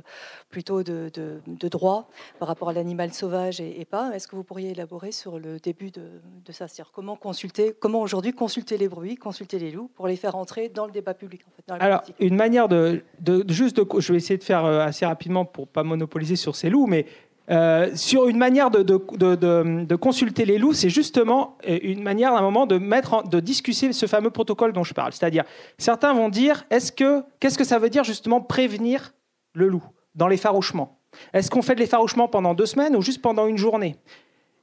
[0.50, 2.10] plutôt de, de, de droit
[2.40, 4.12] par rapport à l'animal sauvage et, et pas.
[4.14, 6.04] Est-ce que vous pourriez élaborer sur le début de,
[6.46, 10.16] de ça C'est-à-dire comment consulter, comment aujourd'hui consulter les brebis, consulter les loups pour les
[10.16, 12.16] faire entrer dans le débat public en fait, dans la Alors, politique?
[12.20, 13.04] une manière de,
[13.48, 17.06] juste, je vais essayer de faire assez rapidement pour pas monopoliser sur ces loups, mais
[17.51, 22.41] euh, sur une manière de, consulter les loups, c'est justement euh, une manière à un
[22.41, 25.13] moment de discuter ce fameux protocole dont je parle.
[25.13, 25.43] C'est-à-dire,
[25.77, 29.13] certains vont dire, est-ce que, qu'est-ce que ça veut dire justement prévenir
[29.53, 29.84] le loup
[30.15, 30.99] dans l'effarouchement
[31.34, 33.95] Est-ce qu'on fait de l'effarouchement pendant deux semaines ou juste pendant une journée?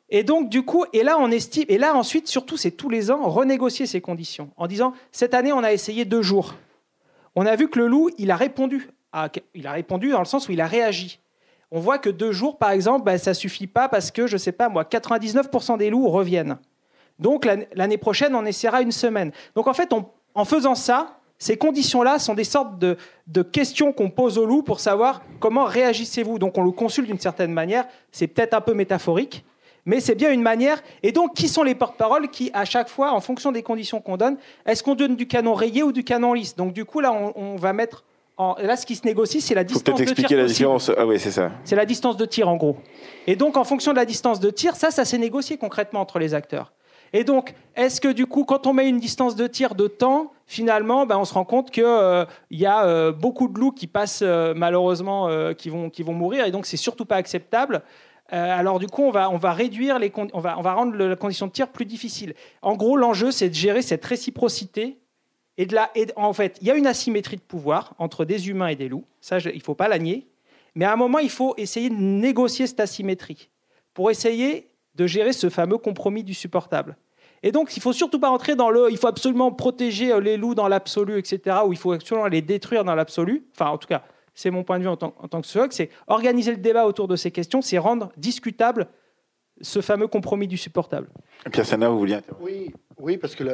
[0.08, 3.10] Et donc, du coup, et là, on estime, et là, ensuite, surtout, c'est tous les
[3.10, 6.54] ans, renégocier ces conditions en disant, cette année, on a essayé deux jours
[7.34, 8.88] on a vu que le loup, il a répondu.
[9.54, 11.18] il a répondu dans le sens où il a réagi.
[11.72, 14.52] On voit que deux jours, par exemple, ben, ça suffit pas parce que, je sais
[14.52, 16.58] pas moi, 99% des loups reviennent.
[17.18, 19.32] Donc l'an- l'année prochaine, on essaiera une semaine.
[19.56, 19.90] Donc en fait,
[20.34, 24.78] en faisant ça, ces conditions-là sont des sortes de, questions qu'on pose au loup pour
[24.78, 26.38] savoir comment réagissez-vous.
[26.38, 27.84] Donc on le consulte d'une certaine manière.
[28.12, 29.44] C'est peut-être un peu métaphorique,
[29.84, 30.80] mais c'est bien une manière.
[31.02, 34.16] Et donc, qui sont les porte-paroles qui, à chaque fois, en fonction des conditions qu'on
[34.16, 34.36] donne,
[34.66, 36.54] est-ce qu'on donne du canon rayé ou du canon lisse?
[36.54, 38.04] Donc, du coup, là, on va mettre.
[38.42, 40.12] En, là, ce qui se négocie, c'est la faut distance peut-être de tir.
[40.12, 40.90] expliquer la différence.
[40.96, 41.52] Ah oui, c'est ça.
[41.64, 42.76] C'est la distance de tir, en gros.
[43.26, 46.18] Et donc, en fonction de la distance de tir, ça, ça s'est négocié concrètement entre
[46.18, 46.72] les acteurs.
[47.12, 50.32] Et donc, est-ce que du coup, quand on met une distance de tir de temps,
[50.46, 53.86] finalement, ben, on se rend compte qu'il euh, y a euh, beaucoup de loups qui
[53.86, 57.82] passent euh, malheureusement, qui, vont, qui vont mourir, et donc c'est surtout pas acceptable.
[58.28, 61.16] alors du coup, on va, on va réduire les, on va, on va rendre la
[61.16, 62.34] condition de tir plus difficile.
[62.62, 65.01] En gros, l'enjeu, c'est de gérer cette réciprocité.
[65.58, 68.48] Et de la, et en fait, il y a une asymétrie de pouvoir entre des
[68.48, 69.04] humains et des loups.
[69.20, 70.26] Ça, il ne faut pas la nier.
[70.74, 73.50] Mais à un moment, il faut essayer de négocier cette asymétrie
[73.92, 76.96] pour essayer de gérer ce fameux compromis du supportable.
[77.42, 78.90] Et donc, il faut surtout pas rentrer dans le.
[78.90, 82.40] Il faut absolument protéger euh, les loups dans l'absolu, etc., ou il faut absolument les
[82.40, 83.44] détruire dans l'absolu.
[83.52, 84.04] Enfin, en tout cas,
[84.34, 85.72] c'est mon point de vue en tant, en tant que sociologue.
[85.72, 88.88] C'est organiser le débat autour de ces questions, c'est rendre discutable
[89.60, 91.08] ce fameux compromis du supportable.
[91.50, 92.72] Pierre Sana, vous vouliez Oui,
[93.02, 93.44] oui, parce que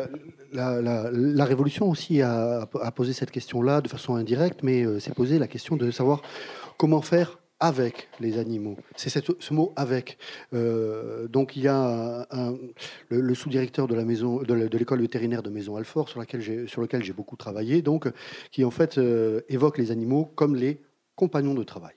[0.52, 5.38] la, Révolution aussi a, a, posé cette question-là de façon indirecte, mais euh, s'est posé
[5.38, 6.22] la question de savoir
[6.76, 8.76] comment faire avec les animaux.
[8.94, 10.18] C'est ce mot avec.
[10.54, 12.28] Euh, donc il y a
[13.08, 17.02] le, sous-directeur de la maison, de l'école vétérinaire de Maison Alfort, sur, laquelle sur lequel
[17.02, 18.08] j'ai beaucoup travaillé, donc
[18.52, 20.80] qui en fait euh, évoque les animaux comme les
[21.16, 21.94] compagnons de travail.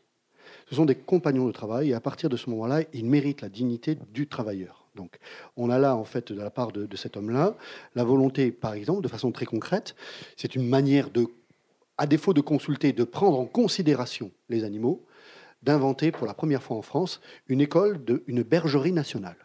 [0.69, 3.49] Ce sont des compagnons de travail et à partir de ce moment-là, ils méritent la
[3.49, 4.80] dignité du travailleur.
[4.95, 5.18] Donc,
[5.55, 7.55] on a là, en fait, de la part de, cet homme-là,
[7.95, 9.95] la volonté, par exemple, de façon très concrète,
[10.35, 11.27] c'est une manière de,
[11.97, 15.05] à défaut de consulter, de prendre en considération les animaux,
[15.63, 19.38] d'inventer pour la première fois en France une école, de, une bergerie nationale.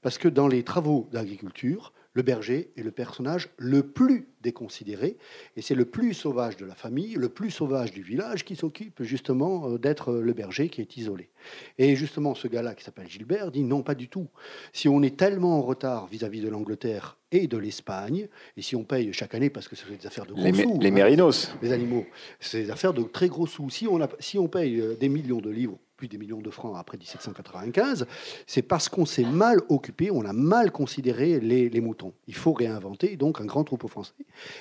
[0.00, 5.18] Parce que dans les travaux d'agriculture, le berger est le personnage le plus déconsidéré,
[5.54, 9.02] et c'est le plus sauvage de la famille, le plus sauvage du village qui s'occupe
[9.02, 11.28] justement euh, d'être le berger qui est isolé.
[11.76, 14.28] Et justement, ce gars-là qui s'appelle Gilbert dit non, pas du tout.
[14.72, 18.84] Si on est tellement en retard vis-à-vis de l'Angleterre et de l'Espagne, et si on
[18.84, 21.52] paye chaque année, parce que c'est des affaires de gros les, sous, les hein, mérinos,
[21.60, 22.06] les animaux,
[22.40, 23.68] c'est des affaires de très gros sous.
[23.68, 26.50] Si on, a, si on paye euh, des millions de livres plus des millions de
[26.50, 28.06] francs après 1795,
[28.46, 32.12] c'est parce qu'on s'est mal occupé, on a mal considéré les, moutons.
[32.26, 34.12] Il faut réinventer donc un grand troupeau français.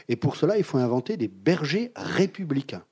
[0.07, 2.84] Et pour cela, il faut inventer des bergers républicains,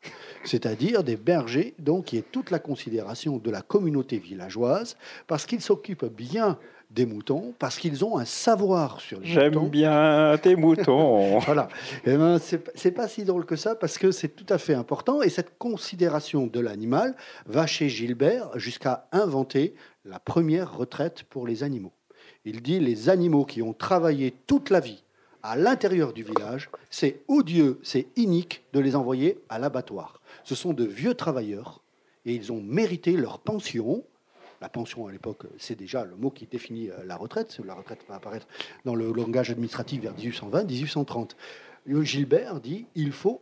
[0.44, 1.74] c'est-à-dire des bergers
[2.06, 4.98] qui aient toute la considération de la communauté villageoise,
[5.28, 6.58] parce qu'ils s'occupent bien
[6.94, 9.42] des moutons parce qu'ils ont un savoir sur les moutons.
[9.42, 11.40] J'aime bien tes moutons.
[11.46, 11.68] voilà.
[12.06, 14.76] Et eh ben, c'est pas si drôle que ça parce que c'est tout à fait
[14.76, 17.16] important et cette considération de l'animal
[17.46, 19.74] va chez Gilbert jusqu'à inventer
[20.06, 21.94] la première retraite pour les animaux.
[22.46, 25.04] Il dit les animaux qui ont travaillé toute la vie
[25.44, 30.22] à l'intérieur du village, c'est odieux, c'est inique de les envoyer à l'abattoir.
[30.46, 31.84] Ce sont de vieux travailleurs
[32.26, 34.04] et ils ont mérité leur pension
[34.64, 37.60] la pension à l'époque, c'est déjà le mot qui définit euh, la retraite.
[37.66, 38.48] La retraite va apparaître
[38.86, 41.32] dans le langage administratif vers 1820-1830.
[42.02, 43.42] Gilbert dit il faut,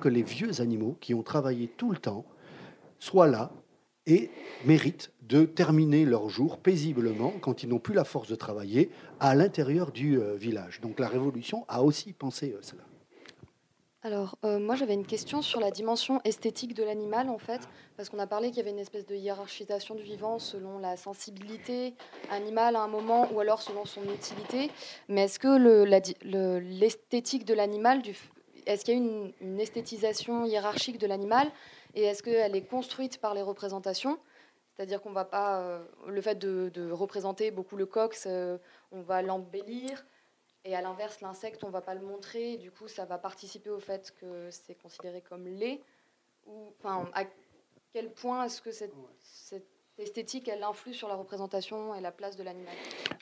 [0.00, 2.24] que les vieux animaux qui ont travaillé tout le temps
[3.00, 3.50] soient là
[4.06, 4.30] et
[4.64, 9.34] méritent de terminer leur jour paisiblement quand ils n'ont plus la force de travailler à
[9.34, 10.80] l'intérieur du euh, village.
[10.80, 12.85] Donc la Révolution a aussi pensé euh, cela.
[14.06, 17.60] Alors, euh, moi, j'avais une question sur la dimension esthétique de l'animal, en fait,
[17.96, 20.96] parce qu'on a parlé qu'il y avait une espèce de hiérarchisation du vivant selon la
[20.96, 21.92] sensibilité
[22.30, 24.70] animale à un moment, ou alors selon son utilité.
[25.08, 25.82] Mais est-ce que
[26.60, 28.00] l'esthétique de l'animal,
[28.66, 31.50] est-ce qu'il y a une, esthétisation hiérarchique de l'animal,
[31.96, 34.20] et est-ce qu'elle est construite par les représentations?
[34.76, 38.16] C'est-à-dire qu'on va pas, euh, le fait de, représenter beaucoup le coq,
[38.92, 40.04] on va l'embellir,
[40.66, 42.56] et à l'inverse, l'insecte, on ne va pas le montrer.
[42.56, 45.80] du coup, ça va participer au fait que c'est considéré comme lait.
[46.46, 47.24] Ou, à
[47.92, 52.36] quel point est-ce que cette, cette esthétique, elle influe sur la représentation et la place
[52.36, 52.74] de l'animal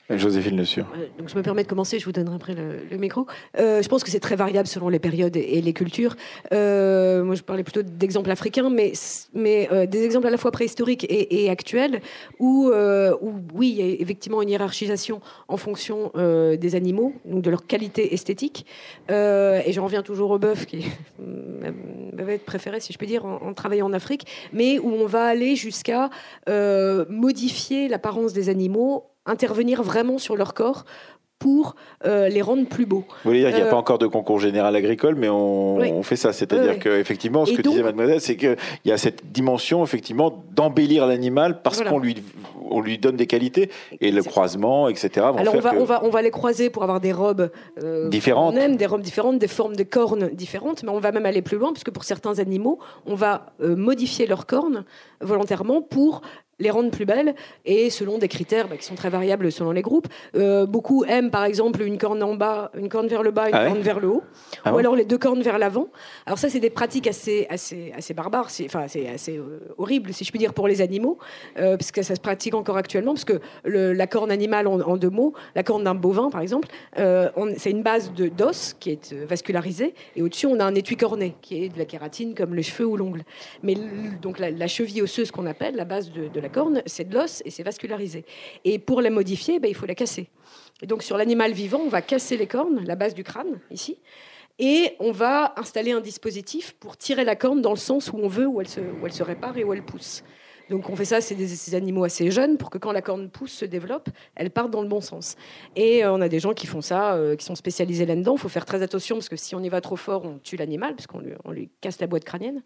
[0.09, 0.85] Joséphine Le Sûr.
[1.17, 3.27] donc je me permets de commencer, je vous donnerai après le, micro.
[3.57, 6.17] Euh, je pense que c'est très variable selon les périodes et, les cultures.
[6.51, 8.91] Euh, moi, je parlais plutôt d'exemples africains, mais,
[9.33, 12.01] mais euh, des exemples à la fois préhistoriques et, actuels,
[12.39, 17.49] où, où, oui, il y a effectivement une hiérarchisation en fonction des animaux, donc de
[17.49, 18.65] leur qualité esthétique.
[19.09, 20.85] et j'en reviens toujours au bœuf, qui
[21.19, 25.05] va être préféré, si je peux dire, en, en, travaillant en Afrique, mais où on
[25.05, 26.09] va aller jusqu'à
[27.09, 30.85] modifier l'apparence des animaux intervenir vraiment sur leur corps
[31.39, 31.75] pour
[32.05, 33.03] euh, les rendre plus beaux.
[33.23, 36.01] Vous voulez dire qu'il n'y a pas euh, encore de concours général agricole, mais on,
[36.01, 36.33] fait ça.
[36.33, 38.55] C'est-à-dire qu'effectivement, ce que disait mademoiselle, c'est qu'il
[38.85, 42.15] y a cette dimension, effectivement, d'embellir l'animal parce qu'on lui,
[42.69, 43.69] on lui donne des qualités.
[43.99, 45.27] Et le croisement, etc.
[45.37, 47.51] Alors, on va, on, va, on va les croiser pour avoir des robes
[47.83, 48.55] euh, différentes.
[48.55, 51.73] des robes différentes, des formes de cornes différentes, mais on va même aller plus loin,
[51.73, 54.85] puisque pour certains animaux, on va modifier leurs cornes
[55.21, 56.21] volontairement pour
[56.59, 59.81] les rendre plus belles et selon des critères bah, qui sont très variables selon les
[59.81, 60.07] groupes.
[60.35, 63.55] Euh, beaucoup aiment par exemple une corne en bas, une corne vers le bas, une
[63.55, 64.23] Ah ouais corne vers le haut,
[64.63, 65.87] Ah ou alors les deux cornes vers l'avant.
[66.25, 70.13] Alors ça, c'est des pratiques assez, assez, assez barbares, c'est- enfin c'est assez euh, horrible
[70.13, 71.17] si je puis dire pour les animaux,
[71.59, 74.79] euh, parce que ça se pratique encore actuellement, parce que le- la corne animale en,
[74.79, 76.67] en deux mots, la corne d'un bovin par exemple,
[77.57, 81.35] c'est une base de d'os qui est vascularisée et au-dessus on a un étui corné
[81.41, 83.23] qui est de la kératine comme les cheveux ou l'ongle.
[83.63, 83.75] Mais
[84.21, 87.15] donc la, la cheville osseuse qu'on appelle, la base de, de la corne, c'est de
[87.15, 88.23] l'os et c'est vascularisé.
[88.65, 90.27] Et pour la modifier, ben, il faut la casser.
[90.83, 93.97] Et donc sur l'animal vivant, on va casser les cornes, la base du crâne ici,
[94.59, 98.27] et on va installer un dispositif pour tirer la corne dans le sens où on
[98.27, 100.23] veut, où elle se, où elle se répare et où elle pousse.
[100.69, 103.29] Donc on fait ça, c'est des, des animaux assez jeunes pour que quand la corne
[103.29, 105.35] pousse, se développe, elle parte dans le bon sens.
[105.75, 108.35] Et euh, on a des gens qui font ça, euh, qui sont spécialisés là-dedans.
[108.35, 110.55] Il faut faire très attention parce que si on y va trop fort, on tue
[110.55, 111.21] l'animal parce qu'on
[111.51, 112.63] lui, casse la boîte crânienne.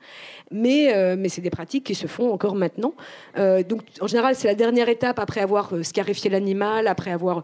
[0.51, 2.93] Mais, euh, mais c'est des pratiques qui se font encore maintenant.
[3.35, 7.43] Donc en général, c'est la dernière étape après avoir scarifié l'animal, après avoir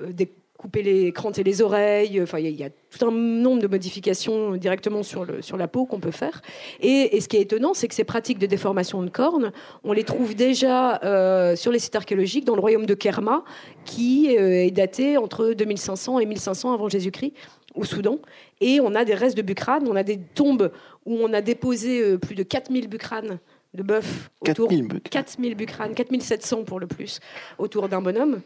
[0.00, 0.12] euh,
[0.60, 2.20] découpé les cranté les oreilles.
[2.20, 5.40] Enfin, il y, a- il y a tout un nombre de modifications directement sur, le,
[5.40, 6.42] sur la peau qu'on peut faire.
[6.80, 9.52] Et, et ce qui est étonnant, c'est que ces pratiques de déformation de cornes,
[9.84, 13.42] on les trouve déjà euh, sur les sites archéologiques dans le royaume de Kerma,
[13.86, 17.32] qui euh, est daté entre 2500 et 1500 avant Jésus-Christ
[17.74, 18.18] au Soudan.
[18.60, 20.70] Et on a des restes de bucranes, on a des tombes
[21.06, 23.38] où on a déposé euh, plus de 4000 bucranes
[23.72, 25.00] de bœuf autour 4000 bucranes.
[25.10, 27.20] 4000 bucranes, 4700 pour le plus,
[27.58, 28.40] autour d'un bonhomme.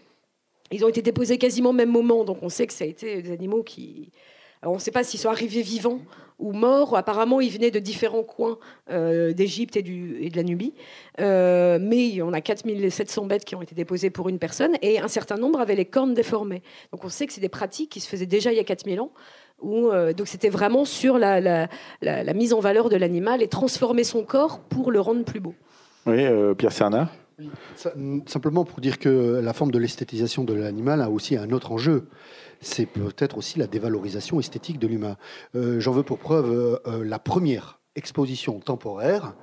[0.71, 3.23] Ils ont été déposés quasiment au même moment, donc on sait que ça a été
[3.23, 4.11] des animaux qui.
[4.63, 6.01] On ne sait pas s'ils sont arrivés vivants
[6.39, 6.97] ou morts.
[6.97, 8.59] Apparemment, ils venaient de différents coins
[8.91, 10.73] euh, d'Égypte et, de la Nubie.
[11.21, 15.09] Euh, mais on a 4700 bêtes qui ont été déposées pour une personne et un
[15.09, 16.63] certain nombre avaient les cornes déformées.
[16.93, 19.01] Donc on sait que c'est des pratiques qui se faisaient déjà il y a 4000
[19.01, 19.13] ans.
[19.61, 21.69] Où, euh, donc c'était vraiment sur la,
[22.35, 25.55] mise en valeur de l'animal et transformer son corps pour le rendre plus beau.
[26.07, 26.25] Oui,
[26.57, 27.11] Pierre Serna?
[28.27, 32.09] Simplement pour dire que la forme de l'esthétisation de l'animal a aussi un autre enjeu.
[32.61, 35.17] C'est peut-être aussi la dévalorisation esthétique de l'humain.
[35.55, 39.35] Euh, J'en veux pour preuve euh, euh, la première exposition temporaire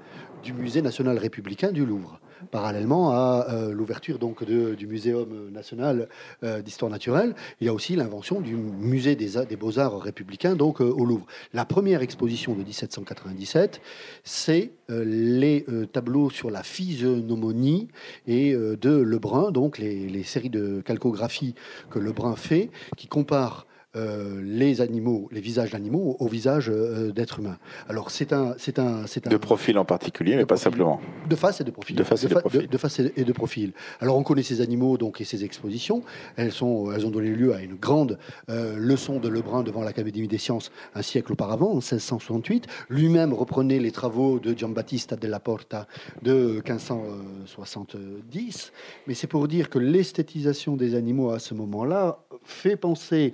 [0.43, 2.19] du Musée national républicain du Louvre,
[2.49, 6.07] parallèlement à euh, l'ouverture donc du Muséum national
[6.43, 7.35] euh, d'histoire naturelle.
[7.59, 11.25] Il y a aussi l'invention du Musée des, beaux-arts républicains donc euh, au Louvre.
[11.53, 13.81] La première exposition de 1797,
[14.23, 17.87] c'est les tableaux sur la physionomonie
[18.27, 21.55] et de Lebrun, donc les, les séries de calcographie
[21.89, 23.65] que Lebrun fait, qui comparent
[23.95, 27.57] euh, les animaux, les visages d'animaux au visage euh, d'êtres humains.
[27.89, 30.63] Alors c'est un, c'est un, c'est un De profil en particulier, mais pas profil.
[30.63, 31.01] simplement.
[31.29, 31.95] de face et de profil.
[31.97, 32.67] De face et de fa- profil.
[32.67, 33.73] de face et de profil.
[33.99, 36.01] Alors on connaît ces animaux donc et ces expositions.
[36.37, 38.17] Elles sont, elles ont donné lieu à une grande
[38.49, 42.67] euh, leçon de Lebrun devant l'Académie des sciences un siècle auparavant, en 1668.
[42.89, 45.87] Lui-même reprenait les travaux de Giambattista della Porta
[46.21, 48.71] de 1570.
[49.07, 53.33] Mais c'est pour dire que l'esthétisation des animaux à ce moment-là fait penser,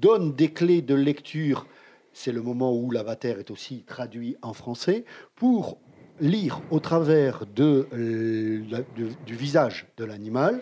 [0.00, 1.66] donne des clés de lecture.
[2.12, 5.04] C'est le moment où l'avatar est aussi traduit en français
[5.34, 5.78] pour
[6.20, 8.62] lire au travers euh,
[9.26, 10.60] du, visage de l'animal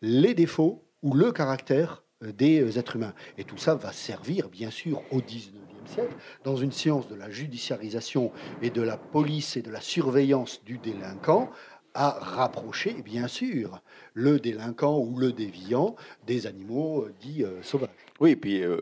[0.00, 3.14] les défauts ou le caractère euh, des euh, êtres humains.
[3.38, 6.14] Et tout ça va servir, bien sûr, au 19e siècle,
[6.44, 8.30] dans une science de la judiciarisation
[8.62, 11.50] et de la police et de la surveillance du délinquant,
[11.94, 13.82] à rapprocher, bien sûr,
[14.14, 15.94] le délinquant ou le déviant
[16.26, 17.90] des animaux dits sauvages.
[18.22, 18.78] Oui, et puis euh,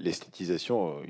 [0.00, 1.02] l'esthétisation euh,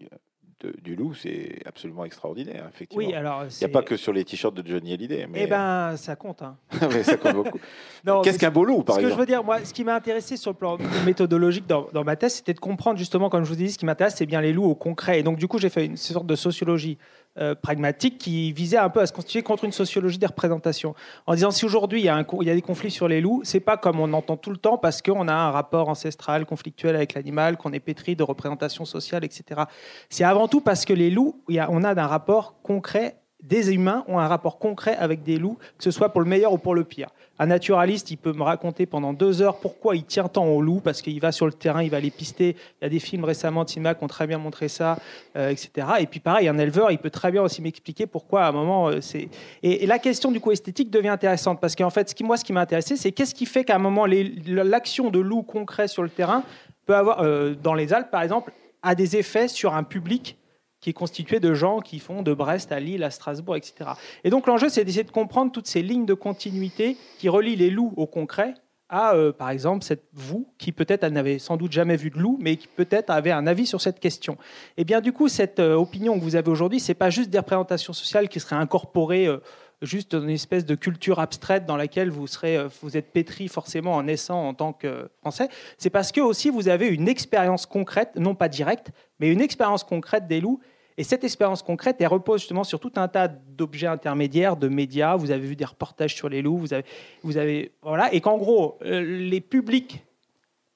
[0.60, 3.06] de- du loup, c'est absolument extraordinaire, effectivement.
[3.06, 3.44] Oui, alors.
[3.44, 5.26] Il n'y a pas que sur les t-shirts de Johnny Hallyday.
[5.30, 5.44] Mais...
[5.44, 6.42] Eh ben, ça compte.
[6.42, 6.56] hein.
[6.92, 7.58] mais ça compte beaucoup.
[8.04, 9.84] Non, Qu'est-ce qu'un beau loup, par ce que je exemple veux dire, moi, ce qui
[9.84, 13.44] m'a intéressé sur le plan méthodologique dans, dans ma thèse, c'était de comprendre justement, comme
[13.44, 15.20] je vous dit, ce qui m'intéresse, c'est bien les loups au concret.
[15.20, 16.98] Et donc, du coup, j'ai fait une sorte de sociologie
[17.38, 20.94] euh, pragmatique qui visait un peu à se constituer contre une sociologie des représentations.
[21.26, 22.08] En disant, si aujourd'hui il
[22.40, 24.56] il y a des conflits sur les loups, c'est pas comme on entend tout le
[24.56, 28.84] temps parce qu'on a un rapport ancestral, conflictuel avec l'animal, qu'on est pétri de représentations
[28.84, 29.62] sociales, etc.
[30.08, 34.18] C'est avant tout parce que les loups, on a un rapport concret des humains ont
[34.18, 36.84] un rapport concret avec des loups, que ce soit pour le meilleur ou pour le
[36.84, 37.08] pire.
[37.38, 40.80] Un naturaliste, il peut me raconter pendant deux heures pourquoi il tient tant aux loups,
[40.80, 42.56] parce qu'il va sur le terrain, il va les pister.
[42.80, 44.98] Il y a des films récemment cinéma qui ont très bien montré ça,
[45.36, 45.86] euh, etc.
[46.00, 48.88] Et puis pareil, un éleveur, il peut très bien aussi m'expliquer pourquoi à un moment
[48.88, 49.28] euh, c'est.
[49.62, 52.44] Et, la question du coup esthétique devient intéressante, parce qu'en fait, ce qui, moi, ce
[52.44, 56.02] qui m'a intéressé, c'est qu'est-ce qui fait qu'à un moment, l'action de loup concret sur
[56.02, 56.42] le terrain
[56.86, 58.52] peut avoir, euh, dans les Alpes par exemple,
[58.82, 60.37] a des effets sur un public
[60.80, 63.90] qui est constitué de gens qui font de Brest à Lille, à Strasbourg, etc.
[64.24, 67.70] Et donc l'enjeu, c'est d'essayer de comprendre toutes ces lignes de continuité qui relient les
[67.70, 68.54] loups au concret
[68.88, 72.38] à, euh, par exemple, cette, vous, qui peut-être n'avez sans doute jamais vu de loup,
[72.40, 74.38] mais qui peut-être avait un avis sur cette question.
[74.76, 77.38] Et bien du coup, cette euh, opinion que vous avez aujourd'hui, c'est pas juste des
[77.38, 79.38] représentations sociales qui seraient incorporées euh,
[79.82, 84.02] juste une espèce de culture abstraite dans laquelle vous, serez, vous êtes pétri forcément en
[84.02, 85.48] naissant en tant que Français.
[85.76, 88.90] C'est parce que aussi vous avez une expérience concrète, non pas directe,
[89.20, 90.60] mais une expérience concrète des loups.
[90.96, 95.14] Et cette expérience concrète, elle repose justement sur tout un tas d'objets intermédiaires, de médias.
[95.14, 96.84] Vous avez vu des reportages sur les loups, vous avez,
[97.22, 100.04] vous avez voilà, et qu'en gros, les publics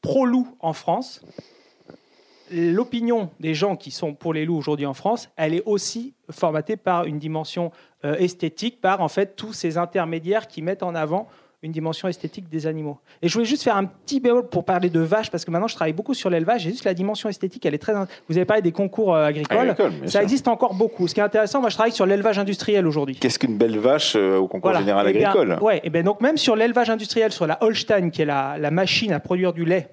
[0.01, 1.23] pro-loups en France,
[2.53, 6.77] l'opinion des gens qui sont pour les loups aujourd'hui en France, elle est aussi formatée
[6.77, 7.73] par une dimension
[8.05, 11.29] euh, esthétique, par en fait tous ces intermédiaires qui mettent en avant
[11.62, 12.99] une dimension esthétique des animaux.
[13.23, 15.69] Et je voulais juste faire un petit bémol pour parler de vaches, parce que maintenant
[15.69, 17.95] je travaille beaucoup sur l'élevage, et juste la dimension esthétique, elle est très...
[18.29, 19.77] Vous avez parlé des concours euh, agricoles,
[20.07, 21.07] ça existe encore beaucoup.
[21.07, 23.16] Ce qui est intéressant, moi je travaille sur l'élevage industriel aujourd'hui.
[23.16, 25.59] Qu'est-ce qu'une belle vache euh, au concours général eh agricole?
[25.61, 29.12] Ouais, et bien donc même sur l'élevage industriel, sur la Holstein, qui est la machine
[29.12, 29.89] à produire du lait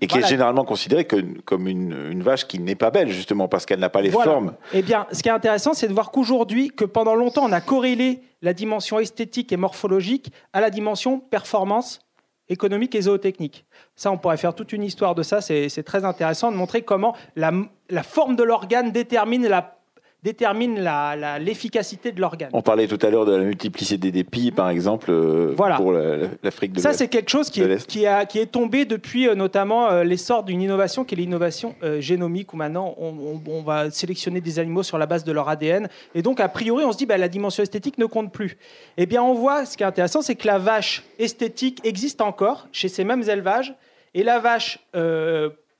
[0.00, 3.78] et qui est généralement considérée comme une, vache qui n'est pas belle, justement, parce qu'elle
[3.78, 4.54] n'a pas les formes.
[4.72, 7.60] Eh bien, ce qui est intéressant, c'est de voir qu'aujourd'hui, que pendant longtemps, on a
[7.60, 12.00] corrélé la dimension esthétique et morphologique à la dimension performance
[12.48, 13.64] économique et zootechnique.
[13.96, 15.40] Ça, on pourrait faire toute une histoire de ça.
[15.40, 17.52] C'est très intéressant de montrer comment la,
[17.88, 19.73] la forme de l'organe détermine la
[20.24, 20.82] détermine
[21.38, 22.48] l'efficacité de l'organe.
[22.54, 26.72] On parlait tout à l'heure de la multiplicité des pies, par exemple, euh, pour l'Afrique
[26.72, 26.88] de l'Ouest.
[26.88, 30.02] Ça, c'est quelque chose qui est, qui, a, qui est, tombé depuis euh, notamment euh,
[30.02, 34.96] l'essor d'une innovation qui est l'innovation génomique, où maintenant on, va sélectionner des animaux sur
[34.96, 35.88] la base de leur ADN.
[36.14, 38.56] Et donc, a priori, on se dit bah, la dimension esthétique ne compte plus.
[38.96, 42.66] Eh bien, on voit, ce qui est intéressant, c'est que la vache esthétique existe encore
[42.72, 43.74] chez ces mêmes élevages.
[44.14, 44.78] Et la vache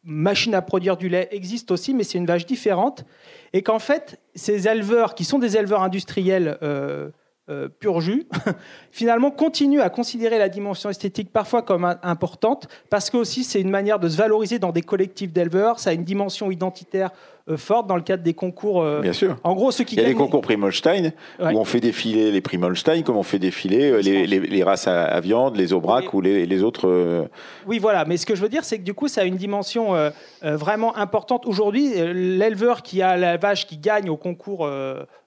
[0.05, 3.05] machine à produire du lait existe aussi, mais c'est une vache différente.
[3.53, 7.11] Et qu'en fait, ces éleveurs, qui sont des éleveurs industriels euh,
[7.51, 8.27] euh, pur jus,
[8.91, 13.71] finalement continuent à considérer la dimension esthétique parfois comme importante, parce que aussi c'est une
[13.71, 17.11] manière de se valoriser dans des collectifs d'éleveurs, ça a une dimension identitaire
[17.57, 18.83] forte dans le cadre des concours.
[18.83, 19.37] Euh, Bien sûr.
[19.45, 22.41] En gros, ceux qui Il y a des concours Primolstein où on fait défiler les
[22.41, 26.47] Primolstein comme on fait défiler euh, les, les, races à, viande, les Aubrac ou les,
[26.47, 27.29] les autres.
[27.67, 28.05] Oui, voilà.
[28.05, 29.95] Mais ce que je veux dire, c'est que du coup, ça a une dimension
[30.43, 31.47] vraiment importante.
[31.47, 34.69] Aujourd'hui, l'éleveur qui a la vache qui gagne au concours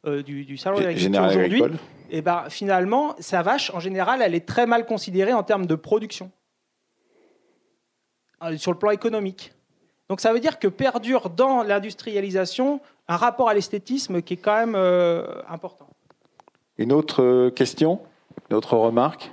[0.05, 1.63] du, du, salon d'agriculture aujourd'hui,
[2.09, 5.65] et eh ben, finalement, sa vache, en général, elle est très mal considérée en termes
[5.65, 6.31] de production
[8.57, 9.51] sur le plan économique.
[10.09, 14.55] Donc ça veut dire que perdure dans l'industrialisation un rapport à l'esthétisme qui est quand
[14.55, 15.87] même euh, important.
[16.77, 17.99] Une autre euh, question?
[18.49, 19.31] Une autre remarque?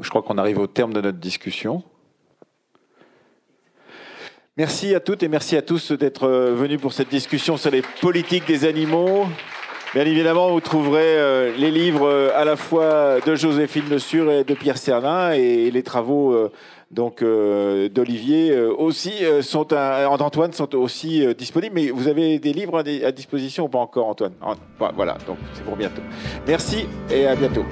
[0.00, 1.82] Je crois qu'on arrive au terme de notre discussion.
[4.56, 7.82] Merci à toutes et merci à tous d'être euh, venus pour cette discussion sur les
[8.00, 9.26] politiques des animaux.
[9.94, 14.54] Bien évidemment, vous trouverez les livres à la fois de Joséphine Le Sur et de
[14.54, 16.50] Pierre Cernin et les travaux
[16.94, 21.74] donc euh, d'Olivier euh, aussi euh, sont d'Antoine sont aussi disponibles.
[21.74, 24.32] Mais vous avez des livres à, disposition ou pas encore, Antoine?
[24.94, 26.02] Voilà, donc c'est pour bientôt.
[26.46, 27.64] Merci et à bientôt.